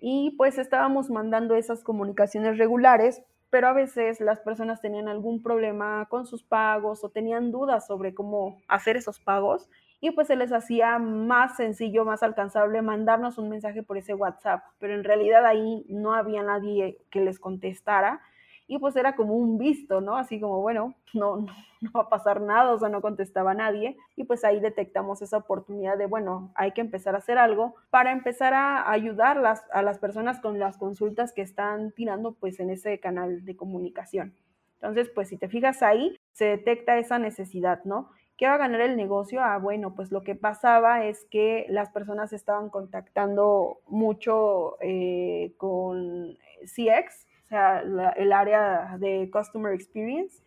Y 0.00 0.34
pues 0.36 0.58
estábamos 0.58 1.10
mandando 1.10 1.54
esas 1.54 1.84
comunicaciones 1.84 2.58
regulares 2.58 3.22
pero 3.52 3.68
a 3.68 3.74
veces 3.74 4.18
las 4.22 4.40
personas 4.40 4.80
tenían 4.80 5.08
algún 5.08 5.42
problema 5.42 6.06
con 6.08 6.24
sus 6.24 6.42
pagos 6.42 7.04
o 7.04 7.10
tenían 7.10 7.52
dudas 7.52 7.86
sobre 7.86 8.14
cómo 8.14 8.62
hacer 8.66 8.96
esos 8.96 9.20
pagos 9.20 9.68
y 10.00 10.10
pues 10.12 10.28
se 10.28 10.36
les 10.36 10.54
hacía 10.54 10.98
más 10.98 11.56
sencillo, 11.56 12.06
más 12.06 12.22
alcanzable 12.22 12.80
mandarnos 12.80 13.36
un 13.36 13.50
mensaje 13.50 13.82
por 13.82 13.98
ese 13.98 14.14
WhatsApp, 14.14 14.64
pero 14.78 14.94
en 14.94 15.04
realidad 15.04 15.44
ahí 15.44 15.84
no 15.90 16.14
había 16.14 16.42
nadie 16.42 16.96
que 17.10 17.20
les 17.20 17.38
contestara 17.38 18.22
y 18.66 18.78
pues 18.78 18.96
era 18.96 19.14
como 19.14 19.34
un 19.34 19.58
visto, 19.58 20.00
¿no? 20.00 20.16
Así 20.16 20.40
como, 20.40 20.60
bueno, 20.60 20.94
no, 21.14 21.38
no, 21.38 21.92
va 21.94 22.02
a 22.02 22.08
pasar 22.08 22.40
nada, 22.40 22.72
o 22.72 22.78
sea, 22.78 22.88
no 22.88 23.00
contestaba 23.00 23.54
nadie. 23.54 23.96
Y 24.16 24.24
pues 24.24 24.44
ahí 24.44 24.60
detectamos 24.60 25.22
esa 25.22 25.38
oportunidad 25.38 25.98
de, 25.98 26.06
bueno, 26.06 26.52
hay 26.54 26.72
que 26.72 26.80
empezar 26.80 27.14
a 27.14 27.18
hacer 27.18 27.38
algo 27.38 27.74
para 27.90 28.12
empezar 28.12 28.54
a 28.54 28.90
ayudar 28.90 29.42
a 29.72 29.82
las 29.82 29.98
personas 29.98 30.40
con 30.40 30.58
las 30.58 30.76
consultas 30.78 31.32
que 31.32 31.42
están 31.42 31.92
tirando 31.92 32.32
pues 32.34 32.60
en 32.60 32.70
ese 32.70 33.00
canal 33.00 33.44
de 33.44 33.56
comunicación. 33.56 34.34
Entonces, 34.74 35.10
pues 35.14 35.28
si 35.28 35.36
te 35.36 35.48
fijas 35.48 35.82
ahí, 35.82 36.18
se 36.32 36.46
detecta 36.46 36.98
esa 36.98 37.18
necesidad, 37.18 37.84
¿no? 37.84 38.10
¿Qué 38.36 38.48
va 38.48 38.54
a 38.54 38.58
ganar 38.58 38.80
el 38.80 38.96
negocio? 38.96 39.40
Ah, 39.40 39.58
bueno, 39.58 39.94
pues 39.94 40.10
lo 40.10 40.24
que 40.24 40.34
pasaba 40.34 41.04
es 41.04 41.24
que 41.26 41.66
las 41.68 41.90
personas 41.90 42.32
estaban 42.32 42.70
contactando 42.70 43.78
mucho 43.86 44.76
eh, 44.80 45.52
con 45.58 46.36
CX, 46.64 47.28
sea, 47.52 47.80
el 48.16 48.32
área 48.32 48.96
de 48.98 49.30
Customer 49.30 49.72
Experience, 49.72 50.42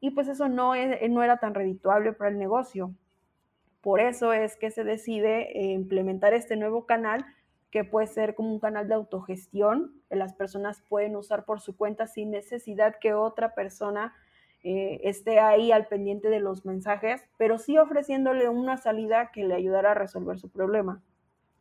y 0.00 0.10
pues 0.10 0.28
eso 0.28 0.48
no, 0.48 0.74
no 0.74 1.22
era 1.22 1.38
tan 1.38 1.54
redituable 1.54 2.12
para 2.12 2.30
el 2.30 2.38
negocio. 2.38 2.94
Por 3.80 4.00
eso 4.00 4.32
es 4.32 4.56
que 4.56 4.70
se 4.70 4.84
decide 4.84 5.58
eh, 5.58 5.72
implementar 5.72 6.34
este 6.34 6.56
nuevo 6.56 6.86
canal 6.86 7.24
que 7.70 7.84
puede 7.84 8.06
ser 8.06 8.34
como 8.34 8.52
un 8.52 8.60
canal 8.60 8.86
de 8.86 8.94
autogestión, 8.94 10.00
que 10.08 10.16
las 10.16 10.32
personas 10.32 10.82
pueden 10.88 11.16
usar 11.16 11.44
por 11.44 11.60
su 11.60 11.76
cuenta 11.76 12.06
sin 12.06 12.30
necesidad 12.30 12.96
que 13.00 13.14
otra 13.14 13.54
persona 13.54 14.14
eh, 14.62 15.00
esté 15.04 15.40
ahí 15.40 15.72
al 15.72 15.88
pendiente 15.88 16.30
de 16.30 16.40
los 16.40 16.64
mensajes, 16.64 17.22
pero 17.36 17.58
sí 17.58 17.76
ofreciéndole 17.76 18.48
una 18.48 18.76
salida 18.76 19.30
que 19.32 19.44
le 19.44 19.54
ayudara 19.54 19.90
a 19.90 19.94
resolver 19.94 20.38
su 20.38 20.50
problema. 20.50 21.02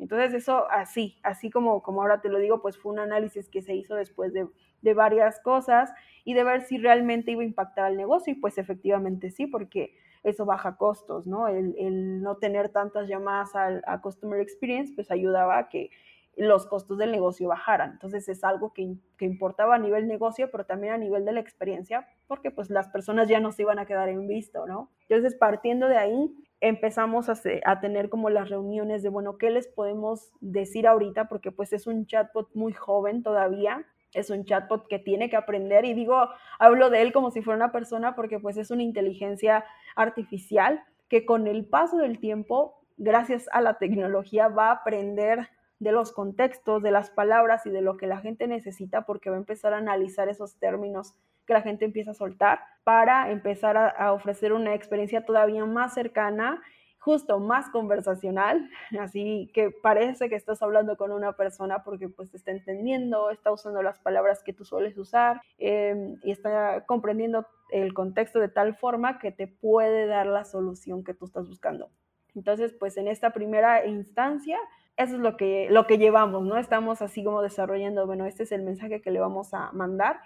Entonces 0.04 0.34
eso 0.34 0.70
así, 0.70 1.18
así 1.24 1.50
como, 1.50 1.82
como 1.82 2.02
ahora 2.02 2.20
te 2.20 2.28
lo 2.28 2.38
digo, 2.39 2.62
pues 2.62 2.78
fue 2.78 2.92
un 2.92 3.00
análisis 3.00 3.48
que 3.48 3.62
se 3.62 3.74
hizo 3.74 3.96
después 3.96 4.34
de, 4.34 4.48
varias 4.94 5.39
cosas 5.39 5.94
y 6.26 6.34
de 6.34 6.44
ver 6.44 6.63
si 6.63 6.78
realmente 6.78 7.32
iba 7.32 7.42
a 7.42 7.46
impactar 7.46 7.86
al 7.86 7.96
negocio 7.96 8.34
y 8.34 8.36
pues 8.36 8.58
efectivamente 8.58 9.32
sí, 9.32 9.48
porque 9.48 9.96
eso 10.24 10.44
baja 10.44 10.76
costos, 10.76 11.26
¿no? 11.26 11.48
El, 11.48 12.22
no 12.22 12.36
tener 12.36 12.68
tantas 12.68 13.08
llamadas 13.08 13.56
al, 13.56 13.82
a 13.88 14.02
Customer 14.02 14.42
Experience 14.42 14.92
pues 14.94 15.10
ayudaba 15.10 15.58
a 15.58 15.70
que 15.70 15.89
los 16.36 16.66
costos 16.66 16.97
del 16.97 17.14
negocio 17.14 17.47
bajaran. 17.47 17.91
Entonces 17.91 18.28
es 18.28 18.43
algo 18.43 18.74
que, 18.74 18.95
que, 19.18 19.24
importaba 19.24 19.76
a 19.76 19.80
nivel 19.80 20.06
negocio, 20.06 20.51
pero 20.51 20.66
también 20.66 20.91
a 20.91 20.97
nivel 20.97 21.24
de 21.24 21.32
la 21.32 21.39
experiencia, 21.39 22.10
porque 22.28 22.51
pues 22.51 22.70
las 22.70 22.89
personas 22.89 23.30
ya 23.30 23.39
no 23.39 23.54
se 23.54 23.62
iban 23.62 23.80
a 23.80 23.86
quedar 23.86 24.10
en 24.10 24.28
visto, 24.28 24.66
¿no? 24.68 24.89
Entonces 25.08 25.36
partiendo 25.36 25.88
de 25.88 25.97
ahí, 25.97 26.36
empezamos 26.64 27.28
a, 27.28 27.82
tener 27.82 28.09
como 28.09 28.30
las 28.30 28.49
reuniones 28.49 29.03
de, 29.03 29.09
bueno, 29.09 29.38
¿qué 29.38 29.49
les 29.49 29.68
podemos 29.68 30.32
decir 30.39 30.88
ahorita? 30.88 31.28
Porque 31.28 31.51
pues 31.51 31.74
es 31.74 31.88
un 31.88 32.05
chatbot 32.05 32.55
muy 32.55 32.72
joven 32.72 33.22
todavía, 33.22 33.86
es 34.14 34.30
un 34.30 34.45
chatbot 34.45 34.88
que 34.88 34.97
tiene 34.97 35.30
que 35.30 35.36
aprender 35.36 35.84
y 35.84 35.93
digo, 35.93 36.30
hablo 36.59 36.89
de 36.89 37.01
él 37.01 37.11
como 37.11 37.32
si 37.32 37.41
fuera 37.41 37.57
una 37.57 37.74
persona 37.74 38.16
porque 38.16 38.39
pues 38.39 38.55
es 38.55 38.72
una 38.72 38.82
inteligencia 38.82 39.66
artificial 39.97 40.82
que 41.09 41.26
con 41.26 41.47
el 41.47 41.66
paso 41.66 41.97
del 41.97 42.20
tiempo, 42.20 42.80
gracias 42.95 43.49
a 43.51 43.59
la 43.59 43.78
tecnología, 43.78 44.47
va 44.47 44.70
a 44.70 44.76
aprender 44.76 45.49
de 45.80 45.91
los 45.91 46.14
contextos, 46.14 46.82
de 46.82 46.91
las 46.91 47.09
palabras 47.09 47.66
y 47.66 47.72
de 47.72 47.82
lo 47.82 47.97
que 47.97 48.07
la 48.07 48.20
gente 48.20 48.47
necesita 48.47 49.05
porque 49.05 49.30
va 49.30 49.36
a 49.36 49.39
empezar 49.39 49.74
a 49.74 49.80
analizar 49.80 50.30
esos 50.30 50.55
términos 50.59 51.14
que 51.46 51.54
la 51.54 51.62
gente 51.62 51.86
empieza 51.86 52.12
a 52.12 52.16
soltar 52.16 52.60
para 52.84 53.32
empezar 53.32 53.78
a, 53.78 54.14
ofrecer 54.14 54.54
una 54.54 54.74
experiencia 54.74 55.26
todavía 55.26 55.66
más 55.66 55.94
cercana 55.94 56.62
justo 57.00 57.39
más 57.39 57.70
conversacional, 57.70 58.70
así 59.00 59.52
que 59.54 59.72
parece 59.72 60.30
que 60.30 60.36
estás 60.36 60.62
hablando 60.62 60.96
con 60.96 61.12
una 61.12 61.34
persona 61.34 61.84
porque 61.84 62.08
pues 62.08 62.34
está 62.34 62.52
entendiendo, 62.52 63.30
está 63.30 63.52
usando 63.52 63.84
las 63.84 64.00
palabras 64.00 64.41
que 64.41 64.54
tú 64.54 64.64
sueles 64.64 64.98
usar 64.98 65.41
em, 65.58 66.18
y 66.24 66.32
está 66.32 66.86
comprendiendo 66.86 67.46
el 67.72 67.94
contexto 67.94 68.39
de 68.39 68.48
tal 68.48 68.76
forma 68.76 69.20
que 69.20 69.32
te 69.32 69.48
puede 69.48 70.06
dar 70.06 70.28
la 70.28 70.46
solución 70.46 71.04
que 71.04 71.14
tú 71.14 71.26
estás 71.26 71.48
buscando. 71.48 71.89
Entonces, 72.36 72.74
pues 72.74 72.98
en 72.98 73.08
esta 73.08 73.32
primera 73.32 73.86
instancia, 73.86 74.58
eso 74.98 75.16
es 75.16 75.22
lo 75.22 75.38
que, 75.38 75.68
lo 75.70 75.88
que 75.88 75.98
llevamos, 75.98 76.44
¿no? 76.44 76.58
Estamos 76.58 77.02
así 77.02 77.24
como 77.24 77.41
desarrollando, 77.41 78.06
bueno, 78.06 78.26
este 78.26 78.44
es 78.44 78.52
el 78.52 78.64
mensaje 78.64 79.02
que 79.02 79.12
le 79.12 79.20
vamos 79.20 79.54
a 79.54 79.72
mandar. 79.72 80.20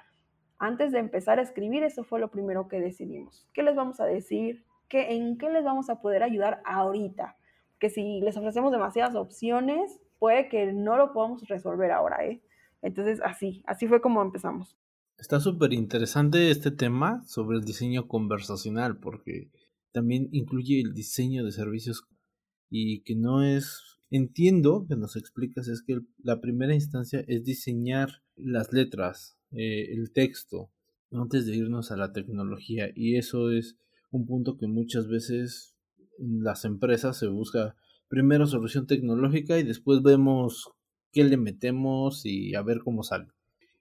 Antes 0.59 0.91
de 0.91 0.99
empezar 0.99 1.39
a 1.39 1.43
escribir, 1.43 1.83
eso 1.83 2.03
fue 2.03 2.19
lo 2.19 2.31
primero 2.31 2.67
que 2.67 2.79
decidimos. 2.79 3.47
¿Qué 3.53 3.63
les 3.63 3.75
vamos 3.75 3.99
a 3.99 4.05
decir? 4.05 4.63
¿Qué, 4.89 5.15
¿En 5.15 5.37
qué 5.37 5.49
les 5.49 5.63
vamos 5.63 5.89
a 5.89 6.01
poder 6.01 6.23
ayudar 6.23 6.61
ahorita? 6.65 7.37
Que 7.79 7.89
si 7.89 8.21
les 8.21 8.37
ofrecemos 8.37 8.71
demasiadas 8.71 9.15
opciones, 9.15 9.99
puede 10.19 10.49
que 10.49 10.73
no 10.73 10.97
lo 10.97 11.13
podamos 11.13 11.47
resolver 11.47 11.91
ahora, 11.91 12.25
¿eh? 12.25 12.41
Entonces, 12.81 13.21
así, 13.23 13.63
así 13.67 13.87
fue 13.87 14.01
como 14.01 14.21
empezamos. 14.21 14.77
Está 15.17 15.39
súper 15.39 15.73
interesante 15.73 16.51
este 16.51 16.71
tema 16.71 17.23
sobre 17.25 17.57
el 17.57 17.63
diseño 17.63 18.07
conversacional, 18.07 18.97
porque 18.99 19.49
también 19.91 20.29
incluye 20.31 20.79
el 20.79 20.93
diseño 20.93 21.43
de 21.43 21.51
servicios 21.51 22.07
y 22.69 23.01
que 23.03 23.15
no 23.15 23.43
es 23.43 23.97
Entiendo 24.09 24.85
que 24.87 24.95
nos 24.95 25.17
explicas 25.17 25.67
es 25.67 25.81
que 25.81 25.99
la 26.23 26.39
primera 26.39 26.73
instancia 26.73 27.25
es 27.27 27.43
diseñar 27.43 28.21
las 28.37 28.71
letras, 28.71 29.36
eh, 29.51 29.93
el 29.93 30.11
texto, 30.11 30.69
antes 31.11 31.45
de 31.45 31.55
irnos 31.55 31.91
a 31.91 31.97
la 31.97 32.11
tecnología. 32.11 32.89
Y 32.95 33.15
eso 33.15 33.51
es 33.51 33.77
un 34.11 34.25
punto 34.25 34.57
que 34.57 34.67
muchas 34.67 35.07
veces 35.07 35.75
en 36.19 36.43
las 36.43 36.65
empresas 36.65 37.17
se 37.17 37.27
busca 37.27 37.75
primero 38.07 38.47
solución 38.47 38.87
tecnológica 38.87 39.59
y 39.59 39.63
después 39.63 40.01
vemos 40.01 40.69
qué 41.11 41.23
le 41.23 41.37
metemos 41.37 42.25
y 42.25 42.55
a 42.55 42.61
ver 42.61 42.79
cómo 42.79 43.03
sale. 43.03 43.27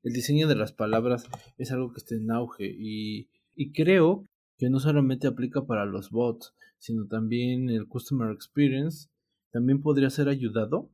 El 0.03 0.13
diseño 0.13 0.47
de 0.47 0.55
las 0.55 0.73
palabras 0.73 1.27
es 1.59 1.73
algo 1.73 1.93
que 1.93 1.99
está 1.99 2.15
en 2.15 2.31
auge 2.31 2.67
y, 2.67 3.29
y 3.55 3.73
creo 3.73 4.29
que 4.59 4.71
no 4.71 4.81
solamente 4.81 5.27
aplica 5.27 5.67
para 5.67 5.85
los 5.85 6.11
bots, 6.11 6.55
sino 6.79 7.07
también 7.07 7.71
el 7.71 7.89
Customer 7.89 8.31
Experience 8.31 9.09
también 9.51 9.83
podría 9.83 10.11
ser 10.11 10.29
ayudado 10.29 10.91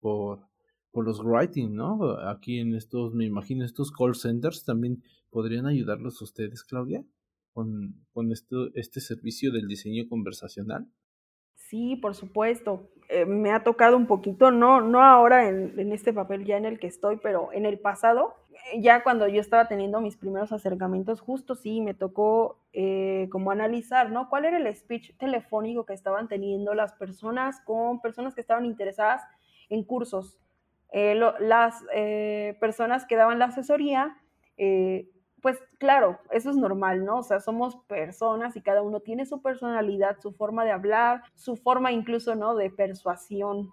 por, 0.00 0.46
por 0.92 1.04
los 1.04 1.20
writing, 1.24 1.74
¿no? 1.74 2.18
Aquí 2.28 2.60
en 2.60 2.74
estos, 2.74 3.14
me 3.14 3.24
imagino, 3.24 3.64
estos 3.64 3.90
call 3.90 4.14
centers 4.14 4.64
también 4.64 5.02
podrían 5.30 5.66
ayudarlos 5.66 6.20
ustedes, 6.22 6.62
Claudia, 6.62 7.02
con, 7.52 7.96
con 8.12 8.30
esto, 8.30 8.68
este 8.74 9.00
servicio 9.00 9.50
del 9.50 9.66
diseño 9.66 10.08
conversacional. 10.08 10.86
Sí, 11.54 11.96
por 11.96 12.14
supuesto. 12.14 12.90
Eh, 13.08 13.24
me 13.24 13.50
ha 13.52 13.62
tocado 13.62 13.96
un 13.96 14.06
poquito, 14.06 14.50
no, 14.50 14.80
no 14.80 15.02
ahora 15.02 15.48
en, 15.48 15.78
en, 15.78 15.92
este 15.92 16.12
papel 16.12 16.44
ya 16.44 16.56
en 16.56 16.66
el 16.66 16.78
que 16.78 16.86
estoy, 16.86 17.16
pero 17.16 17.50
en 17.52 17.66
el 17.66 17.78
pasado, 17.78 18.34
eh, 18.50 18.80
ya 18.80 19.02
cuando 19.02 19.26
yo 19.26 19.40
estaba 19.40 19.68
teniendo 19.68 20.00
mis 20.00 20.16
primeros 20.16 20.52
acercamientos, 20.52 21.20
justo 21.20 21.54
sí 21.54 21.80
me 21.80 21.94
tocó 21.94 22.58
eh, 22.72 23.28
como 23.30 23.50
analizar, 23.50 24.10
¿no? 24.10 24.28
¿Cuál 24.28 24.44
era 24.44 24.58
el 24.58 24.74
speech 24.74 25.16
telefónico 25.16 25.84
que 25.84 25.94
estaban 25.94 26.28
teniendo 26.28 26.74
las 26.74 26.92
personas 26.92 27.60
con 27.60 28.00
personas 28.00 28.34
que 28.34 28.42
estaban 28.42 28.66
interesadas 28.66 29.22
en 29.68 29.82
cursos? 29.84 30.41
Las 30.92 31.82
personas 32.60 33.06
que 33.06 33.16
daban 33.16 33.38
la 33.38 33.46
asesoría 33.46 34.16
pues 35.42 35.58
claro, 35.78 36.20
eso 36.30 36.50
es 36.50 36.56
normal, 36.56 37.04
¿no? 37.04 37.18
O 37.18 37.22
sea, 37.24 37.40
somos 37.40 37.76
personas 37.88 38.56
y 38.56 38.62
cada 38.62 38.80
uno 38.80 39.00
tiene 39.00 39.26
su 39.26 39.42
personalidad, 39.42 40.20
su 40.20 40.32
forma 40.32 40.64
de 40.64 40.70
hablar, 40.70 41.24
su 41.34 41.56
forma 41.56 41.90
incluso, 41.90 42.36
¿no? 42.36 42.54
De 42.54 42.70
persuasión 42.70 43.72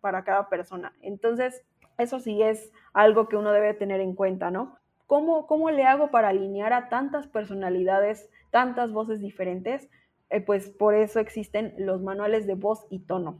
para 0.00 0.24
cada 0.24 0.48
persona. 0.48 0.92
Entonces, 1.00 1.64
eso 1.96 2.18
sí 2.18 2.42
es 2.42 2.72
algo 2.92 3.28
que 3.28 3.36
uno 3.36 3.52
debe 3.52 3.74
tener 3.74 4.00
en 4.00 4.14
cuenta, 4.14 4.50
¿no? 4.50 4.76
¿Cómo, 5.06 5.46
cómo 5.46 5.70
le 5.70 5.84
hago 5.84 6.10
para 6.10 6.28
alinear 6.28 6.72
a 6.72 6.88
tantas 6.88 7.28
personalidades, 7.28 8.28
tantas 8.50 8.92
voces 8.92 9.20
diferentes? 9.20 9.88
Eh, 10.30 10.40
pues 10.40 10.70
por 10.70 10.94
eso 10.94 11.20
existen 11.20 11.74
los 11.78 12.02
manuales 12.02 12.46
de 12.46 12.54
voz 12.54 12.86
y 12.90 13.00
tono. 13.00 13.38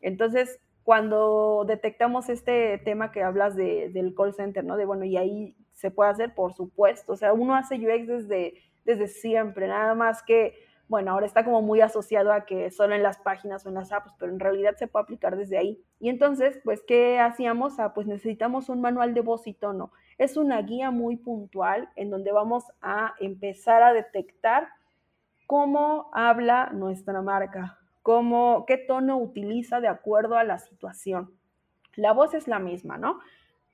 Entonces, 0.00 0.60
cuando 0.86 1.64
detectamos 1.66 2.28
este 2.28 2.78
tema 2.78 3.10
que 3.10 3.24
hablas 3.24 3.56
de, 3.56 3.90
del 3.90 4.14
call 4.14 4.32
center, 4.32 4.64
¿no? 4.64 4.76
De 4.76 4.84
bueno, 4.84 5.04
y 5.04 5.16
ahí 5.16 5.56
se 5.72 5.90
puede 5.90 6.10
hacer, 6.10 6.32
por 6.32 6.52
supuesto. 6.52 7.14
O 7.14 7.16
sea, 7.16 7.32
uno 7.32 7.56
hace 7.56 7.74
UX 7.74 8.06
desde, 8.06 8.54
desde 8.84 9.08
siempre, 9.08 9.66
nada 9.66 9.96
más 9.96 10.22
que, 10.22 10.54
bueno, 10.86 11.10
ahora 11.10 11.26
está 11.26 11.44
como 11.44 11.60
muy 11.60 11.80
asociado 11.80 12.32
a 12.32 12.46
que 12.46 12.70
solo 12.70 12.94
en 12.94 13.02
las 13.02 13.18
páginas 13.18 13.66
o 13.66 13.68
en 13.68 13.74
las 13.74 13.90
apps, 13.90 14.14
pero 14.16 14.30
en 14.30 14.38
realidad 14.38 14.76
se 14.76 14.86
puede 14.86 15.02
aplicar 15.02 15.36
desde 15.36 15.58
ahí. 15.58 15.82
Y 15.98 16.08
entonces, 16.08 16.60
pues, 16.62 16.84
¿qué 16.86 17.18
hacíamos? 17.18 17.80
Ah, 17.80 17.92
pues 17.92 18.06
necesitamos 18.06 18.68
un 18.68 18.80
manual 18.80 19.12
de 19.12 19.22
voz 19.22 19.48
y 19.48 19.54
tono. 19.54 19.90
Es 20.18 20.36
una 20.36 20.62
guía 20.62 20.92
muy 20.92 21.16
puntual 21.16 21.88
en 21.96 22.10
donde 22.10 22.30
vamos 22.30 22.62
a 22.80 23.16
empezar 23.18 23.82
a 23.82 23.92
detectar 23.92 24.68
cómo 25.48 26.10
habla 26.12 26.70
nuestra 26.72 27.22
marca, 27.22 27.76
cómo, 28.06 28.66
qué 28.68 28.78
tono 28.78 29.18
utiliza 29.18 29.80
de 29.80 29.88
acuerdo 29.88 30.38
a 30.38 30.44
la 30.44 30.58
situación. 30.58 31.36
La 31.96 32.12
voz 32.12 32.34
es 32.34 32.46
la 32.46 32.60
misma, 32.60 32.98
¿no? 32.98 33.18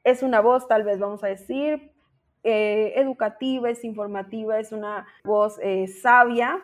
Es 0.05 0.23
una 0.23 0.41
voz, 0.41 0.67
tal 0.67 0.85
vez 0.85 0.99
vamos 0.99 1.23
a 1.23 1.27
decir, 1.27 1.93
eh, 2.43 2.95
educativa, 2.97 3.69
es 3.69 3.85
informativa, 3.85 4.59
es 4.59 4.73
una 4.73 5.07
voz 5.23 5.59
eh, 5.61 5.87
sabia 5.87 6.63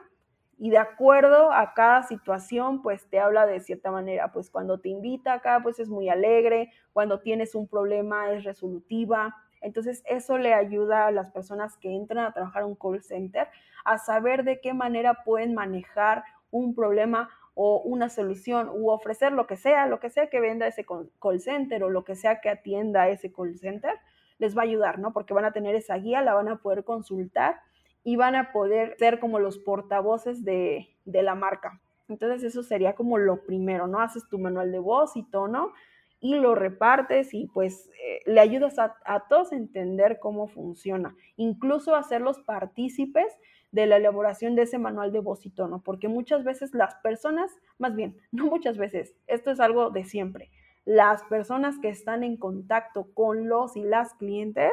y 0.57 0.71
de 0.71 0.79
acuerdo 0.79 1.53
a 1.53 1.75
cada 1.75 2.05
situación, 2.05 2.81
pues 2.81 3.07
te 3.11 3.21
habla 3.21 3.45
de 3.45 3.61
cierta 3.61 3.91
manera, 3.91 4.33
pues 4.33 4.49
cuando 4.49 4.81
te 4.81 4.89
invita 4.89 5.35
acá, 5.35 5.61
pues 5.63 5.79
es 5.79 5.91
muy 5.91 6.09
alegre, 6.09 6.73
cuando 6.95 7.21
tienes 7.21 7.55
un 7.55 7.69
problema 7.69 8.33
es 8.33 8.45
resolutiva. 8.45 9.37
Entonces 9.61 10.03
eso 10.07 10.39
le 10.39 10.55
ayuda 10.55 11.07
a 11.07 11.11
las 11.11 11.31
personas 11.33 11.77
que 11.77 11.95
entran 11.95 12.25
a 12.25 12.33
trabajar 12.33 12.63
en 12.63 12.69
un 12.69 12.77
call 12.77 13.03
center 13.03 13.47
a 13.85 13.99
saber 13.99 14.45
de 14.45 14.59
qué 14.59 14.73
manera 14.73 15.23
pueden 15.23 15.53
manejar 15.55 16.25
un 16.51 16.75
problema 16.75 17.29
o 17.61 17.81
una 17.81 18.09
solución 18.09 18.71
u 18.73 18.91
ofrecer 18.91 19.33
lo 19.33 19.49
que 19.49 19.57
sea, 19.57 19.87
lo 19.87 19.99
que 19.99 20.11
sea 20.11 20.31
que 20.31 20.39
venda 20.39 20.69
ese 20.69 20.87
call 20.87 21.41
center 21.41 21.83
o 21.83 21.91
lo 21.91 22.05
que 22.05 22.15
sea 22.15 22.41
que 22.41 22.49
atienda 22.49 23.09
ese 23.09 23.33
call 23.33 23.59
center 23.59 23.99
les 24.39 24.57
va 24.57 24.63
a 24.63 24.65
ayudar, 24.65 25.01
¿no? 25.01 25.13
Porque 25.13 25.35
van 25.35 25.45
a 25.45 25.51
tener 25.51 25.75
esa 25.75 25.97
guía, 25.97 26.23
la 26.23 26.35
van 26.35 26.47
a 26.47 26.59
poder 26.59 26.85
consultar 26.85 27.57
y 28.05 28.15
van 28.15 28.37
a 28.37 28.53
poder 28.53 28.95
ser 29.01 29.19
como 29.19 29.41
los 29.41 29.59
portavoces 29.59 30.45
de, 30.45 30.87
la 31.05 31.35
marca. 31.35 31.81
Entonces 32.07 32.45
eso 32.45 32.63
sería 32.63 32.95
como 32.95 33.19
lo 33.19 33.45
primero, 33.45 33.89
¿no? 33.89 33.99
Haces 33.99 34.29
tu 34.29 34.39
manual 34.39 34.71
de 34.71 34.79
voz 34.79 35.17
y 35.17 35.29
tono 35.29 35.73
y 36.21 36.37
lo 36.37 36.55
repartes 36.55 37.35
y 37.35 37.49
pues 37.49 37.91
eh, 38.05 38.21
le 38.25 38.41
ayudas 38.41 38.79
a, 38.79 38.95
a, 39.05 39.27
todos 39.27 39.51
a 39.51 39.57
entender 39.57 40.21
cómo 40.21 40.47
funciona, 40.47 41.17
incluso 41.37 41.97
hacerlos 41.97 42.39
partícipes 42.39 43.37
de 43.71 43.87
la 43.87 43.97
elaboración 43.97 44.55
de 44.55 44.63
ese 44.63 44.79
manual 44.79 45.13
de 45.13 45.21
voz 45.21 45.45
y 45.47 45.51
tono, 45.51 45.83
porque 45.83 46.09
muchas 46.09 46.45
veces 46.45 46.75
las 46.75 46.95
personas, 46.97 47.51
más 47.79 47.95
bien, 47.95 48.17
no 48.33 48.47
muchas 48.47 48.79
veces, 48.79 49.15
esto 49.27 49.51
es 49.51 49.61
algo 49.61 49.91
de 49.91 50.05
siempre, 50.05 50.51
las 50.85 51.23
personas 51.25 51.79
que 51.79 51.91
están 51.91 52.25
en 52.25 52.39
contacto 52.39 53.09
con 53.13 53.49
los 53.49 53.77
y 53.77 53.83
las 53.83 54.15
clientes 54.15 54.73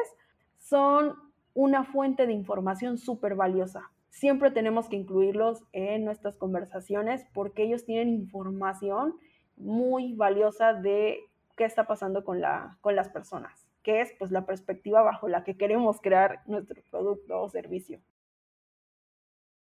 son 0.58 1.14
una 1.52 1.84
fuente 1.84 2.26
de 2.26 2.32
información 2.32 2.96
súper 2.96 3.34
valiosa. 3.34 3.90
Siempre 4.08 4.50
tenemos 4.50 4.88
que 4.88 4.96
incluirlos 4.96 5.62
en 5.72 6.06
nuestras 6.06 6.36
conversaciones 6.36 7.26
porque 7.34 7.64
ellos 7.64 7.84
tienen 7.84 8.08
información 8.08 9.14
muy 9.56 10.14
valiosa 10.14 10.72
de 10.72 11.20
qué 11.54 11.64
está 11.64 11.86
pasando 11.86 12.24
con, 12.24 12.40
la, 12.40 12.78
con 12.80 12.96
las 12.96 13.10
personas, 13.10 13.66
que 13.82 14.00
es 14.00 14.14
pues 14.18 14.30
la 14.30 14.46
perspectiva 14.46 15.02
bajo 15.02 15.28
la 15.28 15.44
que 15.44 15.56
queremos 15.56 16.00
crear 16.00 16.40
nuestro 16.46 16.80
producto 16.90 17.42
o 17.42 17.48
servicio. 17.48 18.00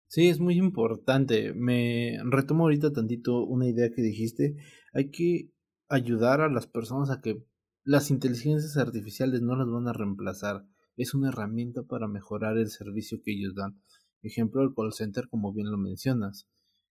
Sí, 0.09 0.27
es 0.27 0.39
muy 0.39 0.57
importante. 0.57 1.53
Me 1.53 2.17
retomo 2.25 2.63
ahorita 2.63 2.91
tantito 2.91 3.45
una 3.45 3.67
idea 3.67 3.91
que 3.91 4.01
dijiste. 4.01 4.55
Hay 4.91 5.11
que 5.11 5.51
ayudar 5.87 6.41
a 6.41 6.49
las 6.49 6.65
personas 6.65 7.11
a 7.11 7.21
que 7.21 7.45
las 7.83 8.09
inteligencias 8.09 8.75
artificiales 8.77 9.43
no 9.43 9.55
las 9.55 9.67
van 9.69 9.87
a 9.87 9.93
reemplazar. 9.93 10.65
Es 10.97 11.13
una 11.13 11.29
herramienta 11.29 11.83
para 11.83 12.07
mejorar 12.07 12.57
el 12.57 12.69
servicio 12.69 13.21
que 13.23 13.33
ellos 13.33 13.53
dan. 13.53 13.79
Ejemplo, 14.23 14.63
el 14.63 14.73
call 14.73 14.93
center, 14.93 15.29
como 15.29 15.53
bien 15.53 15.69
lo 15.69 15.77
mencionas. 15.77 16.47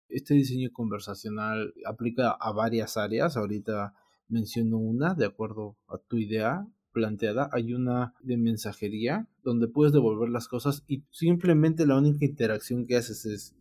Este 0.10 0.36
diseño 0.36 0.70
conversacional 0.72 1.74
aplica 1.88 2.30
a 2.30 2.52
varias 2.52 2.98
áreas. 2.98 3.36
Ahorita 3.36 3.96
menciono 4.28 4.78
una, 4.78 5.16
de 5.16 5.26
acuerdo 5.26 5.76
a 5.88 5.98
tu 5.98 6.18
idea 6.18 6.68
planteada. 6.98 7.48
Hay 7.54 7.76
una 7.76 8.16
de 8.24 8.38
mensajería, 8.38 9.28
donde 9.44 9.68
puedes 9.68 9.94
devolver 9.94 10.30
las 10.30 10.48
cosas 10.48 10.84
y 10.88 11.04
simplemente 11.12 11.86
la 11.86 11.96
única 11.96 12.26
interacción 12.26 12.88
que 12.88 12.98
haces 12.98 13.26
es 13.28 13.56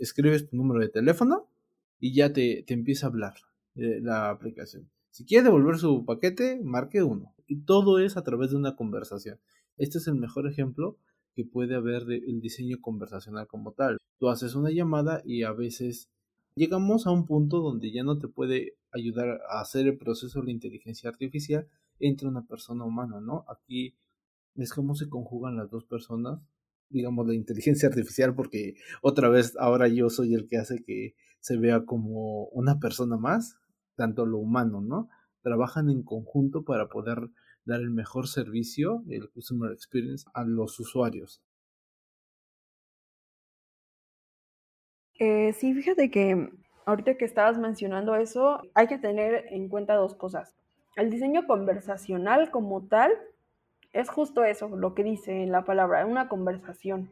escribes 0.00 0.48
tu 0.48 0.56
número 0.56 0.80
de 0.80 0.88
teléfono 0.88 1.50
y 2.00 2.14
ya 2.14 2.32
te, 2.32 2.64
te 2.66 2.72
empieza 2.72 3.06
a 3.06 3.10
hablar 3.10 3.34
la 3.74 4.30
aplicación. 4.30 4.88
Si 5.10 5.26
quiere 5.26 5.44
devolver 5.44 5.76
su 5.76 6.06
paquete, 6.06 6.60
marque 6.64 7.02
uno. 7.02 7.34
Y 7.46 7.60
todo 7.64 7.98
es 7.98 8.16
a 8.16 8.24
través 8.24 8.50
de 8.50 8.56
una 8.56 8.74
conversación. 8.74 9.38
Este 9.76 9.98
es 9.98 10.06
el 10.06 10.14
mejor 10.14 10.48
ejemplo 10.48 10.96
que 11.34 11.44
puede 11.44 11.74
haber 11.74 12.06
del 12.06 12.40
diseño 12.40 12.78
conversacional 12.80 13.46
como 13.46 13.72
tal. 13.72 13.98
Tú 14.18 14.30
haces 14.30 14.54
una 14.54 14.70
llamada 14.70 15.20
y 15.26 15.42
a 15.42 15.52
veces 15.52 16.08
llegamos 16.54 17.06
a 17.06 17.10
un 17.10 17.26
punto 17.26 17.60
donde 17.60 17.92
ya 17.92 18.02
no 18.02 18.18
te 18.18 18.28
puede 18.28 18.76
ayudar 18.92 19.40
a 19.50 19.60
hacer 19.60 19.86
el 19.86 19.98
proceso 19.98 20.40
de 20.40 20.46
la 20.46 20.52
inteligencia 20.52 21.10
artificial 21.10 21.68
entre 22.00 22.28
una 22.28 22.46
persona 22.46 22.84
humana, 22.84 23.20
¿no? 23.20 23.44
Aquí 23.48 23.96
es 24.54 24.72
como 24.72 24.94
se 24.94 25.08
conjugan 25.08 25.56
las 25.56 25.70
dos 25.70 25.84
personas, 25.84 26.40
digamos 26.88 27.26
la 27.26 27.34
inteligencia 27.34 27.88
artificial, 27.88 28.34
porque 28.34 28.74
otra 29.02 29.28
vez 29.28 29.56
ahora 29.58 29.88
yo 29.88 30.10
soy 30.10 30.34
el 30.34 30.48
que 30.48 30.58
hace 30.58 30.82
que 30.84 31.14
se 31.40 31.56
vea 31.56 31.84
como 31.84 32.46
una 32.46 32.78
persona 32.80 33.16
más, 33.16 33.58
tanto 33.96 34.26
lo 34.26 34.38
humano, 34.38 34.80
¿no? 34.80 35.08
Trabajan 35.42 35.90
en 35.90 36.02
conjunto 36.02 36.64
para 36.64 36.88
poder 36.88 37.30
dar 37.64 37.80
el 37.80 37.90
mejor 37.90 38.28
servicio, 38.28 39.04
el 39.08 39.30
customer 39.30 39.72
experience, 39.72 40.26
a 40.34 40.44
los 40.44 40.80
usuarios. 40.80 41.42
Eh, 45.18 45.52
sí, 45.52 45.74
fíjate 45.74 46.10
que 46.10 46.48
ahorita 46.86 47.16
que 47.16 47.24
estabas 47.24 47.58
mencionando 47.58 48.14
eso, 48.16 48.62
hay 48.74 48.86
que 48.86 48.98
tener 48.98 49.46
en 49.50 49.68
cuenta 49.68 49.94
dos 49.94 50.14
cosas. 50.14 50.56
El 50.98 51.10
diseño 51.10 51.46
conversacional 51.46 52.50
como 52.50 52.82
tal 52.82 53.12
es 53.92 54.10
justo 54.10 54.42
eso, 54.42 54.68
lo 54.68 54.94
que 54.94 55.04
dice 55.04 55.44
en 55.44 55.52
la 55.52 55.64
palabra, 55.64 56.04
una 56.04 56.28
conversación. 56.28 57.08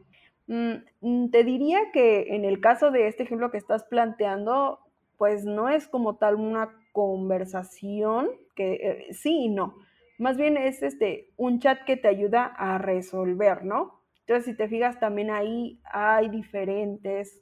Mm, 0.47 0.73
mm, 0.99 1.29
te 1.31 1.45
diría 1.45 1.79
que 1.93 2.35
en 2.35 2.43
el 2.43 2.59
caso 2.59 2.91
de 2.91 3.07
este 3.07 3.23
ejemplo 3.23 3.49
que 3.49 3.57
estás 3.57 3.85
planteando, 3.85 4.79
pues 5.17 5.45
no 5.45 5.69
es 5.69 5.87
como 5.87 6.17
tal 6.17 6.35
una 6.35 6.69
conversación, 6.91 8.29
que 8.55 8.73
eh, 8.73 9.13
sí 9.13 9.45
y 9.45 9.49
no. 9.49 9.75
Más 10.17 10.35
bien 10.35 10.57
es 10.57 10.83
este, 10.83 11.29
un 11.37 11.61
chat 11.61 11.85
que 11.85 11.95
te 11.95 12.09
ayuda 12.09 12.43
a 12.43 12.77
resolver, 12.79 13.63
¿no? 13.63 14.01
Entonces, 14.19 14.45
si 14.45 14.57
te 14.57 14.67
fijas, 14.67 14.99
también 14.99 15.31
ahí 15.31 15.79
hay 15.85 16.27
diferentes 16.27 17.41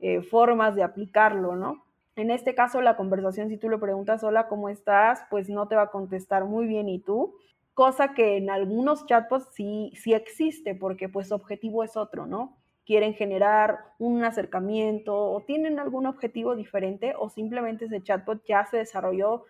eh, 0.00 0.22
formas 0.22 0.74
de 0.74 0.82
aplicarlo, 0.82 1.54
¿no? 1.54 1.83
En 2.16 2.30
este 2.30 2.54
caso, 2.54 2.80
la 2.80 2.96
conversación, 2.96 3.48
si 3.48 3.56
tú 3.56 3.68
le 3.68 3.78
preguntas, 3.78 4.22
hola, 4.22 4.46
¿cómo 4.46 4.68
estás? 4.68 5.22
Pues 5.30 5.48
no 5.48 5.66
te 5.66 5.74
va 5.74 5.82
a 5.82 5.90
contestar 5.90 6.44
muy 6.44 6.66
bien 6.66 6.88
y 6.88 7.00
tú, 7.00 7.34
cosa 7.74 8.14
que 8.14 8.36
en 8.36 8.50
algunos 8.50 9.04
chatbots 9.06 9.48
sí, 9.52 9.92
sí 9.96 10.14
existe, 10.14 10.76
porque 10.76 11.08
pues 11.08 11.28
su 11.28 11.34
objetivo 11.34 11.82
es 11.82 11.96
otro, 11.96 12.26
¿no? 12.26 12.56
Quieren 12.86 13.14
generar 13.14 13.78
un 13.98 14.22
acercamiento 14.22 15.16
o 15.16 15.40
tienen 15.40 15.80
algún 15.80 16.06
objetivo 16.06 16.54
diferente 16.54 17.14
o 17.18 17.30
simplemente 17.30 17.86
ese 17.86 18.02
chatbot 18.02 18.44
ya 18.44 18.64
se 18.66 18.76
desarrolló, 18.76 19.44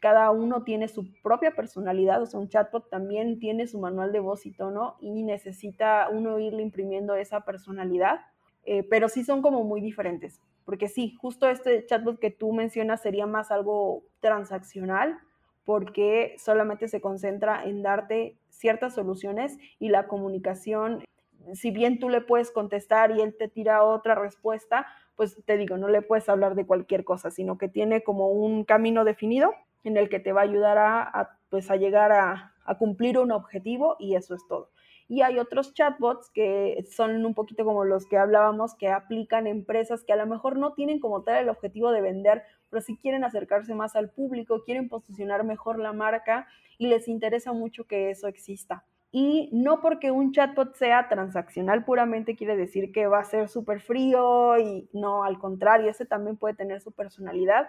cada 0.00 0.30
uno 0.30 0.62
tiene 0.62 0.86
su 0.86 1.06
propia 1.22 1.52
personalidad, 1.52 2.22
o 2.22 2.26
sea, 2.26 2.38
un 2.38 2.48
chatbot 2.48 2.90
también 2.90 3.40
tiene 3.40 3.66
su 3.66 3.80
manual 3.80 4.12
de 4.12 4.20
voz 4.20 4.46
y 4.46 4.52
tono 4.52 4.96
y 5.00 5.22
necesita 5.22 6.08
uno 6.12 6.38
irle 6.38 6.62
imprimiendo 6.62 7.16
esa 7.16 7.40
personalidad, 7.40 8.20
eh, 8.64 8.82
pero 8.88 9.08
sí 9.08 9.24
son 9.24 9.42
como 9.42 9.64
muy 9.64 9.80
diferentes, 9.80 10.40
porque 10.64 10.88
sí, 10.88 11.16
justo 11.20 11.48
este 11.48 11.84
chatbot 11.86 12.18
que 12.18 12.30
tú 12.30 12.52
mencionas 12.52 13.02
sería 13.02 13.26
más 13.26 13.50
algo 13.50 14.04
transaccional, 14.20 15.18
porque 15.64 16.36
solamente 16.38 16.88
se 16.88 17.00
concentra 17.00 17.64
en 17.64 17.82
darte 17.82 18.36
ciertas 18.50 18.94
soluciones 18.94 19.58
y 19.78 19.88
la 19.88 20.06
comunicación, 20.06 21.04
si 21.52 21.70
bien 21.70 21.98
tú 21.98 22.08
le 22.08 22.20
puedes 22.20 22.50
contestar 22.50 23.10
y 23.10 23.20
él 23.20 23.34
te 23.38 23.48
tira 23.48 23.82
otra 23.82 24.14
respuesta, 24.14 24.86
pues 25.16 25.36
te 25.44 25.56
digo, 25.56 25.76
no 25.76 25.88
le 25.88 26.02
puedes 26.02 26.28
hablar 26.28 26.54
de 26.54 26.66
cualquier 26.66 27.04
cosa, 27.04 27.30
sino 27.30 27.58
que 27.58 27.68
tiene 27.68 28.02
como 28.02 28.28
un 28.28 28.64
camino 28.64 29.04
definido 29.04 29.52
en 29.84 29.96
el 29.96 30.08
que 30.08 30.20
te 30.20 30.32
va 30.32 30.40
a 30.40 30.44
ayudar 30.44 30.78
a, 30.78 31.38
pues 31.50 31.70
a 31.70 31.76
llegar 31.76 32.12
a, 32.12 32.54
a 32.64 32.78
cumplir 32.78 33.18
un 33.18 33.30
objetivo 33.30 33.96
y 33.98 34.16
eso 34.16 34.34
es 34.34 34.46
todo. 34.48 34.70
Y 35.08 35.22
hay 35.22 35.38
otros 35.38 35.74
chatbots 35.74 36.30
que 36.30 36.84
son 36.90 37.24
un 37.24 37.34
poquito 37.34 37.64
como 37.64 37.84
los 37.84 38.06
que 38.06 38.16
hablábamos, 38.16 38.74
que 38.74 38.88
aplican 38.88 39.46
empresas 39.46 40.04
que 40.04 40.12
a 40.12 40.16
lo 40.16 40.26
mejor 40.26 40.56
no 40.56 40.72
tienen 40.72 41.00
como 41.00 41.22
tal 41.22 41.42
el 41.42 41.48
objetivo 41.48 41.90
de 41.90 42.00
vender, 42.00 42.42
pero 42.70 42.80
sí 42.80 42.96
quieren 42.96 43.24
acercarse 43.24 43.74
más 43.74 43.96
al 43.96 44.10
público, 44.10 44.64
quieren 44.64 44.88
posicionar 44.88 45.44
mejor 45.44 45.78
la 45.78 45.92
marca 45.92 46.46
y 46.78 46.86
les 46.86 47.08
interesa 47.08 47.52
mucho 47.52 47.84
que 47.84 48.10
eso 48.10 48.28
exista. 48.28 48.84
Y 49.12 49.48
no 49.52 49.80
porque 49.80 50.10
un 50.10 50.32
chatbot 50.32 50.74
sea 50.74 51.08
transaccional 51.08 51.84
puramente 51.84 52.34
quiere 52.34 52.56
decir 52.56 52.90
que 52.90 53.06
va 53.06 53.20
a 53.20 53.24
ser 53.24 53.48
súper 53.48 53.80
frío 53.80 54.58
y 54.58 54.88
no, 54.92 55.22
al 55.22 55.38
contrario, 55.38 55.88
ese 55.88 56.04
también 56.04 56.36
puede 56.36 56.54
tener 56.54 56.80
su 56.80 56.90
personalidad 56.90 57.68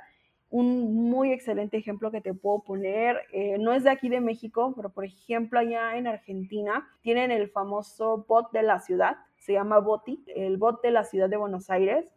un 0.50 1.10
muy 1.10 1.32
excelente 1.32 1.78
ejemplo 1.78 2.12
que 2.12 2.22
te 2.22 2.34
puedo 2.34 2.60
poner, 2.60 3.22
eh, 3.32 3.58
no 3.58 3.74
es 3.74 3.84
de 3.84 3.90
aquí 3.90 4.10
de 4.10 4.22
México, 4.22 4.74
pero 4.76 4.90
por 4.90 5.06
ejemplo 5.06 5.60
allá 5.60 5.98
en 5.98 6.08
Argentina 6.08 6.88
tienen 7.02 7.32
el 7.32 7.50
famoso 7.50 8.26
bot 8.28 8.52
de 8.52 8.64
la 8.64 8.80
ciudad, 8.80 9.18
se 9.38 9.54
llama 9.54 9.80
Boti, 9.80 10.24
el 10.36 10.58
bot 10.58 10.82
de 10.82 10.92
la 10.92 11.04
ciudad 11.04 11.30
de 11.30 11.38
Buenos 11.38 11.70
Aires. 11.70 12.12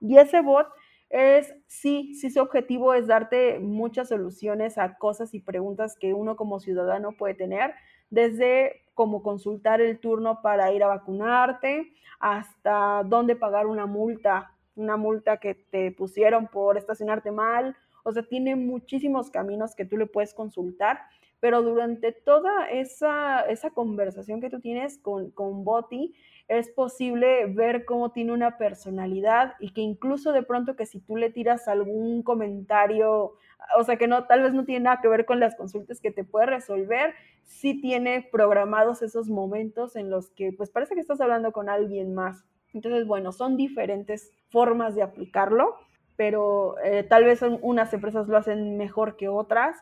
Y 0.00 0.18
ese 0.18 0.40
bot 0.40 0.66
es, 1.10 1.54
sí, 1.66 2.14
sí, 2.14 2.30
su 2.30 2.40
objetivo 2.40 2.94
es 2.94 3.06
darte 3.06 3.58
muchas 3.60 4.08
soluciones 4.08 4.78
a 4.78 4.98
cosas 4.98 5.32
y 5.34 5.40
preguntas 5.40 5.96
que 5.96 6.12
uno 6.12 6.36
como 6.36 6.60
ciudadano 6.60 7.12
puede 7.12 7.34
tener, 7.34 7.74
desde 8.10 8.82
cómo 8.94 9.22
consultar 9.22 9.80
el 9.80 9.98
turno 9.98 10.42
para 10.42 10.72
ir 10.72 10.82
a 10.82 10.88
vacunarte, 10.88 11.92
hasta 12.18 13.02
dónde 13.04 13.36
pagar 13.36 13.66
una 13.66 13.86
multa 13.86 14.55
una 14.76 14.96
multa 14.96 15.38
que 15.38 15.54
te 15.54 15.90
pusieron 15.90 16.46
por 16.48 16.76
estacionarte 16.78 17.30
mal. 17.30 17.76
O 18.04 18.12
sea, 18.12 18.22
tiene 18.22 18.54
muchísimos 18.54 19.30
caminos 19.30 19.74
que 19.74 19.84
tú 19.84 19.96
le 19.96 20.06
puedes 20.06 20.32
consultar, 20.32 21.00
pero 21.40 21.62
durante 21.62 22.12
toda 22.12 22.70
esa, 22.70 23.40
esa 23.40 23.70
conversación 23.70 24.40
que 24.40 24.50
tú 24.50 24.60
tienes 24.60 24.98
con, 24.98 25.30
con 25.32 25.64
Boti, 25.64 26.14
es 26.48 26.68
posible 26.70 27.46
ver 27.46 27.84
cómo 27.84 28.12
tiene 28.12 28.32
una 28.32 28.56
personalidad 28.56 29.54
y 29.58 29.72
que 29.72 29.80
incluso 29.80 30.32
de 30.32 30.42
pronto 30.42 30.76
que 30.76 30.86
si 30.86 31.00
tú 31.00 31.16
le 31.16 31.30
tiras 31.30 31.66
algún 31.66 32.22
comentario, 32.22 33.34
o 33.76 33.84
sea, 33.84 33.96
que 33.96 34.06
no, 34.06 34.26
tal 34.26 34.42
vez 34.42 34.54
no 34.54 34.64
tiene 34.64 34.84
nada 34.84 35.00
que 35.00 35.08
ver 35.08 35.26
con 35.26 35.40
las 35.40 35.56
consultas 35.56 36.00
que 36.00 36.12
te 36.12 36.22
puede 36.22 36.46
resolver, 36.46 37.14
sí 37.44 37.80
tiene 37.80 38.28
programados 38.30 39.02
esos 39.02 39.28
momentos 39.28 39.96
en 39.96 40.08
los 40.08 40.30
que 40.30 40.52
pues 40.52 40.70
parece 40.70 40.94
que 40.94 41.00
estás 41.00 41.20
hablando 41.20 41.52
con 41.52 41.68
alguien 41.68 42.14
más. 42.14 42.44
Entonces, 42.76 43.06
bueno, 43.06 43.32
son 43.32 43.56
diferentes 43.56 44.30
formas 44.50 44.94
de 44.94 45.02
aplicarlo, 45.02 45.76
pero 46.14 46.76
eh, 46.84 47.02
tal 47.04 47.24
vez 47.24 47.40
unas 47.62 47.92
empresas 47.94 48.28
lo 48.28 48.36
hacen 48.36 48.76
mejor 48.76 49.16
que 49.16 49.28
otras. 49.28 49.78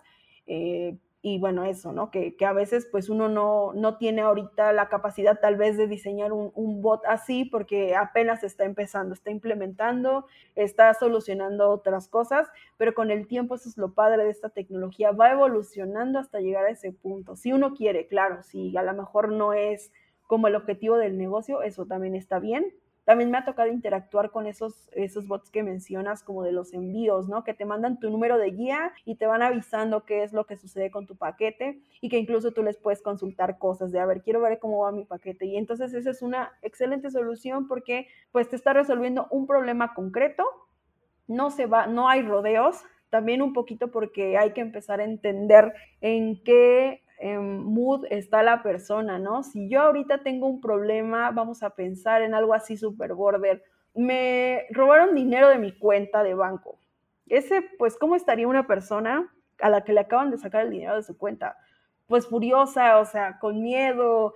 Eh, 0.47 0.97
y 1.23 1.39
bueno, 1.39 1.65
eso, 1.65 1.91
¿no? 1.93 2.11
Que, 2.11 2.37
a 2.47 2.53
veces 2.53 2.87
pues 2.89 3.09
uno 3.09 3.29
no, 3.29 3.73
no, 3.73 3.97
tiene 3.97 4.21
ahorita 4.21 4.73
la 4.75 4.89
capacidad 4.89 5.41
tal 5.41 5.57
vez 5.57 5.77
de 5.77 5.89
diseñar 5.89 6.33
un, 6.33 6.53
un, 6.55 6.83
bot 6.83 7.01
así 7.07 7.47
porque 7.47 7.97
apenas 7.97 8.45
está 8.45 8.65
empezando, 8.65 9.15
está 9.15 9.31
implementando, 9.31 10.27
está 10.55 10.93
solucionando 10.95 11.71
otras 11.71 12.09
cosas, 12.09 12.47
pero 12.77 12.95
con 12.95 13.11
el 13.11 13.27
tiempo 13.27 13.55
eso 13.55 13.71
es 13.71 13.79
lo 13.79 13.95
padre 13.95 14.25
de 14.25 14.31
esta 14.31 14.51
tecnología, 14.51 15.13
va 15.13 15.33
evolucionando 15.33 16.19
hasta 16.21 16.41
llegar 16.41 16.67
a 16.67 16.71
ese 16.71 16.93
punto. 16.93 17.35
Si 17.37 17.53
uno 17.53 17.75
quiere, 17.75 18.07
claro, 18.07 18.43
si 18.43 18.77
a 18.77 18.83
lo 18.83 18.93
mejor 18.93 19.33
no 19.33 19.55
es 19.55 19.91
como 20.27 20.49
el 20.49 20.57
objetivo 20.57 20.97
del 20.97 21.17
negocio, 21.17 21.63
eso 21.63 21.87
también 21.87 22.15
está 22.15 22.39
bien, 22.39 22.75
también 23.05 23.31
me 23.31 23.39
ha 23.39 23.45
tocado 23.45 23.69
interactuar 23.69 24.31
con 24.31 24.47
esos, 24.47 24.91
esos 24.93 25.27
bots 25.27 25.51
que 25.51 25.63
mencionas, 25.63 26.23
como 26.23 26.43
de 26.43 26.53
los 26.53 26.73
envíos, 26.73 27.29
¿no? 27.29 27.45
Que 27.45 27.55
te 27.55 27.65
mandan 27.65 28.01
tu 28.01 28.11
número 28.11 28.39
de 28.39 28.51
guía 28.51 28.93
y 29.05 29.17
te 29.17 29.27
van 29.27 29.43
avisando 29.43 30.05
qué 30.05 30.23
es 30.23 30.33
lo 30.33 30.47
que 30.47 30.57
sucede 30.57 30.91
con 30.91 31.07
tu 31.07 31.17
paquete 31.17 31.81
y 32.01 32.09
que 32.09 32.19
incluso 32.19 32.53
tú 32.53 32.63
les 32.63 32.79
puedes 32.79 33.03
consultar 33.03 33.59
cosas 33.59 33.93
de, 33.93 34.01
a 34.01 34.07
ver, 34.07 34.23
quiero 34.23 34.41
ver 34.41 34.59
cómo 34.59 34.81
va 34.81 34.93
mi 34.93 35.05
paquete. 35.05 35.47
Y 35.47 35.57
entonces 35.57 35.93
esa 35.95 36.11
es 36.11 36.23
una 36.23 36.53
excelente 36.63 37.11
solución 37.11 37.69
porque 37.69 38.09
pues 38.33 38.49
te 38.49 38.57
está 38.57 38.73
resolviendo 38.73 39.27
un 39.31 39.47
problema 39.47 39.95
concreto, 39.95 40.45
no 41.27 41.51
se 41.51 41.67
va, 41.67 41.87
no 41.87 42.09
hay 42.09 42.23
rodeos, 42.23 42.83
también 43.11 43.43
un 43.43 43.53
poquito 43.53 43.93
porque 43.93 44.37
hay 44.37 44.53
que 44.55 44.61
empezar 44.61 45.01
a 45.01 45.05
entender 45.05 45.73
en 46.01 46.43
qué 46.43 47.04
en 47.19 47.65
mood 47.65 48.07
está 48.11 48.43
la 48.43 48.63
persona, 48.63 49.19
¿no? 49.19 49.43
Si 49.43 49.69
yo 49.69 49.83
ahorita 49.83 50.23
tengo 50.23 50.47
un 50.47 50.61
problema, 50.61 51.31
vamos 51.31 51.63
a 51.63 51.71
pensar 51.71 52.23
en 52.23 52.35
algo 52.35 52.55
así 52.55 52.77
super 52.77 53.15
border. 53.15 53.63
Me 53.95 54.67
robaron 54.71 55.15
dinero 55.15 55.49
de 55.49 55.59
mi 55.59 55.79
cuenta 55.79 56.23
de 56.23 56.35
banco. 56.35 56.79
Ese, 57.27 57.63
pues, 57.79 57.97
¿cómo 57.97 58.17
estaría 58.17 58.49
una 58.49 58.67
persona 58.67 59.33
a 59.61 59.71
la 59.71 59.85
que 59.85 59.93
le 59.93 60.01
acaban 60.01 60.31
de 60.31 60.39
sacar 60.39 60.63
el 60.63 60.71
dinero 60.71 60.97
de 60.97 61.03
su 61.03 61.17
cuenta? 61.17 61.57
Pues 62.07 62.27
furiosa, 62.27 62.99
o 62.99 63.05
sea, 63.07 63.39
con 63.39 63.63
miedo, 63.63 64.35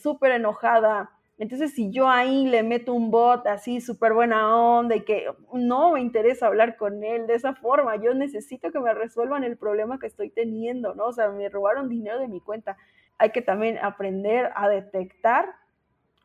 súper 0.00 0.32
enojada. 0.32 1.10
Entonces, 1.38 1.72
si 1.72 1.90
yo 1.90 2.08
ahí 2.08 2.46
le 2.46 2.64
meto 2.64 2.92
un 2.92 3.12
bot 3.12 3.46
así 3.46 3.80
súper 3.80 4.12
buena 4.12 4.56
onda 4.56 4.96
y 4.96 5.04
que 5.04 5.26
no 5.52 5.92
me 5.92 6.00
interesa 6.00 6.48
hablar 6.48 6.76
con 6.76 7.04
él 7.04 7.28
de 7.28 7.34
esa 7.34 7.54
forma, 7.54 7.94
yo 7.96 8.12
necesito 8.12 8.72
que 8.72 8.80
me 8.80 8.92
resuelvan 8.92 9.44
el 9.44 9.56
problema 9.56 10.00
que 10.00 10.08
estoy 10.08 10.30
teniendo, 10.30 10.94
¿no? 10.96 11.06
O 11.06 11.12
sea, 11.12 11.28
me 11.30 11.48
robaron 11.48 11.88
dinero 11.88 12.18
de 12.18 12.26
mi 12.26 12.40
cuenta. 12.40 12.76
Hay 13.18 13.30
que 13.30 13.40
también 13.40 13.78
aprender 13.78 14.50
a 14.56 14.68
detectar 14.68 15.46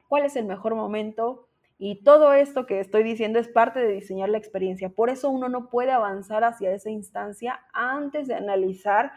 cuál 0.08 0.26
es 0.26 0.36
el 0.36 0.46
mejor 0.46 0.74
momento 0.74 1.48
y 1.78 2.04
todo 2.04 2.34
esto 2.34 2.66
que 2.66 2.80
estoy 2.80 3.04
diciendo 3.04 3.40
es 3.40 3.48
parte 3.48 3.80
de 3.80 3.92
diseñar 3.92 4.30
la 4.30 4.38
experiencia. 4.38 4.90
Por 4.90 5.10
eso 5.10 5.30
uno 5.30 5.50
no 5.50 5.70
puede 5.70 5.92
avanzar 5.92 6.44
hacia 6.44 6.72
esa 6.72 6.90
instancia 6.90 7.60
antes 7.74 8.28
de 8.28 8.36
analizar 8.36 9.12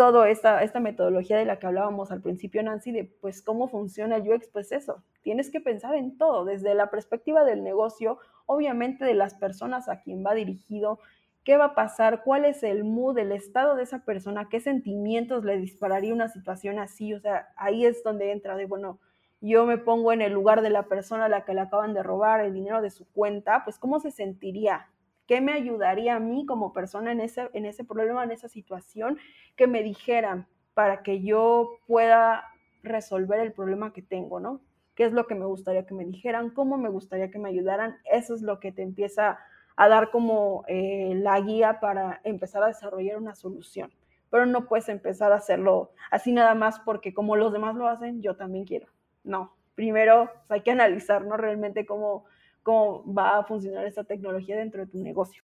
toda 0.00 0.30
esta, 0.30 0.62
esta 0.62 0.80
metodología 0.80 1.36
de 1.36 1.44
la 1.44 1.58
que 1.58 1.66
hablábamos 1.66 2.10
al 2.10 2.22
principio, 2.22 2.62
Nancy, 2.62 2.90
de 2.90 3.04
pues 3.04 3.42
cómo 3.42 3.68
funciona 3.68 4.16
UX, 4.16 4.48
pues 4.48 4.72
eso, 4.72 5.04
tienes 5.20 5.50
que 5.50 5.60
pensar 5.60 5.94
en 5.94 6.16
todo, 6.16 6.46
desde 6.46 6.74
la 6.74 6.88
perspectiva 6.88 7.44
del 7.44 7.62
negocio, 7.62 8.16
obviamente 8.46 9.04
de 9.04 9.12
las 9.12 9.34
personas 9.34 9.90
a 9.90 10.00
quien 10.00 10.24
va 10.24 10.32
dirigido, 10.32 11.00
qué 11.44 11.58
va 11.58 11.66
a 11.66 11.74
pasar, 11.74 12.22
cuál 12.24 12.46
es 12.46 12.62
el 12.62 12.82
mood, 12.82 13.18
el 13.18 13.30
estado 13.30 13.76
de 13.76 13.82
esa 13.82 14.06
persona, 14.06 14.48
qué 14.48 14.60
sentimientos 14.60 15.44
le 15.44 15.58
dispararía 15.58 16.14
una 16.14 16.30
situación 16.30 16.78
así, 16.78 17.12
o 17.12 17.20
sea, 17.20 17.48
ahí 17.58 17.84
es 17.84 18.02
donde 18.02 18.32
entra 18.32 18.56
de, 18.56 18.64
bueno, 18.64 19.00
yo 19.42 19.66
me 19.66 19.76
pongo 19.76 20.14
en 20.14 20.22
el 20.22 20.32
lugar 20.32 20.62
de 20.62 20.70
la 20.70 20.84
persona 20.84 21.26
a 21.26 21.28
la 21.28 21.44
que 21.44 21.52
le 21.52 21.60
acaban 21.60 21.92
de 21.92 22.02
robar 22.02 22.40
el 22.40 22.54
dinero 22.54 22.80
de 22.80 22.88
su 22.88 23.06
cuenta, 23.12 23.64
pues 23.64 23.78
cómo 23.78 24.00
se 24.00 24.12
sentiría, 24.12 24.88
¿Qué 25.30 25.40
me 25.40 25.52
ayudaría 25.52 26.16
a 26.16 26.18
mí 26.18 26.44
como 26.44 26.72
persona 26.72 27.12
en 27.12 27.20
ese, 27.20 27.50
en 27.52 27.64
ese 27.64 27.84
problema, 27.84 28.24
en 28.24 28.32
esa 28.32 28.48
situación? 28.48 29.16
Que 29.54 29.68
me 29.68 29.84
dijeran 29.84 30.48
para 30.74 31.04
que 31.04 31.22
yo 31.22 31.78
pueda 31.86 32.48
resolver 32.82 33.38
el 33.38 33.52
problema 33.52 33.92
que 33.92 34.02
tengo, 34.02 34.40
¿no? 34.40 34.60
¿Qué 34.96 35.04
es 35.04 35.12
lo 35.12 35.28
que 35.28 35.36
me 35.36 35.44
gustaría 35.46 35.86
que 35.86 35.94
me 35.94 36.04
dijeran? 36.04 36.50
¿Cómo 36.50 36.78
me 36.78 36.88
gustaría 36.88 37.30
que 37.30 37.38
me 37.38 37.48
ayudaran? 37.48 37.98
Eso 38.10 38.34
es 38.34 38.42
lo 38.42 38.58
que 38.58 38.72
te 38.72 38.82
empieza 38.82 39.38
a 39.76 39.88
dar 39.88 40.10
como 40.10 40.64
eh, 40.66 41.12
la 41.14 41.40
guía 41.40 41.78
para 41.78 42.20
empezar 42.24 42.64
a 42.64 42.66
desarrollar 42.66 43.16
una 43.16 43.36
solución. 43.36 43.92
Pero 44.30 44.46
no 44.46 44.66
puedes 44.66 44.88
empezar 44.88 45.30
a 45.30 45.36
hacerlo 45.36 45.92
así 46.10 46.32
nada 46.32 46.56
más 46.56 46.80
porque 46.80 47.14
como 47.14 47.36
los 47.36 47.52
demás 47.52 47.76
lo 47.76 47.86
hacen, 47.86 48.20
yo 48.20 48.34
también 48.34 48.64
quiero. 48.64 48.88
No, 49.22 49.54
primero 49.76 50.28
hay 50.48 50.62
que 50.62 50.72
analizar, 50.72 51.24
¿no? 51.24 51.36
Realmente 51.36 51.86
cómo, 51.86 52.24
cómo 52.62 53.04
va 53.12 53.38
a 53.38 53.44
funcionar 53.44 53.86
esta 53.86 54.04
tecnología 54.04 54.56
dentro 54.56 54.84
de 54.84 54.90
tu 54.90 54.98
negocio. 54.98 55.42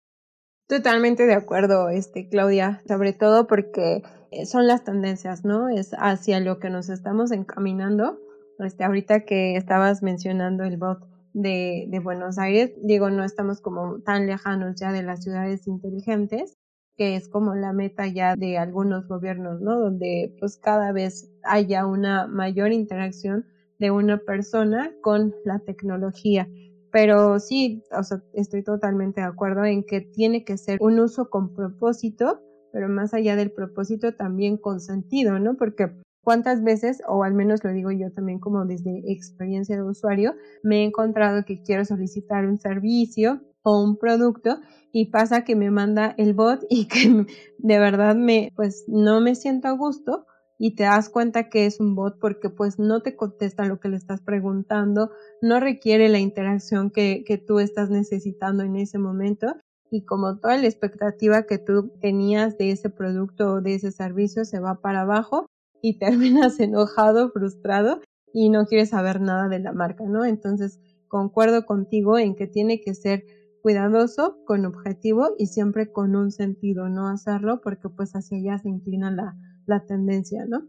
Totalmente 0.67 1.25
de 1.25 1.33
acuerdo, 1.33 1.89
este, 1.89 2.29
Claudia, 2.29 2.83
sobre 2.87 3.13
todo 3.13 3.47
porque 3.47 4.03
eh, 4.31 4.45
son 4.45 4.67
las 4.67 4.83
tendencias, 4.83 5.43
¿no? 5.43 5.67
Es 5.67 5.95
hacia 5.97 6.39
lo 6.39 6.59
que 6.59 6.69
nos 6.69 6.89
estamos 6.89 7.31
encaminando. 7.31 8.19
Este, 8.59 8.83
ahorita 8.83 9.21
que 9.25 9.55
estabas 9.55 10.03
mencionando 10.03 10.63
el 10.63 10.77
bot 10.77 10.99
de, 11.33 11.99
Buenos 12.03 12.37
Aires, 12.37 12.73
digo, 12.83 13.09
no 13.09 13.23
estamos 13.23 13.61
como 13.61 14.01
tan 14.01 14.27
lejanos 14.27 14.79
ya 14.79 14.91
de 14.91 15.01
las 15.01 15.23
ciudades 15.23 15.67
inteligentes, 15.67 16.57
que 16.95 17.15
es 17.15 17.29
como 17.29 17.55
la 17.55 17.73
meta 17.73 18.07
ya 18.07 18.35
de 18.35 18.57
algunos 18.57 19.07
gobiernos, 19.07 19.61
¿no? 19.61 19.79
Donde 19.79 20.35
pues 20.39 20.57
cada 20.57 20.91
vez 20.91 21.31
haya 21.43 21.85
una 21.85 22.27
mayor 22.27 22.71
interacción 22.71 23.45
de 23.79 23.91
una 23.91 24.17
persona 24.17 24.91
con 25.01 25.33
la 25.45 25.59
tecnología. 25.59 26.47
Pero 26.91 27.39
sí, 27.39 27.83
o 27.91 28.03
sea, 28.03 28.21
estoy 28.33 28.63
totalmente 28.63 29.21
de 29.21 29.27
acuerdo 29.27 29.63
en 29.65 29.83
que 29.83 30.01
tiene 30.01 30.43
que 30.43 30.57
ser 30.57 30.79
un 30.81 30.99
uso 30.99 31.29
con 31.29 31.53
propósito, 31.53 32.41
pero 32.71 32.89
más 32.89 33.13
allá 33.13 33.35
del 33.35 33.51
propósito 33.51 34.15
también 34.15 34.57
con 34.57 34.79
sentido, 34.79 35.39
¿no? 35.39 35.55
Porque 35.55 35.91
cuántas 36.23 36.63
veces, 36.63 37.01
o 37.07 37.23
al 37.23 37.33
menos 37.33 37.63
lo 37.63 37.71
digo 37.71 37.91
yo 37.91 38.11
también 38.11 38.39
como 38.39 38.65
desde 38.65 39.03
experiencia 39.11 39.75
de 39.75 39.83
usuario, 39.83 40.35
me 40.63 40.81
he 40.81 40.83
encontrado 40.83 41.45
que 41.45 41.61
quiero 41.61 41.85
solicitar 41.85 42.45
un 42.45 42.57
servicio 42.57 43.41
o 43.63 43.83
un 43.83 43.97
producto 43.97 44.59
y 44.91 45.07
pasa 45.07 45.43
que 45.43 45.55
me 45.55 45.71
manda 45.71 46.15
el 46.17 46.33
bot 46.33 46.65
y 46.69 46.87
que 46.87 47.25
de 47.57 47.79
verdad 47.79 48.15
me, 48.15 48.51
pues 48.55 48.85
no 48.87 49.21
me 49.21 49.35
siento 49.35 49.67
a 49.67 49.71
gusto 49.71 50.25
y 50.59 50.75
te 50.75 50.83
das 50.83 51.09
cuenta 51.09 51.49
que 51.49 51.65
es 51.65 51.79
un 51.79 51.95
bot 51.95 52.19
porque 52.19 52.49
pues 52.49 52.77
no 52.77 53.01
te 53.01 53.15
contesta 53.15 53.65
lo 53.65 53.79
que 53.79 53.87
le 53.87 53.95
estás 53.95 54.21
preguntando, 54.21 55.09
no 55.41 55.61
requiere 55.61 56.09
la 56.09 56.19
interacción 56.19 56.91
que, 56.91 57.23
que 57.25 57.37
tú 57.37 57.59
estás 57.59 57.89
necesitando 57.89 58.63
en 58.63 58.75
ese 58.75 58.99
momento 58.99 59.55
y 59.89 60.03
como 60.03 60.37
toda 60.37 60.57
la 60.57 60.67
expectativa 60.67 61.43
que 61.43 61.59
tú 61.59 61.93
tenías 62.01 62.57
de 62.57 62.71
ese 62.71 62.89
producto 62.89 63.53
o 63.53 63.61
de 63.61 63.75
ese 63.75 63.93
servicio 63.93 64.43
se 64.43 64.59
va 64.59 64.81
para 64.81 65.01
abajo 65.01 65.47
y 65.81 65.97
terminas 65.99 66.59
enojado, 66.59 67.31
frustrado 67.31 68.01
y 68.33 68.49
no 68.49 68.65
quieres 68.65 68.89
saber 68.89 69.21
nada 69.21 69.47
de 69.47 69.59
la 69.59 69.71
marca, 69.71 70.03
¿no? 70.03 70.25
Entonces, 70.25 70.79
concuerdo 71.07 71.65
contigo 71.65 72.19
en 72.19 72.35
que 72.35 72.47
tiene 72.47 72.81
que 72.81 72.93
ser 72.93 73.23
cuidadoso, 73.61 74.37
con 74.45 74.65
objetivo 74.65 75.29
y 75.37 75.47
siempre 75.47 75.91
con 75.91 76.15
un 76.15 76.31
sentido, 76.31 76.89
no 76.89 77.07
hacerlo 77.07 77.61
porque 77.61 77.89
pues 77.89 78.11
hacia 78.11 78.37
allá 78.37 78.57
se 78.59 78.69
inclina 78.69 79.09
la, 79.09 79.35
la 79.69 79.85
tendencia, 79.85 80.45
¿no? 80.47 80.67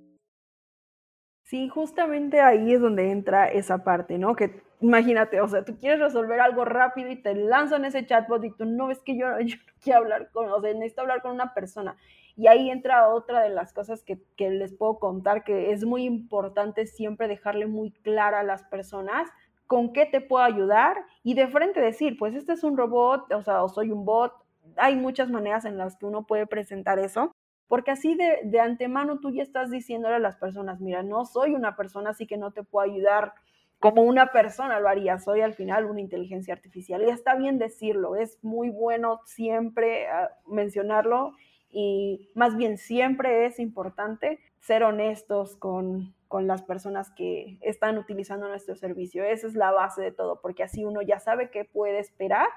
Sí, 1.45 1.69
justamente 1.69 2.41
ahí 2.41 2.75
es 2.75 2.81
donde 2.81 3.11
entra 3.11 3.49
esa 3.49 3.83
parte, 3.83 4.19
¿no? 4.19 4.37
Que 4.37 4.63
imagínate, 4.81 5.41
o 5.41 5.49
sea, 5.49 5.65
tú 5.65 5.77
quieres 5.79 5.99
resolver 5.99 6.39
algo 6.41 6.65
rápido 6.65 7.11
y 7.11 7.17
te 7.17 7.35
lanzan 7.35 7.85
ese 7.85 8.07
chatbot 8.07 8.45
y 8.45 8.53
tú 8.53 8.67
no 8.67 8.87
ves 8.87 9.01
que 9.01 9.17
yo, 9.19 9.27
yo 9.41 9.57
quiero 9.83 10.01
hablar 10.01 10.31
con, 10.31 10.49
o 10.53 10.61
sea, 10.61 10.73
necesito 10.75 11.01
hablar 11.01 11.23
con 11.23 11.33
una 11.33 11.53
persona. 11.53 11.97
Y 12.37 12.47
ahí 12.47 12.71
entra 12.71 13.09
otra 13.09 13.43
de 13.43 13.51
las 13.51 13.73
cosas 13.73 14.03
que, 14.05 14.23
que 14.37 14.51
les 14.51 14.73
puedo 14.73 14.99
contar, 14.99 15.43
que 15.43 15.73
es 15.73 15.85
muy 15.85 16.05
importante 16.05 16.87
siempre 16.87 17.27
dejarle 17.27 17.67
muy 17.67 17.91
clara 17.91 18.41
a 18.41 18.45
las 18.45 18.63
personas 18.65 19.29
con 19.67 19.93
qué 19.93 20.07
te 20.07 20.21
puedo 20.21 20.45
ayudar 20.45 20.99
y 21.23 21.35
de 21.35 21.49
frente 21.49 21.81
decir, 21.81 22.17
pues 22.19 22.35
este 22.35 22.53
es 22.53 22.65
un 22.65 22.77
robot, 22.77 23.33
o 23.33 23.43
sea, 23.43 23.63
o 23.65 23.69
soy 23.69 23.91
un 23.91 24.05
bot. 24.05 24.33
Hay 24.77 24.97
muchas 24.97 25.31
maneras 25.31 25.65
en 25.65 25.79
las 25.79 25.97
que 25.97 26.07
uno 26.07 26.27
puede 26.27 26.47
presentar 26.47 26.99
eso 26.99 27.33
porque 27.71 27.93
así 27.93 28.17
de, 28.17 28.41
de, 28.43 28.59
antemano 28.59 29.21
tú 29.21 29.31
ya 29.31 29.45
estás 29.45 29.71
diciéndole 29.71 30.17
a 30.17 30.19
las 30.19 30.37
personas, 30.37 30.81
mira, 30.81 31.05
no 31.05 31.25
soy 31.25 31.55
una 31.55 31.77
persona, 31.77 32.11
así 32.11 32.27
que 32.27 32.37
no 32.37 32.51
te 32.51 32.65
puedo 32.65 32.85
ayudar 32.85 33.33
como 33.79 34.03
una 34.03 34.33
persona 34.33 34.81
lo 34.81 34.89
haría, 34.89 35.21
soy 35.21 35.43
al 35.43 35.55
final 35.55 35.85
una 35.85 36.01
inteligencia 36.01 36.53
artificial. 36.53 37.01
Y 37.03 37.11
está 37.11 37.37
bien 37.37 37.59
decirlo, 37.59 38.17
es 38.17 38.43
muy 38.43 38.71
bueno 38.71 39.21
siempre 39.25 40.09
uh, 40.09 40.53
mencionarlo 40.53 41.35
y 41.71 42.29
más 42.35 42.57
bien 42.57 42.77
siempre 42.77 43.47
es 43.47 43.61
importante 43.61 44.41
ser 44.59 44.83
honestos 44.83 45.55
con, 45.55 46.13
con 46.27 46.49
las 46.49 46.63
personas 46.63 47.13
que 47.13 47.57
están 47.61 47.99
utilizando 47.99 48.49
nuestro 48.49 48.75
servicio. 48.75 49.23
Esa 49.23 49.47
es 49.47 49.55
la 49.55 49.71
base 49.71 50.03
de 50.03 50.11
todo, 50.11 50.41
porque 50.41 50.65
así 50.65 50.85
uno 50.85 51.03
ya 51.03 51.21
sabe 51.21 51.53
qué 51.53 51.65
puede 51.65 52.01
esperar 52.01 52.49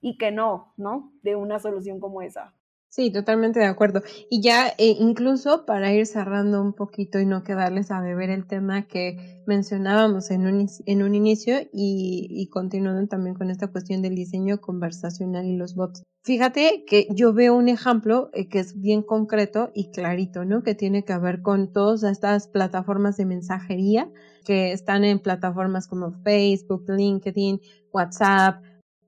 y 0.00 0.18
que 0.18 0.32
no, 0.32 0.72
¿no? 0.76 1.12
De 1.22 1.36
una 1.36 1.60
solución 1.60 2.00
como 2.00 2.20
esa. 2.20 2.52
Sí, 2.88 3.10
totalmente 3.12 3.60
de 3.60 3.66
acuerdo. 3.66 4.02
Y 4.30 4.40
ya 4.40 4.68
eh, 4.78 4.96
incluso 4.98 5.66
para 5.66 5.92
ir 5.92 6.06
cerrando 6.06 6.62
un 6.62 6.72
poquito 6.72 7.18
y 7.20 7.26
no 7.26 7.44
quedarles 7.44 7.90
a 7.90 8.00
beber 8.00 8.30
el 8.30 8.46
tema 8.46 8.86
que 8.88 9.42
mencionábamos 9.46 10.30
en 10.30 10.46
un, 10.46 10.66
en 10.86 11.02
un 11.02 11.14
inicio 11.14 11.60
y, 11.72 12.26
y 12.30 12.48
continuando 12.48 13.06
también 13.06 13.34
con 13.34 13.50
esta 13.50 13.68
cuestión 13.68 14.00
del 14.00 14.14
diseño 14.14 14.60
conversacional 14.60 15.44
y 15.44 15.56
los 15.56 15.74
bots. 15.74 16.04
Fíjate 16.24 16.84
que 16.86 17.06
yo 17.14 17.34
veo 17.34 17.54
un 17.54 17.68
ejemplo 17.68 18.30
eh, 18.32 18.48
que 18.48 18.60
es 18.60 18.80
bien 18.80 19.02
concreto 19.02 19.70
y 19.74 19.90
clarito, 19.90 20.44
¿no? 20.46 20.62
Que 20.62 20.74
tiene 20.74 21.04
que 21.04 21.18
ver 21.18 21.42
con 21.42 21.72
todas 21.72 22.02
estas 22.02 22.48
plataformas 22.48 23.16
de 23.18 23.26
mensajería 23.26 24.10
que 24.44 24.72
están 24.72 25.04
en 25.04 25.18
plataformas 25.18 25.86
como 25.86 26.12
Facebook, 26.22 26.84
LinkedIn, 26.88 27.60
WhatsApp, 27.92 28.62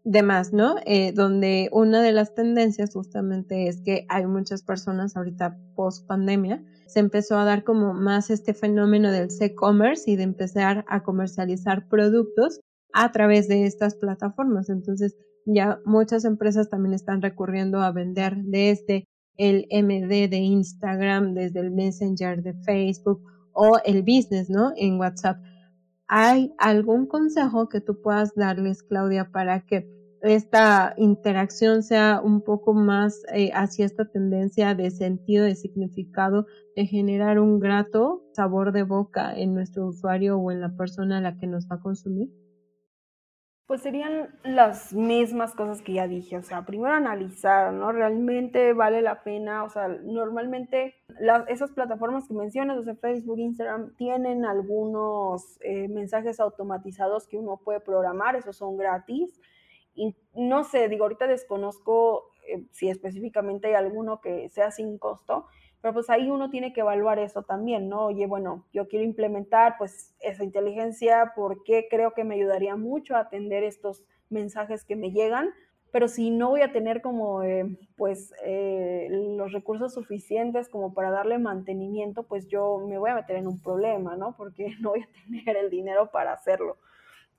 demás, 0.09 0.55
¿no? 0.55 0.77
Eh, 0.87 1.13
donde 1.13 1.69
una 1.71 2.01
de 2.01 2.13
las 2.13 2.35
tendencias 2.35 2.95
justamente 2.95 3.69
es 3.69 3.83
que 3.83 4.07
hay 4.09 4.27
muchas 4.27 4.63
personas 4.63 5.17
ahorita 5.17 5.59
post 5.75 6.07
pandemia, 6.07 6.65
se 6.87 7.01
empezó 7.01 7.37
a 7.37 7.45
dar 7.45 7.63
como 7.63 7.93
más 7.93 8.31
este 8.31 8.55
fenómeno 8.55 9.13
del 9.13 9.29
e-commerce 9.39 10.11
y 10.11 10.17
de 10.17 10.23
empezar 10.23 10.87
a 10.89 11.03
comercializar 11.03 11.89
productos 11.89 12.61
a 12.95 13.13
través 13.13 13.49
de 13.49 13.67
estas 13.67 13.97
plataformas. 13.97 14.71
Entonces, 14.71 15.15
ya 15.45 15.79
muchas 15.85 16.25
empresas 16.25 16.71
también 16.71 16.95
están 16.95 17.21
recurriendo 17.21 17.81
a 17.83 17.93
vender 17.93 18.37
desde 18.45 19.05
el 19.37 19.67
MD 19.71 20.31
de 20.31 20.39
Instagram, 20.39 21.35
desde 21.35 21.61
el 21.61 21.71
Messenger 21.71 22.43
de 22.43 22.55
Facebook 22.65 23.23
o 23.53 23.79
el 23.85 24.03
business, 24.03 24.49
¿no? 24.49 24.73
En 24.77 24.99
WhatsApp. 24.99 25.37
¿Hay 26.07 26.55
algún 26.57 27.07
consejo 27.07 27.69
que 27.69 27.83
tú 27.83 28.01
puedas 28.01 28.35
darles, 28.35 28.83
Claudia, 28.83 29.31
para 29.31 29.67
que 29.67 29.98
esta 30.23 30.95
interacción 30.97 31.83
sea 31.83 32.21
un 32.23 32.43
poco 32.43 32.75
más 32.75 33.23
eh, 33.33 33.51
hacia 33.55 33.87
esta 33.87 34.05
tendencia 34.05 34.75
de 34.75 34.91
sentido, 34.91 35.45
de 35.45 35.55
significado, 35.55 36.47
de 36.75 36.87
generar 36.87 37.39
un 37.39 37.61
grato 37.61 38.25
sabor 38.33 38.73
de 38.73 38.83
boca 38.83 39.37
en 39.37 39.55
nuestro 39.55 39.87
usuario 39.87 40.39
o 40.39 40.51
en 40.51 40.61
la 40.61 40.77
persona 40.77 41.19
a 41.19 41.21
la 41.21 41.39
que 41.39 41.47
nos 41.47 41.69
va 41.69 41.77
a 41.77 41.81
consumir? 41.81 42.29
Pues 43.67 43.83
serían 43.83 44.31
las 44.45 44.95
mismas 44.95 45.55
cosas 45.55 45.83
que 45.83 45.93
ya 45.93 46.09
dije, 46.09 46.39
o 46.39 46.43
sea, 46.43 46.65
primero 46.65 46.95
analizar, 46.95 47.71
¿no? 47.75 47.93
Realmente 47.93 48.73
vale 48.73 49.03
la 49.03 49.23
pena, 49.23 49.63
o 49.63 49.69
sea, 49.69 49.89
normalmente 49.89 50.95
las, 51.21 51.47
esas 51.49 51.73
plataformas 51.73 52.27
que 52.27 52.33
mencionas, 52.33 52.79
o 52.79 52.83
sea, 52.83 52.95
Facebook, 52.95 53.39
Instagram, 53.39 53.95
tienen 53.97 54.47
algunos 54.47 55.59
eh, 55.61 55.87
mensajes 55.89 56.41
automatizados 56.41 57.27
que 57.29 57.37
uno 57.37 57.61
puede 57.63 57.81
programar, 57.81 58.37
esos 58.37 58.57
son 58.57 58.79
gratis 58.79 59.39
no 60.35 60.65
sé, 60.65 60.89
digo, 60.89 61.05
ahorita 61.05 61.27
desconozco 61.27 62.33
eh, 62.49 62.65
si 62.73 62.89
específicamente 62.89 63.69
hay 63.69 63.75
alguno 63.75 64.21
que 64.21 64.49
sea 64.49 64.71
sin 64.71 64.99
costo, 64.99 65.47
pero 65.81 65.95
pues 65.95 66.11
ahí 66.11 66.31
uno 66.31 66.51
tiene 66.51 66.73
que 66.73 66.81
evaluar 66.81 67.19
eso 67.19 67.43
también, 67.43 67.89
¿no? 67.89 68.07
Oye, 68.07 68.27
bueno, 68.27 68.67
yo 68.73 68.89
quiero 68.89 69.05
implementar 69.05 69.77
pues 69.79 70.15
esa 70.21 70.43
inteligencia 70.43 71.33
porque 71.37 71.87
creo 71.89 72.15
que 72.15 72.25
me 72.25 72.35
ayudaría 72.35 72.75
mucho 72.77 73.15
a 73.15 73.21
atender 73.21 73.63
estos 73.63 74.05
mensajes 74.31 74.85
que 74.85 74.97
me 74.97 75.13
llegan. 75.13 75.51
pero 75.91 76.07
si 76.09 76.31
no 76.31 76.51
voy 76.51 76.61
a 76.61 76.73
tener 76.73 77.01
como 77.01 77.43
eh, 77.43 77.65
pues 77.97 78.35
eh, 78.45 79.09
los 79.11 79.53
recursos 79.53 79.95
suficientes 79.95 80.69
como 80.69 80.93
para 80.93 81.11
darle 81.11 81.39
mantenimiento, 81.39 82.25
pues 82.25 82.47
yo 82.47 82.79
me 82.87 82.99
voy 82.99 83.11
a 83.11 83.15
meter 83.15 83.37
en 83.37 83.47
un 83.47 83.61
problema, 83.63 84.17
¿no? 84.17 84.37
Porque 84.37 84.69
no 84.81 84.91
voy 84.91 85.03
a 85.03 85.09
tener 85.25 85.57
el 85.57 85.71
dinero 85.71 86.11
para 86.11 86.33
hacerlo. 86.33 86.77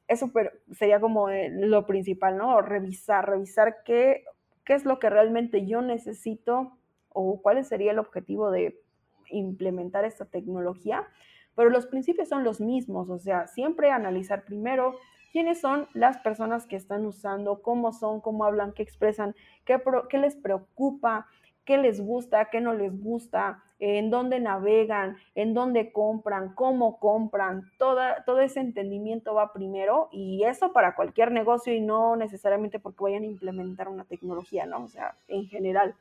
Eso 0.10 0.32
sería 0.72 0.99
como 0.99 1.30
eh, 1.30 1.49
lo 1.51 1.86
principal, 1.86 2.36
¿no? 2.36 2.62
Revisar, 2.62 3.30
revisar 3.30 3.84
qué, 3.86 4.26
qué 4.66 4.74
es 4.74 4.84
lo 4.84 4.99
que 4.99 5.10
realmente 5.10 5.66
yo 5.68 5.82
necesito 5.82 6.78
o 7.10 7.41
cuál 7.41 7.64
sería 7.64 7.91
el 7.91 7.99
objetivo 7.99 8.49
de 8.49 8.82
implementar 9.30 10.05
esta 10.05 10.26
tecnología. 10.26 11.07
Pero 11.55 11.70
los 11.70 11.86
principios 11.86 12.28
son 12.28 12.43
los 12.43 12.60
mismos, 12.60 13.10
o 13.10 13.20
sea, 13.20 13.45
siempre 13.47 13.91
analizar 13.91 14.45
primero 14.45 14.95
quiénes 15.32 15.62
son 15.62 15.88
las 15.93 16.18
personas 16.18 16.66
que 16.66 16.76
están 16.76 17.05
usando, 17.05 17.62
cómo 17.62 17.93
son, 17.93 18.20
cómo 18.20 18.45
hablan, 18.45 18.74
qué 18.74 18.82
expresan, 18.82 19.36
qué, 19.64 19.80
qué 20.10 20.18
les 20.18 20.36
preocupa, 20.36 21.28
qué 21.66 21.78
les 21.78 22.01
gusta, 22.01 22.49
qué 22.49 22.62
no 22.62 22.74
les 22.74 23.01
gusta, 23.01 23.64
en 23.80 24.10
dónde 24.10 24.39
navegan, 24.39 25.18
en 25.36 25.53
dónde 25.53 25.91
compran, 25.91 26.53
cómo 26.53 26.99
compran, 26.99 27.72
toda, 27.78 28.24
todo 28.26 28.41
ese 28.41 28.60
entendimiento 28.60 29.34
va 29.34 29.53
primero 29.53 30.10
y 30.12 30.43
eso 30.43 30.74
para 30.74 30.95
cualquier 30.95 31.32
negocio 31.32 31.74
y 31.74 31.80
no 31.80 32.16
necesariamente 32.16 32.80
porque 32.80 33.03
vayan 33.03 33.24
a 33.24 33.28
implementar 33.28 33.88
una 33.88 34.03
tecnología, 34.05 34.66
¿no? 34.66 34.84
O 34.84 34.88
sea, 34.88 35.16
en 35.28 35.47
general. 35.47 35.95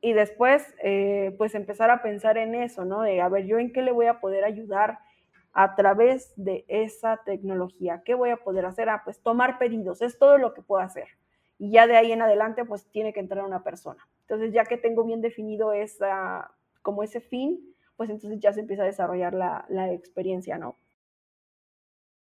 Y 0.00 0.12
después, 0.12 0.74
eh, 0.82 1.34
pues 1.36 1.54
empezar 1.54 1.90
a 1.90 2.02
pensar 2.02 2.38
en 2.38 2.54
eso, 2.54 2.84
¿no? 2.84 3.02
De, 3.02 3.20
a 3.20 3.28
ver, 3.28 3.46
yo 3.46 3.58
en 3.58 3.72
qué 3.72 3.82
le 3.82 3.92
voy 3.92 4.06
a 4.06 4.20
poder 4.20 4.44
ayudar, 4.44 5.00
a 5.52 5.74
través 5.74 6.32
de 6.36 6.64
esa 6.68 7.18
tecnología. 7.24 8.02
¿Qué 8.04 8.14
voy 8.14 8.30
a 8.30 8.36
poder 8.36 8.66
hacer? 8.66 8.88
Ah, 8.88 9.02
pues 9.04 9.20
tomar 9.20 9.58
pedidos, 9.58 10.02
es 10.02 10.18
todo 10.18 10.38
lo 10.38 10.54
que 10.54 10.62
puedo 10.62 10.82
hacer. 10.82 11.08
Y 11.60 11.70
ya 11.72 11.86
de 11.86 11.96
ahí 11.96 12.10
en 12.10 12.22
adelante, 12.22 12.64
pues 12.64 12.86
tiene 12.86 13.12
que 13.12 13.20
entrar 13.20 13.44
una 13.44 13.62
persona. 13.62 14.08
Entonces, 14.22 14.52
ya 14.54 14.64
que 14.64 14.78
tengo 14.78 15.04
bien 15.04 15.20
definido 15.20 15.74
esa, 15.74 16.50
como 16.80 17.02
ese 17.02 17.20
fin, 17.20 17.60
pues 17.96 18.08
entonces 18.08 18.40
ya 18.40 18.54
se 18.54 18.60
empieza 18.60 18.82
a 18.82 18.86
desarrollar 18.86 19.34
la, 19.34 19.66
la 19.68 19.92
experiencia, 19.92 20.56
¿no? 20.56 20.76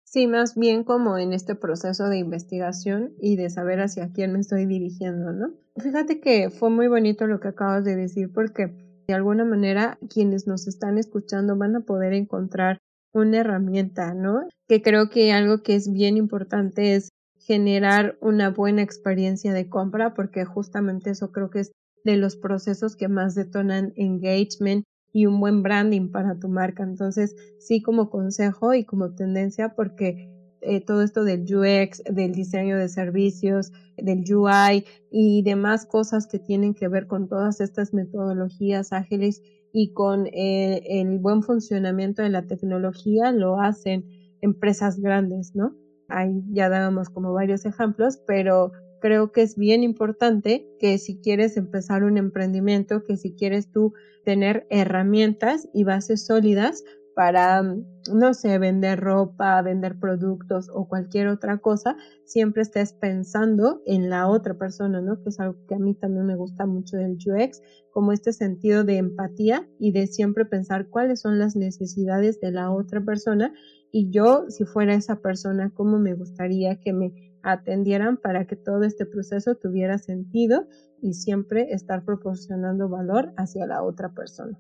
Sí, 0.04 0.28
más 0.28 0.56
bien 0.56 0.84
como 0.84 1.18
en 1.18 1.32
este 1.32 1.56
proceso 1.56 2.10
de 2.10 2.18
investigación 2.18 3.14
y 3.22 3.38
de 3.38 3.50
saber 3.50 3.80
hacia 3.80 4.12
quién 4.12 4.34
me 4.34 4.40
estoy 4.40 4.66
dirigiendo, 4.66 5.32
¿no? 5.32 5.54
Fíjate 5.78 6.20
que 6.20 6.50
fue 6.50 6.70
muy 6.70 6.90
bonito 6.90 7.26
lo 7.26 7.40
que 7.40 7.48
acabas 7.48 7.86
de 7.86 7.96
decir 7.96 8.34
porque 8.34 8.76
de 9.08 9.14
alguna 9.14 9.46
manera 9.46 9.98
quienes 10.10 10.46
nos 10.46 10.68
están 10.68 10.98
escuchando 10.98 11.56
van 11.56 11.78
a 11.78 11.86
poder 11.86 12.12
encontrar 12.12 12.80
una 13.14 13.38
herramienta, 13.38 14.14
¿no? 14.14 14.42
Que 14.68 14.82
creo 14.82 15.10
que 15.10 15.32
algo 15.32 15.64
que 15.64 15.76
es 15.76 15.90
bien 15.90 16.18
importante 16.18 16.96
es 16.96 17.08
generar 17.52 18.18
una 18.22 18.50
buena 18.50 18.82
experiencia 18.82 19.52
de 19.52 19.68
compra, 19.68 20.14
porque 20.14 20.46
justamente 20.46 21.10
eso 21.10 21.34
creo 21.34 21.50
que 21.50 21.60
es 21.60 21.72
de 22.06 22.16
los 22.16 22.38
procesos 22.38 22.96
que 22.96 23.10
más 23.10 23.36
detonan 23.36 23.92
engagement 23.98 24.86
y 25.12 25.26
un 25.26 25.38
buen 25.42 25.62
branding 25.62 26.12
para 26.12 26.40
tu 26.40 26.48
marca. 26.48 26.84
Entonces, 26.84 27.36
sí 27.60 27.82
como 27.82 28.10
consejo 28.10 28.74
y 28.74 28.86
como 28.86 29.16
tendencia, 29.16 29.76
porque 29.76 30.30
eh, 30.62 30.80
todo 30.80 31.02
esto 31.02 31.26
del 31.26 31.42
UX, 31.42 32.02
del 32.06 32.32
diseño 32.32 32.78
de 32.78 32.88
servicios, 32.88 33.74
del 33.98 34.24
UI 34.34 34.86
y 35.12 35.44
demás 35.44 35.86
cosas 35.86 36.28
que 36.28 36.40
tienen 36.40 36.74
que 36.74 36.88
ver 36.88 37.06
con 37.06 37.28
todas 37.28 37.60
estas 37.60 37.94
metodologías 37.94 38.94
ágiles 38.94 39.42
y 39.74 39.92
con 39.92 40.26
eh, 40.28 40.84
el 41.02 41.20
buen 41.20 41.44
funcionamiento 41.44 42.22
de 42.22 42.30
la 42.30 42.44
tecnología 42.44 43.34
lo 43.34 43.60
hacen 43.60 44.06
empresas 44.40 45.02
grandes, 45.02 45.54
¿no? 45.54 45.81
Ahí 46.12 46.44
ya 46.52 46.70
dábamos 46.70 47.10
como 47.10 47.34
varios 47.34 47.66
ejemplos, 47.66 48.20
pero 48.28 48.72
creo 49.02 49.32
que 49.32 49.42
es 49.42 49.56
bien 49.56 49.84
importante 49.84 50.68
que 50.80 50.98
si 50.98 51.20
quieres 51.20 51.58
empezar 51.58 52.04
un 52.04 52.18
emprendimiento, 52.18 53.04
que 53.04 53.18
si 53.18 53.36
quieres 53.36 53.72
tú 53.72 53.94
tener 54.24 54.68
herramientas 54.70 55.68
y 55.74 55.84
bases 55.84 56.26
sólidas, 56.26 56.84
para, 57.16 57.62
mm, 57.62 57.86
no 58.14 58.34
sé, 58.34 58.58
vender 58.58 59.00
ropa, 59.00 59.62
vender 59.62 60.00
productos 60.00 60.70
o 60.74 60.88
cualquier 60.88 61.28
otra 61.28 61.58
cosa, 61.58 61.96
siempre 62.26 62.62
estés 62.62 62.94
pensando 62.94 63.82
en 63.86 64.10
la 64.10 64.28
otra 64.28 64.58
persona, 64.58 65.02
¿no? 65.02 65.22
Que 65.22 65.30
es 65.30 65.40
algo 65.40 65.58
que 65.68 65.76
a 65.76 65.80
mí 65.80 65.94
también 65.94 66.26
me 66.26 66.36
gusta 66.36 66.66
mucho 66.66 66.98
del 66.98 67.18
UX, 67.18 67.62
como 67.92 68.12
este 68.12 68.34
sentido 68.34 68.84
de 68.84 68.98
empatía 68.98 69.68
y 69.80 69.92
de 69.92 70.08
siempre 70.08 70.46
pensar 70.46 70.88
cuáles 70.88 71.22
son 71.22 71.40
las 71.40 71.56
necesidades 71.56 72.40
de 72.40 72.52
la 72.52 72.72
otra 72.72 73.02
persona 73.02 73.54
y 73.92 74.10
yo, 74.10 74.50
si 74.50 74.66
fuera 74.66 74.94
esa 74.94 75.18
persona, 75.18 75.72
cómo 75.74 76.00
me 76.00 76.14
gustaría 76.14 76.80
que 76.80 76.94
me 76.94 77.14
atendieran 77.44 78.18
para 78.18 78.46
que 78.46 78.56
todo 78.56 78.84
este 78.84 79.06
proceso 79.06 79.56
tuviera 79.56 79.98
sentido 79.98 80.68
y 81.02 81.14
siempre 81.14 81.74
estar 81.74 82.06
proporcionando 82.06 82.88
valor 82.88 83.34
hacia 83.38 83.66
la 83.66 83.84
otra 83.84 84.10
persona. 84.10 84.58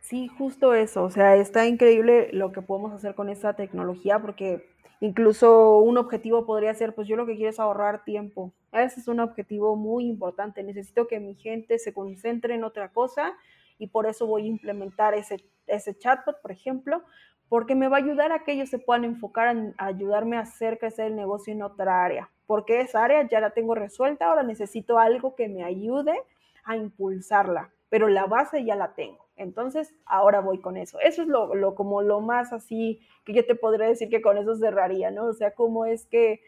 Sí, 0.00 0.28
justo 0.28 0.74
eso. 0.74 1.04
O 1.04 1.10
sea, 1.10 1.36
está 1.36 1.66
increíble 1.66 2.30
lo 2.32 2.52
que 2.52 2.62
podemos 2.62 2.92
hacer 2.92 3.14
con 3.14 3.28
esta 3.28 3.54
tecnología 3.54 4.20
porque 4.20 4.64
incluso 5.00 5.78
un 5.78 5.98
objetivo 5.98 6.46
podría 6.46 6.74
ser, 6.74 6.94
pues 6.94 7.06
yo 7.08 7.16
lo 7.16 7.26
que 7.26 7.36
quiero 7.36 7.50
es 7.50 7.60
ahorrar 7.60 8.04
tiempo. 8.04 8.52
Ese 8.72 9.00
es 9.00 9.08
un 9.08 9.20
objetivo 9.20 9.76
muy 9.76 10.06
importante. 10.06 10.62
Necesito 10.62 11.06
que 11.06 11.20
mi 11.20 11.34
gente 11.34 11.78
se 11.78 11.92
concentre 11.92 12.54
en 12.54 12.64
otra 12.64 12.92
cosa 12.92 13.34
y 13.78 13.88
por 13.88 14.06
eso 14.06 14.26
voy 14.26 14.44
a 14.44 14.46
implementar 14.46 15.14
ese, 15.14 15.44
ese 15.66 15.96
chatbot, 15.98 16.40
por 16.40 16.52
ejemplo, 16.52 17.02
porque 17.48 17.74
me 17.74 17.88
va 17.88 17.96
a 17.96 18.00
ayudar 18.00 18.32
a 18.32 18.44
que 18.44 18.52
ellos 18.52 18.68
se 18.68 18.78
puedan 18.78 19.04
enfocar 19.04 19.56
en 19.56 19.74
ayudarme 19.78 20.36
a 20.36 20.40
hacer 20.40 20.78
crecer 20.78 21.06
el 21.06 21.16
negocio 21.16 21.52
en 21.52 21.62
otra 21.62 22.04
área. 22.04 22.30
Porque 22.46 22.80
esa 22.80 23.04
área 23.04 23.26
ya 23.28 23.40
la 23.40 23.50
tengo 23.50 23.74
resuelta, 23.74 24.26
ahora 24.26 24.42
necesito 24.42 24.98
algo 24.98 25.34
que 25.34 25.48
me 25.48 25.64
ayude 25.64 26.14
a 26.64 26.76
impulsarla, 26.76 27.70
pero 27.88 28.08
la 28.08 28.26
base 28.26 28.64
ya 28.64 28.76
la 28.76 28.94
tengo. 28.94 29.26
Entonces, 29.36 29.94
ahora 30.06 30.40
voy 30.40 30.60
con 30.60 30.76
eso. 30.76 30.98
Eso 31.00 31.22
es 31.22 31.28
lo, 31.28 31.74
como 31.74 32.02
lo 32.02 32.20
más 32.20 32.52
así 32.52 33.00
que 33.24 33.34
yo 33.34 33.44
te 33.44 33.54
podría 33.54 33.86
decir 33.86 34.08
que 34.08 34.22
con 34.22 34.38
eso 34.38 34.56
cerraría, 34.56 35.10
¿no? 35.10 35.26
O 35.26 35.32
sea, 35.34 35.50
cómo 35.52 35.84
es 35.84 36.06
que 36.06 36.40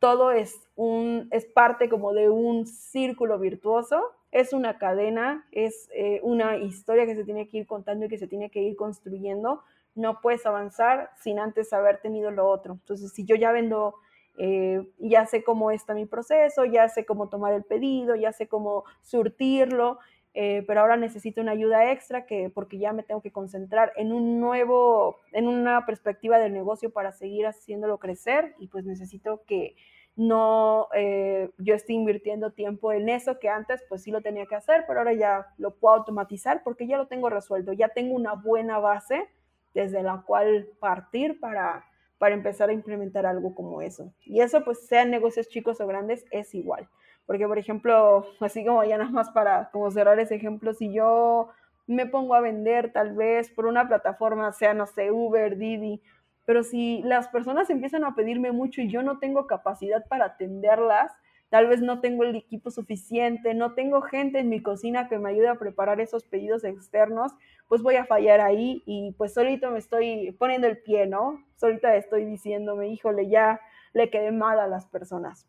todo 0.00 0.32
es 0.32 0.68
un, 0.76 1.28
es 1.30 1.44
parte 1.44 1.88
como 1.88 2.12
de 2.12 2.30
un 2.30 2.66
círculo 2.66 3.38
virtuoso, 3.38 4.02
es 4.32 4.52
una 4.52 4.78
cadena, 4.78 5.46
es 5.52 5.88
eh, 5.94 6.20
una 6.22 6.56
historia 6.56 7.06
que 7.06 7.14
se 7.14 7.24
tiene 7.24 7.48
que 7.48 7.58
ir 7.58 7.66
contando 7.66 8.06
y 8.06 8.08
que 8.08 8.18
se 8.18 8.26
tiene 8.26 8.50
que 8.50 8.62
ir 8.62 8.76
construyendo. 8.76 9.62
No 9.94 10.20
puedes 10.20 10.46
avanzar 10.46 11.10
sin 11.20 11.38
antes 11.38 11.72
haber 11.72 12.00
tenido 12.00 12.30
lo 12.30 12.48
otro. 12.48 12.74
Entonces, 12.74 13.12
si 13.12 13.24
yo 13.24 13.36
ya 13.36 13.52
vendo 13.52 13.94
eh, 14.38 14.86
ya 14.98 15.26
sé 15.26 15.44
cómo 15.44 15.70
está 15.70 15.92
mi 15.94 16.06
proceso, 16.06 16.64
ya 16.64 16.88
sé 16.88 17.04
cómo 17.04 17.28
tomar 17.28 17.52
el 17.52 17.64
pedido, 17.64 18.14
ya 18.16 18.32
sé 18.32 18.48
cómo 18.48 18.84
surtirlo, 19.02 19.98
eh, 20.32 20.64
pero 20.66 20.80
ahora 20.80 20.96
necesito 20.96 21.40
una 21.40 21.52
ayuda 21.52 21.90
extra 21.90 22.24
que, 22.24 22.50
porque 22.50 22.78
ya 22.78 22.92
me 22.92 23.02
tengo 23.02 23.20
que 23.20 23.32
concentrar 23.32 23.92
en 23.96 24.12
un 24.12 24.40
nuevo, 24.40 25.18
en 25.32 25.48
una 25.48 25.84
perspectiva 25.84 26.38
del 26.38 26.52
negocio 26.52 26.90
para 26.90 27.12
seguir 27.12 27.46
haciéndolo 27.46 27.98
crecer 27.98 28.54
y 28.58 28.68
pues 28.68 28.84
necesito 28.84 29.42
que 29.46 29.74
no 30.16 30.88
eh, 30.94 31.50
yo 31.58 31.74
esté 31.74 31.92
invirtiendo 31.92 32.52
tiempo 32.52 32.92
en 32.92 33.08
eso 33.08 33.38
que 33.38 33.48
antes 33.48 33.82
pues 33.88 34.02
sí 34.02 34.10
lo 34.10 34.22
tenía 34.22 34.46
que 34.46 34.54
hacer, 34.54 34.84
pero 34.86 35.00
ahora 35.00 35.14
ya 35.14 35.48
lo 35.58 35.74
puedo 35.74 35.96
automatizar 35.96 36.62
porque 36.62 36.86
ya 36.86 36.96
lo 36.96 37.08
tengo 37.08 37.28
resuelto, 37.28 37.72
ya 37.72 37.88
tengo 37.88 38.14
una 38.14 38.34
buena 38.34 38.78
base 38.78 39.28
desde 39.74 40.02
la 40.02 40.22
cual 40.26 40.68
partir 40.78 41.38
para, 41.40 41.84
para 42.18 42.34
empezar 42.34 42.70
a 42.70 42.72
implementar 42.72 43.26
algo 43.26 43.54
como 43.54 43.82
eso. 43.82 44.12
Y 44.24 44.40
eso 44.40 44.64
pues 44.64 44.86
sean 44.86 45.10
negocios 45.10 45.48
chicos 45.48 45.80
o 45.80 45.86
grandes 45.86 46.24
es 46.30 46.54
igual. 46.54 46.88
Porque, 47.26 47.46
por 47.46 47.58
ejemplo, 47.58 48.26
así 48.40 48.64
como 48.64 48.82
ya 48.84 48.98
nada 48.98 49.10
más 49.10 49.30
para 49.30 49.70
como 49.70 49.90
cerrar 49.90 50.18
ese 50.18 50.34
ejemplo, 50.34 50.74
si 50.74 50.92
yo 50.92 51.50
me 51.86 52.06
pongo 52.06 52.34
a 52.34 52.40
vender 52.40 52.92
tal 52.92 53.14
vez 53.14 53.50
por 53.50 53.66
una 53.66 53.86
plataforma, 53.88 54.52
sea, 54.52 54.74
no 54.74 54.86
sé, 54.86 55.10
Uber, 55.10 55.56
Didi, 55.56 56.00
pero 56.46 56.62
si 56.64 57.02
las 57.02 57.28
personas 57.28 57.70
empiezan 57.70 58.04
a 58.04 58.14
pedirme 58.14 58.52
mucho 58.52 58.80
y 58.80 58.88
yo 58.88 59.02
no 59.02 59.18
tengo 59.18 59.46
capacidad 59.46 60.04
para 60.08 60.26
atenderlas, 60.26 61.12
tal 61.50 61.66
vez 61.66 61.82
no 61.82 62.00
tengo 62.00 62.24
el 62.24 62.36
equipo 62.36 62.70
suficiente, 62.70 63.54
no 63.54 63.74
tengo 63.74 64.00
gente 64.00 64.38
en 64.38 64.48
mi 64.48 64.62
cocina 64.62 65.08
que 65.08 65.18
me 65.18 65.30
ayude 65.30 65.48
a 65.48 65.56
preparar 65.56 66.00
esos 66.00 66.24
pedidos 66.24 66.64
externos, 66.64 67.32
pues 67.68 67.82
voy 67.82 67.96
a 67.96 68.06
fallar 68.06 68.40
ahí 68.40 68.82
y 68.86 69.12
pues 69.18 69.34
solito 69.34 69.70
me 69.70 69.80
estoy 69.80 70.32
poniendo 70.38 70.68
el 70.68 70.78
pie, 70.78 71.06
¿no? 71.06 71.44
Solita 71.56 71.94
estoy 71.96 72.24
diciéndome, 72.24 72.88
híjole, 72.88 73.28
ya 73.28 73.60
le 73.92 74.10
quedé 74.10 74.30
mal 74.30 74.60
a 74.60 74.68
las 74.68 74.86
personas. 74.86 75.46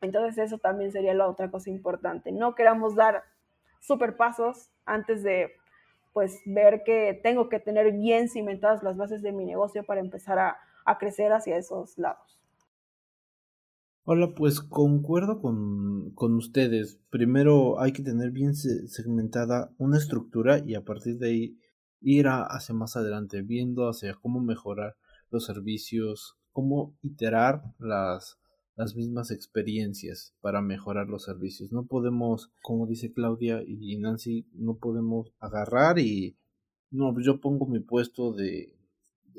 Entonces 0.00 0.38
eso 0.38 0.58
también 0.58 0.92
sería 0.92 1.14
la 1.14 1.28
otra 1.28 1.50
cosa 1.50 1.68
importante. 1.68 2.30
No 2.30 2.54
queramos 2.54 2.94
dar 2.94 3.24
super 3.80 4.16
pasos 4.16 4.70
antes 4.86 5.22
de 5.24 5.52
pues 6.12 6.40
ver 6.46 6.84
que 6.84 7.18
tengo 7.24 7.48
que 7.48 7.58
tener 7.58 7.90
bien 7.90 8.28
cimentadas 8.28 8.84
las 8.84 8.96
bases 8.96 9.20
de 9.20 9.32
mi 9.32 9.44
negocio 9.44 9.82
para 9.84 10.00
empezar 10.00 10.38
a, 10.38 10.58
a 10.84 10.96
crecer 10.96 11.32
hacia 11.32 11.56
esos 11.56 11.98
lados. 11.98 12.38
Hola, 14.06 14.34
pues 14.34 14.60
concuerdo 14.60 15.40
con, 15.40 16.10
con, 16.10 16.34
ustedes. 16.34 17.00
Primero 17.08 17.80
hay 17.80 17.92
que 17.94 18.02
tener 18.02 18.32
bien 18.32 18.54
segmentada 18.54 19.72
una 19.78 19.96
estructura 19.96 20.58
y 20.58 20.74
a 20.74 20.84
partir 20.84 21.16
de 21.16 21.28
ahí 21.28 21.58
ir 22.02 22.26
hacia 22.28 22.74
más 22.74 22.96
adelante, 22.96 23.40
viendo 23.40 23.88
hacia 23.88 24.12
cómo 24.12 24.40
mejorar 24.40 24.94
los 25.30 25.46
servicios, 25.46 26.36
cómo 26.52 26.94
iterar 27.00 27.62
las, 27.78 28.38
las 28.76 28.94
mismas 28.94 29.30
experiencias 29.30 30.34
para 30.42 30.60
mejorar 30.60 31.08
los 31.08 31.24
servicios. 31.24 31.72
No 31.72 31.86
podemos, 31.86 32.52
como 32.62 32.86
dice 32.86 33.10
Claudia 33.10 33.62
y 33.66 33.96
Nancy, 33.96 34.46
no 34.52 34.76
podemos 34.76 35.32
agarrar 35.40 35.98
y 35.98 36.36
no, 36.90 37.18
yo 37.22 37.40
pongo 37.40 37.66
mi 37.66 37.80
puesto 37.80 38.34
de 38.34 38.76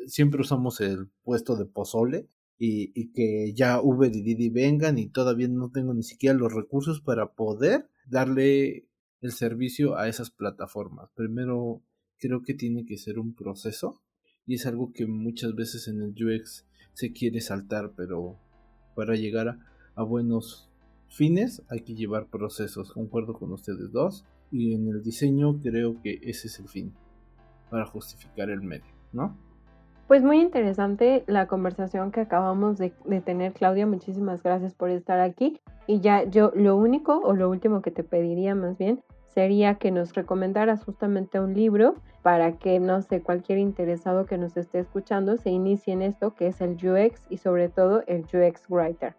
siempre 0.08 0.42
usamos 0.42 0.82
el 0.82 1.12
puesto 1.24 1.56
de 1.56 1.66
pozole 1.66 2.30
y, 2.58 3.12
que 3.12 3.54
ya 3.54 3.82
Uber 3.82 4.12
y 4.14 4.50
vengan 4.50 4.98
y 4.98 5.08
todavía 5.08 5.48
no 5.48 5.72
tengo 5.72 5.94
ni 5.94 6.04
siquiera 6.04 6.38
los 6.38 6.54
recursos 6.54 7.02
para 7.02 7.34
poder 7.34 7.90
darle 8.08 8.88
el 9.22 9.32
servicio 9.32 9.98
a 9.98 10.08
esas 10.08 10.32
plataformas. 10.32 11.10
Primero 11.16 11.82
creo 12.18 12.42
que 12.44 12.54
tiene 12.54 12.86
que 12.86 12.98
ser 12.98 13.20
un 13.20 13.34
proceso 13.34 14.02
y 14.46 14.56
es 14.56 14.66
algo 14.66 14.94
que 14.94 15.06
muchas 15.06 15.56
veces 15.56 15.88
en 15.88 16.02
el 16.02 16.12
UX 16.12 16.66
se 16.94 17.12
quiere 17.12 17.42
saltar, 17.42 17.94
pero 17.96 18.38
para 18.96 19.16
llegar 19.16 19.60
a, 19.96 20.04
buenos 20.04 20.70
fines 21.10 21.62
hay 21.70 21.82
que 21.82 21.96
llevar 21.96 22.30
procesos, 22.30 22.92
concuerdo 22.92 23.34
con 23.34 23.52
ustedes 23.52 23.92
dos, 23.92 24.26
y 24.52 24.74
en 24.74 24.88
el 24.88 25.02
diseño 25.02 25.60
creo 25.62 26.02
que 26.02 26.20
ese 26.24 26.48
es 26.48 26.60
el 26.60 26.70
fin, 26.70 26.94
para 27.70 27.86
justificar 27.86 28.50
el 28.50 28.62
medio, 28.62 28.94
¿no? 29.12 29.38
Pues 30.08 30.22
muy 30.22 30.40
interesante 30.40 31.24
la 31.26 31.48
conversación 31.48 32.12
que 32.12 32.22
acabamos 32.22 32.78
de, 32.78 32.92
tener, 33.22 33.54
Claudia. 33.54 33.88
Muchísimas 33.88 34.44
gracias 34.44 34.76
por 34.76 34.92
estar 34.92 35.20
aquí. 35.20 35.60
Y 35.88 36.00
ya 36.00 36.24
yo 36.26 36.52
lo 36.54 36.76
único 36.76 37.20
o 37.20 37.34
lo 37.34 37.50
último 37.50 37.82
que 37.82 37.90
te 37.90 38.04
pediría 38.04 38.54
más 38.54 38.78
bien 38.78 39.02
sería 39.30 39.76
que 39.76 39.90
nos 39.90 40.14
recomendaras 40.14 40.84
justamente 40.84 41.40
un 41.40 41.56
libro 41.56 41.96
para 42.22 42.54
que, 42.54 42.80
no 42.80 43.02
sé, 43.02 43.22
cualquier 43.22 43.58
interesado 43.58 44.26
que 44.26 44.38
nos 44.38 44.56
esté 44.58 44.80
escuchando 44.80 45.38
se 45.38 45.50
inicie 45.50 45.94
en 45.94 46.04
esto 46.04 46.36
que 46.36 46.48
es 46.48 46.62
el 46.62 46.74
UX 46.76 47.24
y 47.30 47.38
sobre 47.38 47.70
todo 47.70 48.04
el 48.08 48.22
UX 48.22 48.70
Writer. 48.70 49.16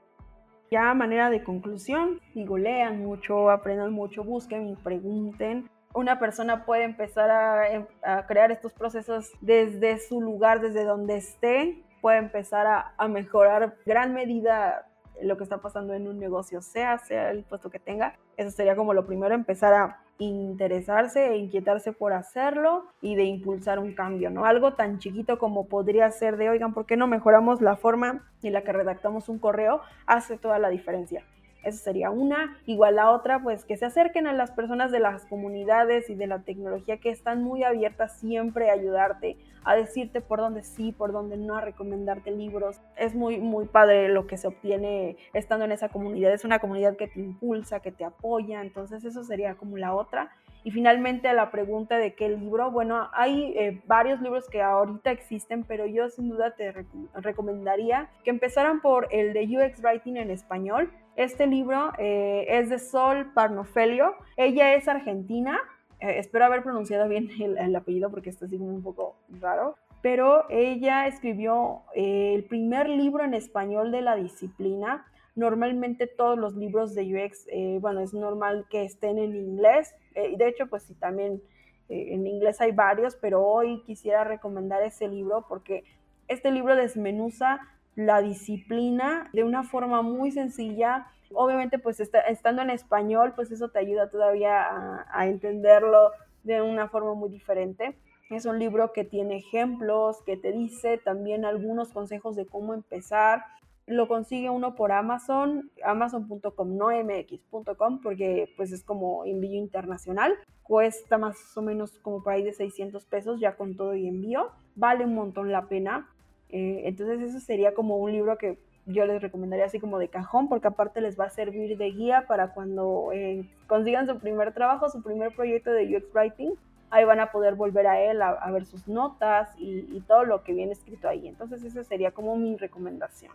Ya 0.70 0.91
a 0.91 0.95
manera 0.95 1.30
de 1.30 1.45
conclusión, 1.45 2.20
digo, 2.34 2.59
lean 2.59 3.01
mucho, 3.01 3.51
aprendan 3.51 3.93
mucho, 3.93 4.24
busquen 4.24 4.68
y 4.68 4.76
pregunten. 4.76 5.68
Una 5.97 6.18
persona 6.18 6.66
puede 6.66 6.84
empezar 6.84 7.30
a, 7.30 7.70
em, 7.70 7.86
a 8.03 8.26
crear 8.26 8.53
estos 8.53 8.74
procesos 8.74 9.32
desde 9.40 9.99
su 9.99 10.20
lugar, 10.20 10.61
desde 10.61 10.84
donde 10.84 11.16
esté, 11.16 11.82
puede 12.03 12.18
empezar 12.18 12.66
a, 12.66 12.92
a 12.99 13.09
mejorar 13.09 13.76
gran 13.86 14.12
medida 14.12 14.86
lo 15.22 15.38
que 15.38 15.44
está 15.44 15.57
pasando 15.62 15.94
en 15.94 16.07
un 16.07 16.18
negocio, 16.18 16.61
sea, 16.61 16.99
sea 16.99 17.30
el 17.30 17.44
puesto 17.44 17.70
que 17.70 17.78
tenga. 17.78 18.14
Eso 18.36 18.51
sería 18.51 18.76
como 18.76 18.92
lo 18.92 19.07
primero, 19.07 19.34
empezar 19.34 19.72
a 19.72 20.03
interesarse 20.18 21.28
e 21.32 21.38
inquietarse 21.38 21.94
por 21.94 22.12
hacerlo 22.12 22.84
y 23.01 23.14
de 23.14 23.24
impulsar 23.24 23.78
un 23.78 23.94
cambio, 23.94 24.28
¿no? 24.28 24.44
Algo 24.44 24.74
tan 24.74 24.99
chiquito 24.99 25.38
como 25.38 25.66
podría 25.66 26.11
ser 26.11 26.36
de, 26.36 26.51
oigan, 26.51 26.74
¿por 26.74 26.84
qué 26.84 26.99
no 26.99 27.07
mejoramos 27.07 27.62
la 27.62 27.76
forma 27.76 28.28
en 28.42 28.53
la 28.53 28.61
que 28.64 28.72
redactamos 28.72 29.30
un 29.30 29.38
correo? 29.38 29.80
Hace 30.07 30.36
toda 30.36 30.59
la 30.59 30.68
diferencia. 30.68 31.24
Esa 31.67 31.79
sería 31.79 32.11
una. 32.11 32.57
Igual 32.64 32.97
la 32.97 33.11
otra, 33.11 33.43
pues 33.43 33.64
que 33.64 33.77
se 33.77 33.85
acerquen 33.85 34.29
a 34.29 34.33
las 34.33 34.53
personas 34.53 34.93
de 34.93 35.01
las 35.01 35.27
comunidades 35.27 36.09
y 36.09 36.14
de 36.14 36.29
la 36.29 36.39
tecnología 36.43 36.99
que 36.99 37.11
están 37.11 37.43
muy 37.43 37.64
abiertas 37.64 38.21
siempre 38.21 38.71
a 38.71 38.75
ayudarte, 38.75 39.37
a 39.64 39.75
decirte 39.75 40.21
por 40.21 40.39
dónde 40.39 40.62
sí, 40.62 40.93
por 40.93 41.11
dónde 41.11 41.37
no, 41.37 41.57
a 41.57 41.61
recomendarte 41.61 42.31
libros. 42.31 42.81
Es 42.97 43.17
muy, 43.17 43.39
muy 43.39 43.67
padre 43.67 44.09
lo 44.09 44.29
que 44.29 44.37
se 44.37 44.47
obtiene 44.47 45.17
estando 45.33 45.64
en 45.64 45.73
esa 45.73 45.89
comunidad. 45.89 46.33
Es 46.33 46.45
una 46.45 46.61
comunidad 46.61 46.97
que 46.97 47.09
te 47.09 47.19
impulsa, 47.19 47.81
que 47.81 47.91
te 47.91 48.05
apoya. 48.05 48.62
Entonces 48.62 49.05
eso 49.05 49.25
sería 49.25 49.57
como 49.57 49.77
la 49.77 49.93
otra. 49.93 50.31
Y 50.67 50.73
finalmente 50.73 51.29
a 51.29 51.33
la 51.33 51.53
pregunta 51.53 51.97
de 51.97 52.17
qué 52.17 52.29
libro, 52.29 52.73
bueno, 52.73 53.09
hay 53.12 53.55
eh, 53.57 53.81
varios 53.87 54.21
libros 54.21 54.49
que 54.49 54.62
ahorita 54.62 55.12
existen, 55.12 55.62
pero 55.62 55.87
yo 55.87 56.09
sin 56.09 56.29
duda 56.29 56.57
te 56.57 56.75
recomendaría 57.14 58.11
que 58.25 58.31
empezaran 58.31 58.81
por 58.81 59.07
el 59.12 59.33
de 59.33 59.45
UX 59.45 59.81
Writing 59.81 60.17
en 60.17 60.33
español. 60.33 60.91
Este 61.14 61.47
libro 61.47 61.93
eh, 61.99 62.47
es 62.49 62.69
de 62.69 62.81
Sol 62.81 63.31
Parnofelio. 63.33 64.17
Ella 64.37 64.75
es 64.75 64.89
argentina. 64.89 65.57
Eh, 66.01 66.19
espero 66.19 66.47
haber 66.47 66.64
pronunciado 66.64 67.09
bien 67.09 67.29
el, 67.41 67.77
apellido 67.77 68.11
porque 68.11 68.31
está 68.31 68.47
así 68.47 68.57
un 68.57 68.83
poco 68.83 69.14
raro. 69.41 69.77
Pero 70.03 70.47
ella 70.51 71.07
escribió 71.07 71.83
el 71.95 72.43
primer 72.43 72.89
libro 72.89 73.23
en 73.23 73.35
español 73.35 73.93
de 73.93 74.03
la 74.03 74.17
disciplina 74.17 75.07
Normalmente 75.37 76.07
todos 76.07 76.39
los 76.39 76.57
libros 76.57 76.95
de 76.95 77.03
UX, 77.03 77.47
eh, 77.49 77.76
bueno, 77.78 78.01
es 78.01 78.14
normal 78.14 78.66
que 78.70 78.84
estén 78.84 79.18
en 79.18 79.37
inglés. 79.37 79.95
Eh, 80.14 80.34
de 80.39 80.49
hecho, 80.49 80.66
pues 80.66 80.84
sí, 80.84 80.95
también 80.95 81.43
eh, 81.91 82.14
en 82.14 82.26
inglés 82.26 82.59
hay 82.62 82.72
varios, 82.72 83.16
pero 83.16 83.45
hoy 83.45 83.82
quisiera 83.84 84.24
recomendar 84.24 84.82
ese 84.82 85.09
libro 85.09 85.45
porque 85.47 85.84
este 86.26 86.51
libro 86.51 86.74
desmenuza 86.74 87.61
la 87.97 88.22
disciplina 88.22 89.28
de 89.34 89.45
una 89.45 89.62
forma 89.62 90.01
muy 90.01 90.30
sencilla. 90.30 91.07
Obviamente, 91.34 91.78
pues 91.78 92.01
estando 92.01 92.62
en 92.62 92.70
español, 92.70 93.34
pues 93.37 93.51
eso 93.51 93.68
te 93.68 93.78
ayuda 93.78 94.09
todavía 94.09 95.05
a 95.11 95.26
entenderlo 95.26 96.12
de 96.45 96.62
una 96.62 96.89
forma 96.89 97.12
muy 97.12 97.28
diferente. 97.28 97.95
Es 98.30 98.47
un 98.47 98.59
libro 98.59 98.93
que 98.95 99.05
tiene 99.05 99.37
ejemplos, 99.37 100.22
que 100.24 100.39
te 100.39 100.53
dice 100.53 100.97
también 100.99 101.45
algunos 101.45 101.93
consejos 101.93 102.37
de 102.37 102.47
cómo 102.47 102.72
empezar 102.72 103.45
lo 103.87 104.09
consigue 104.09 104.51
uno 104.51 104.74
por 104.74 104.91
Amazon, 104.91 105.70
amazon.com, 105.84 106.76
no 106.76 106.89
mx.com, 106.91 108.01
porque 108.01 108.53
pues 108.57 108.72
es 108.72 108.82
como 108.82 109.24
envío 109.24 109.59
internacional. 109.59 110.34
Cuesta 110.64 111.18
más 111.18 111.57
o 111.57 111.62
menos 111.62 111.93
como 112.01 112.22
por 112.22 112.32
ahí 112.32 112.43
de 112.43 112.53
600 112.53 113.05
pesos 113.07 113.39
ya 113.39 113.57
con 113.57 113.76
todo 113.76 113.95
y 113.95 114.09
envío. 114.09 114.51
Vale 114.74 115.05
un 115.05 115.14
montón 115.14 115.53
la 115.53 115.68
pena. 115.68 116.11
Eh, 116.49 116.82
entonces 116.84 117.20
eso 117.20 117.39
sería 117.39 117.74
como 117.74 117.97
un 117.99 118.11
libro 118.11 118.37
que 118.39 118.59
yo 118.87 119.05
les 119.07 119.22
recomendaría 119.22 119.66
así 119.66 119.78
como 119.78 119.99
de 119.99 120.09
cajón, 120.09 120.49
porque 120.49 120.68
aparte 120.68 121.01
les 121.01 121.18
va 121.18 121.26
a 121.26 121.30
servir 121.30 121.76
de 121.76 121.91
guía 121.91 122.26
para 122.26 122.55
cuando 122.55 123.11
eh, 123.12 123.49
consigan 123.68 124.07
su 124.07 124.18
primer 124.18 124.53
trabajo, 124.53 124.89
su 124.89 125.03
primer 125.03 125.34
proyecto 125.34 125.70
de 125.72 125.97
UX 125.97 126.12
Writing. 126.12 126.55
Ahí 126.91 127.05
van 127.05 127.20
a 127.20 127.30
poder 127.30 127.55
volver 127.55 127.87
a 127.87 128.01
él 128.01 128.22
a, 128.22 128.51
ver 128.51 128.64
sus 128.64 128.87
notas 128.89 129.49
y, 129.59 129.87
y 129.91 130.01
todo 130.07 130.24
lo 130.24 130.43
que 130.43 130.53
viene 130.53 130.72
escrito 130.72 131.09
ahí. 131.09 131.26
Entonces 131.28 131.64
esa 131.64 131.82
sería 131.84 132.12
como 132.12 132.37
mi 132.37 132.57
recomendación 132.57 133.32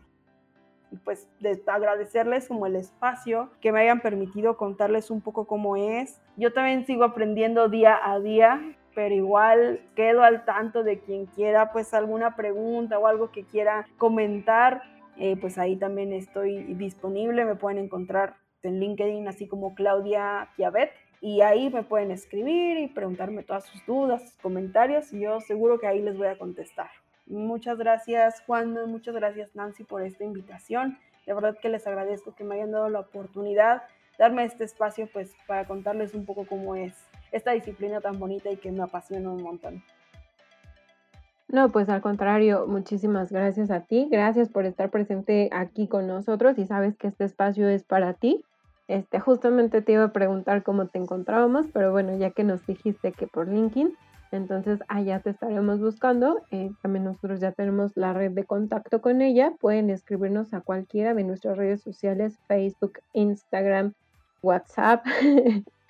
y 0.92 0.98
pues 0.98 1.28
de 1.40 1.62
agradecerles 1.68 2.48
como 2.48 2.66
el 2.66 2.76
espacio, 2.76 3.50
que 3.62 3.72
me 3.72 3.82
hayan 3.82 4.02
permitido 4.02 4.58
contarles 4.58 5.10
un 5.10 5.22
poco 5.22 5.46
cómo 5.46 5.78
es. 5.78 6.22
Yo 6.38 6.54
también 6.54 6.86
sigo 6.86 7.04
aprendiendo 7.04 7.70
día 7.70 7.98
a 8.04 8.20
día, 8.20 8.76
pero 8.94 9.16
igual 9.16 9.82
quedo 9.96 10.24
al 10.24 10.46
tanto 10.46 10.84
de 10.84 11.00
quien 11.00 11.26
quiera 11.28 11.72
pues 11.72 11.94
alguna 11.94 12.36
pregunta 12.36 13.00
o 13.00 13.08
algo 13.08 13.32
que 13.32 13.44
quiera 13.44 13.88
comentar, 13.98 14.84
eh, 15.18 15.38
pues 15.40 15.58
ahí 15.58 15.78
también 15.78 16.14
estoy 16.14 16.74
disponible, 16.76 17.46
me 17.46 17.56
pueden 17.56 17.78
encontrar 17.78 18.36
en 18.64 18.80
LinkedIn 18.80 19.28
así 19.28 19.48
como 19.48 19.74
Claudia 19.74 20.50
Chiavet 20.56 20.92
y 21.22 21.42
ahí 21.42 21.70
me 21.70 21.84
pueden 21.84 22.12
escribir 22.12 22.78
y 22.80 22.88
preguntarme 22.88 23.44
todas 23.44 23.66
sus 23.66 23.86
dudas, 23.86 24.24
sus 24.24 24.38
comentarios 24.42 25.14
y 25.14 25.22
yo 25.22 25.40
seguro 25.40 25.80
que 25.80 25.88
ahí 25.88 26.02
les 26.02 26.18
voy 26.18 26.28
a 26.28 26.38
contestar. 26.38 26.90
Muchas 27.32 27.78
gracias 27.78 28.42
Juan, 28.46 28.74
muchas 28.92 29.16
gracias 29.16 29.56
Nancy 29.56 29.86
por 29.86 30.02
esta 30.02 30.26
invitación. 30.26 30.98
De 31.26 31.34
verdad 31.34 31.58
que 31.62 31.70
les 31.70 31.88
agradezco 31.88 32.36
que 32.36 32.44
me 32.44 32.56
hayan 32.56 32.72
dado 32.72 32.90
la 32.90 33.00
oportunidad, 33.00 33.84
darme 34.20 34.44
este 34.44 34.66
espacio 34.66 35.08
pues 35.14 35.34
para 35.48 35.66
contarles 35.66 36.14
un 36.14 36.26
poco 36.26 36.46
cómo 36.46 36.76
es 36.76 36.94
esta 37.32 37.52
disciplina 37.52 38.02
tan 38.02 38.20
bonita 38.20 38.52
y 38.52 38.58
que 38.58 38.70
me 38.70 38.84
apasiona 38.84 39.32
un 39.32 39.44
montón. 39.44 39.82
No, 41.48 41.70
pues 41.70 41.88
al 41.88 42.02
contrario, 42.02 42.66
muchísimas 42.68 43.32
gracias 43.32 43.72
a 43.72 43.80
ti, 43.80 44.10
gracias 44.12 44.50
por 44.50 44.66
estar 44.66 44.90
presente 44.90 45.48
aquí 45.54 45.88
con 45.88 46.08
nosotros 46.08 46.58
y 46.58 46.66
sabes 46.66 46.98
que 46.98 47.08
este 47.08 47.24
espacio 47.24 47.70
es 47.70 47.84
para 47.84 48.14
ti. 48.14 48.44
Este, 48.90 49.22
justamente 49.22 49.82
te 49.82 49.94
iba 49.94 50.04
a 50.04 50.12
preguntar 50.12 50.64
cómo 50.64 50.88
te 50.88 50.98
encontrábamos, 50.98 51.68
pero 51.72 51.94
bueno, 51.94 52.18
ya 52.18 52.32
que 52.32 52.44
nos 52.44 52.66
dijiste 52.68 53.14
que 53.14 53.26
por 53.26 53.48
LinkedIn, 53.48 53.96
entonces 54.32 54.80
allá 54.88 55.20
te 55.20 55.32
estaremos 55.32 55.80
buscando. 55.80 56.42
Eh, 56.52 56.72
también 56.82 57.06
nosotros 57.06 57.40
ya 57.40 57.52
tenemos 57.52 57.92
la 57.96 58.14
red 58.14 58.32
de 58.32 58.46
contacto 58.46 59.02
con 59.02 59.22
ella. 59.22 59.54
Pueden 59.60 59.90
escribirnos 59.90 60.54
a 60.54 60.62
cualquiera 60.62 61.14
de 61.14 61.24
nuestras 61.24 61.58
redes 61.58 61.82
sociales, 61.82 62.40
Facebook, 62.48 63.00
Instagram, 63.14 63.94
WhatsApp. 64.42 65.06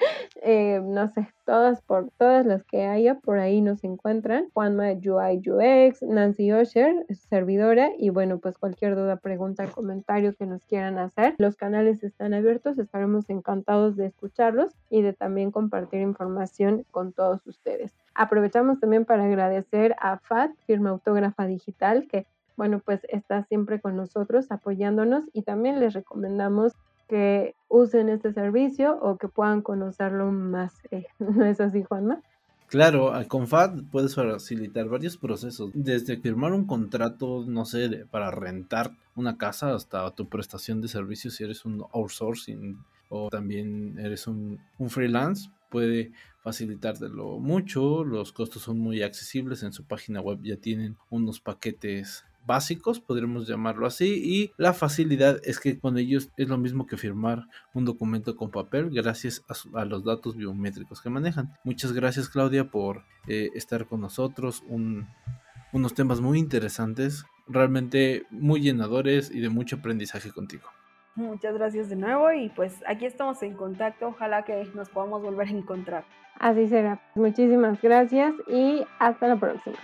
Eh, 0.43 0.81
no 0.83 1.07
sé, 1.09 1.27
todas 1.45 1.81
por 1.83 2.09
todas 2.17 2.45
las 2.45 2.63
que 2.63 2.85
haya, 2.85 3.19
por 3.19 3.37
ahí 3.37 3.61
nos 3.61 3.83
encuentran. 3.83 4.47
Juanma 4.53 4.93
UI 4.93 5.41
UX, 5.47 6.01
Nancy 6.01 6.51
Osher, 6.51 7.05
servidora, 7.29 7.91
y 7.97 8.09
bueno, 8.09 8.39
pues 8.39 8.57
cualquier 8.57 8.95
duda, 8.95 9.17
pregunta, 9.17 9.67
comentario 9.67 10.33
que 10.35 10.47
nos 10.47 10.65
quieran 10.65 10.97
hacer, 10.97 11.35
los 11.37 11.55
canales 11.55 12.03
están 12.03 12.33
abiertos, 12.33 12.79
estaremos 12.79 13.29
encantados 13.29 13.95
de 13.95 14.07
escucharlos 14.07 14.73
y 14.89 15.03
de 15.03 15.13
también 15.13 15.51
compartir 15.51 16.01
información 16.01 16.85
con 16.89 17.13
todos 17.13 17.45
ustedes. 17.45 17.93
Aprovechamos 18.15 18.79
también 18.79 19.05
para 19.05 19.25
agradecer 19.25 19.95
a 19.99 20.17
FAT, 20.17 20.51
firma 20.65 20.89
autógrafa 20.89 21.45
digital, 21.45 22.07
que 22.07 22.25
bueno, 22.57 22.79
pues 22.83 23.01
está 23.09 23.43
siempre 23.43 23.79
con 23.79 23.95
nosotros 23.95 24.51
apoyándonos 24.51 25.25
y 25.33 25.43
también 25.43 25.79
les 25.79 25.93
recomendamos 25.93 26.73
que 27.11 27.55
usen 27.67 28.07
este 28.07 28.31
servicio 28.31 28.97
o 29.01 29.17
que 29.17 29.27
puedan 29.27 29.61
conocerlo 29.61 30.31
más. 30.31 30.73
¿No 31.19 31.43
es 31.43 31.59
así, 31.59 31.83
Juanma? 31.83 32.21
Claro, 32.67 33.11
con 33.27 33.47
FAD 33.47 33.83
puedes 33.91 34.15
facilitar 34.15 34.87
varios 34.87 35.17
procesos, 35.17 35.71
desde 35.73 36.15
firmar 36.15 36.53
un 36.53 36.65
contrato, 36.65 37.43
no 37.45 37.65
sé, 37.65 38.05
para 38.09 38.31
rentar 38.31 38.91
una 39.13 39.37
casa 39.37 39.75
hasta 39.75 40.09
tu 40.11 40.29
prestación 40.29 40.79
de 40.79 40.87
servicios 40.87 41.35
si 41.35 41.43
eres 41.43 41.65
un 41.65 41.83
outsourcing 41.93 42.77
o 43.09 43.29
también 43.29 43.99
eres 43.99 44.25
un, 44.25 44.57
un 44.77 44.89
freelance, 44.89 45.49
puede 45.69 46.13
facilitártelo 46.43 47.39
mucho, 47.39 48.05
los 48.05 48.31
costos 48.31 48.61
son 48.61 48.79
muy 48.79 49.01
accesibles, 49.01 49.63
en 49.63 49.73
su 49.73 49.83
página 49.83 50.21
web 50.21 50.39
ya 50.41 50.55
tienen 50.55 50.95
unos 51.09 51.41
paquetes 51.41 52.23
básicos, 52.45 52.99
podríamos 52.99 53.47
llamarlo 53.47 53.85
así, 53.85 54.21
y 54.23 54.51
la 54.57 54.73
facilidad 54.73 55.39
es 55.43 55.59
que 55.59 55.79
con 55.79 55.97
ellos 55.97 56.31
es 56.37 56.47
lo 56.47 56.57
mismo 56.57 56.87
que 56.87 56.97
firmar 56.97 57.43
un 57.73 57.85
documento 57.85 58.35
con 58.35 58.51
papel 58.51 58.89
gracias 58.89 59.43
a, 59.73 59.85
los 59.85 60.03
datos 60.03 60.35
biométricos 60.35 61.01
que 61.01 61.09
manejan. 61.09 61.53
Muchas 61.63 61.93
gracias 61.93 62.29
Claudia 62.29 62.69
por 62.69 63.03
eh, 63.27 63.49
estar 63.55 63.85
con 63.85 64.01
nosotros, 64.01 64.63
unos 64.67 65.93
temas 65.93 66.21
muy 66.21 66.39
interesantes, 66.39 67.25
realmente 67.47 68.25
muy 68.29 68.61
llenadores 68.61 69.31
y 69.31 69.39
de 69.39 69.49
mucho 69.49 69.77
aprendizaje 69.77 70.31
contigo. 70.31 70.67
Muchas 71.15 71.53
gracias 71.53 71.89
de 71.89 71.97
nuevo 71.97 72.31
y 72.31 72.49
pues 72.49 72.73
aquí 72.87 73.05
estamos 73.05 73.43
en 73.43 73.53
contacto, 73.55 74.07
ojalá 74.07 74.43
que 74.43 74.65
nos 74.73 74.89
podamos 74.89 75.21
volver 75.21 75.47
a 75.47 75.51
encontrar. 75.51 76.05
Así 76.39 76.67
será. 76.67 77.01
Muchísimas 77.15 77.81
gracias 77.81 78.33
y 78.47 78.83
hasta 78.97 79.27
la 79.27 79.39
próxima. 79.39 79.77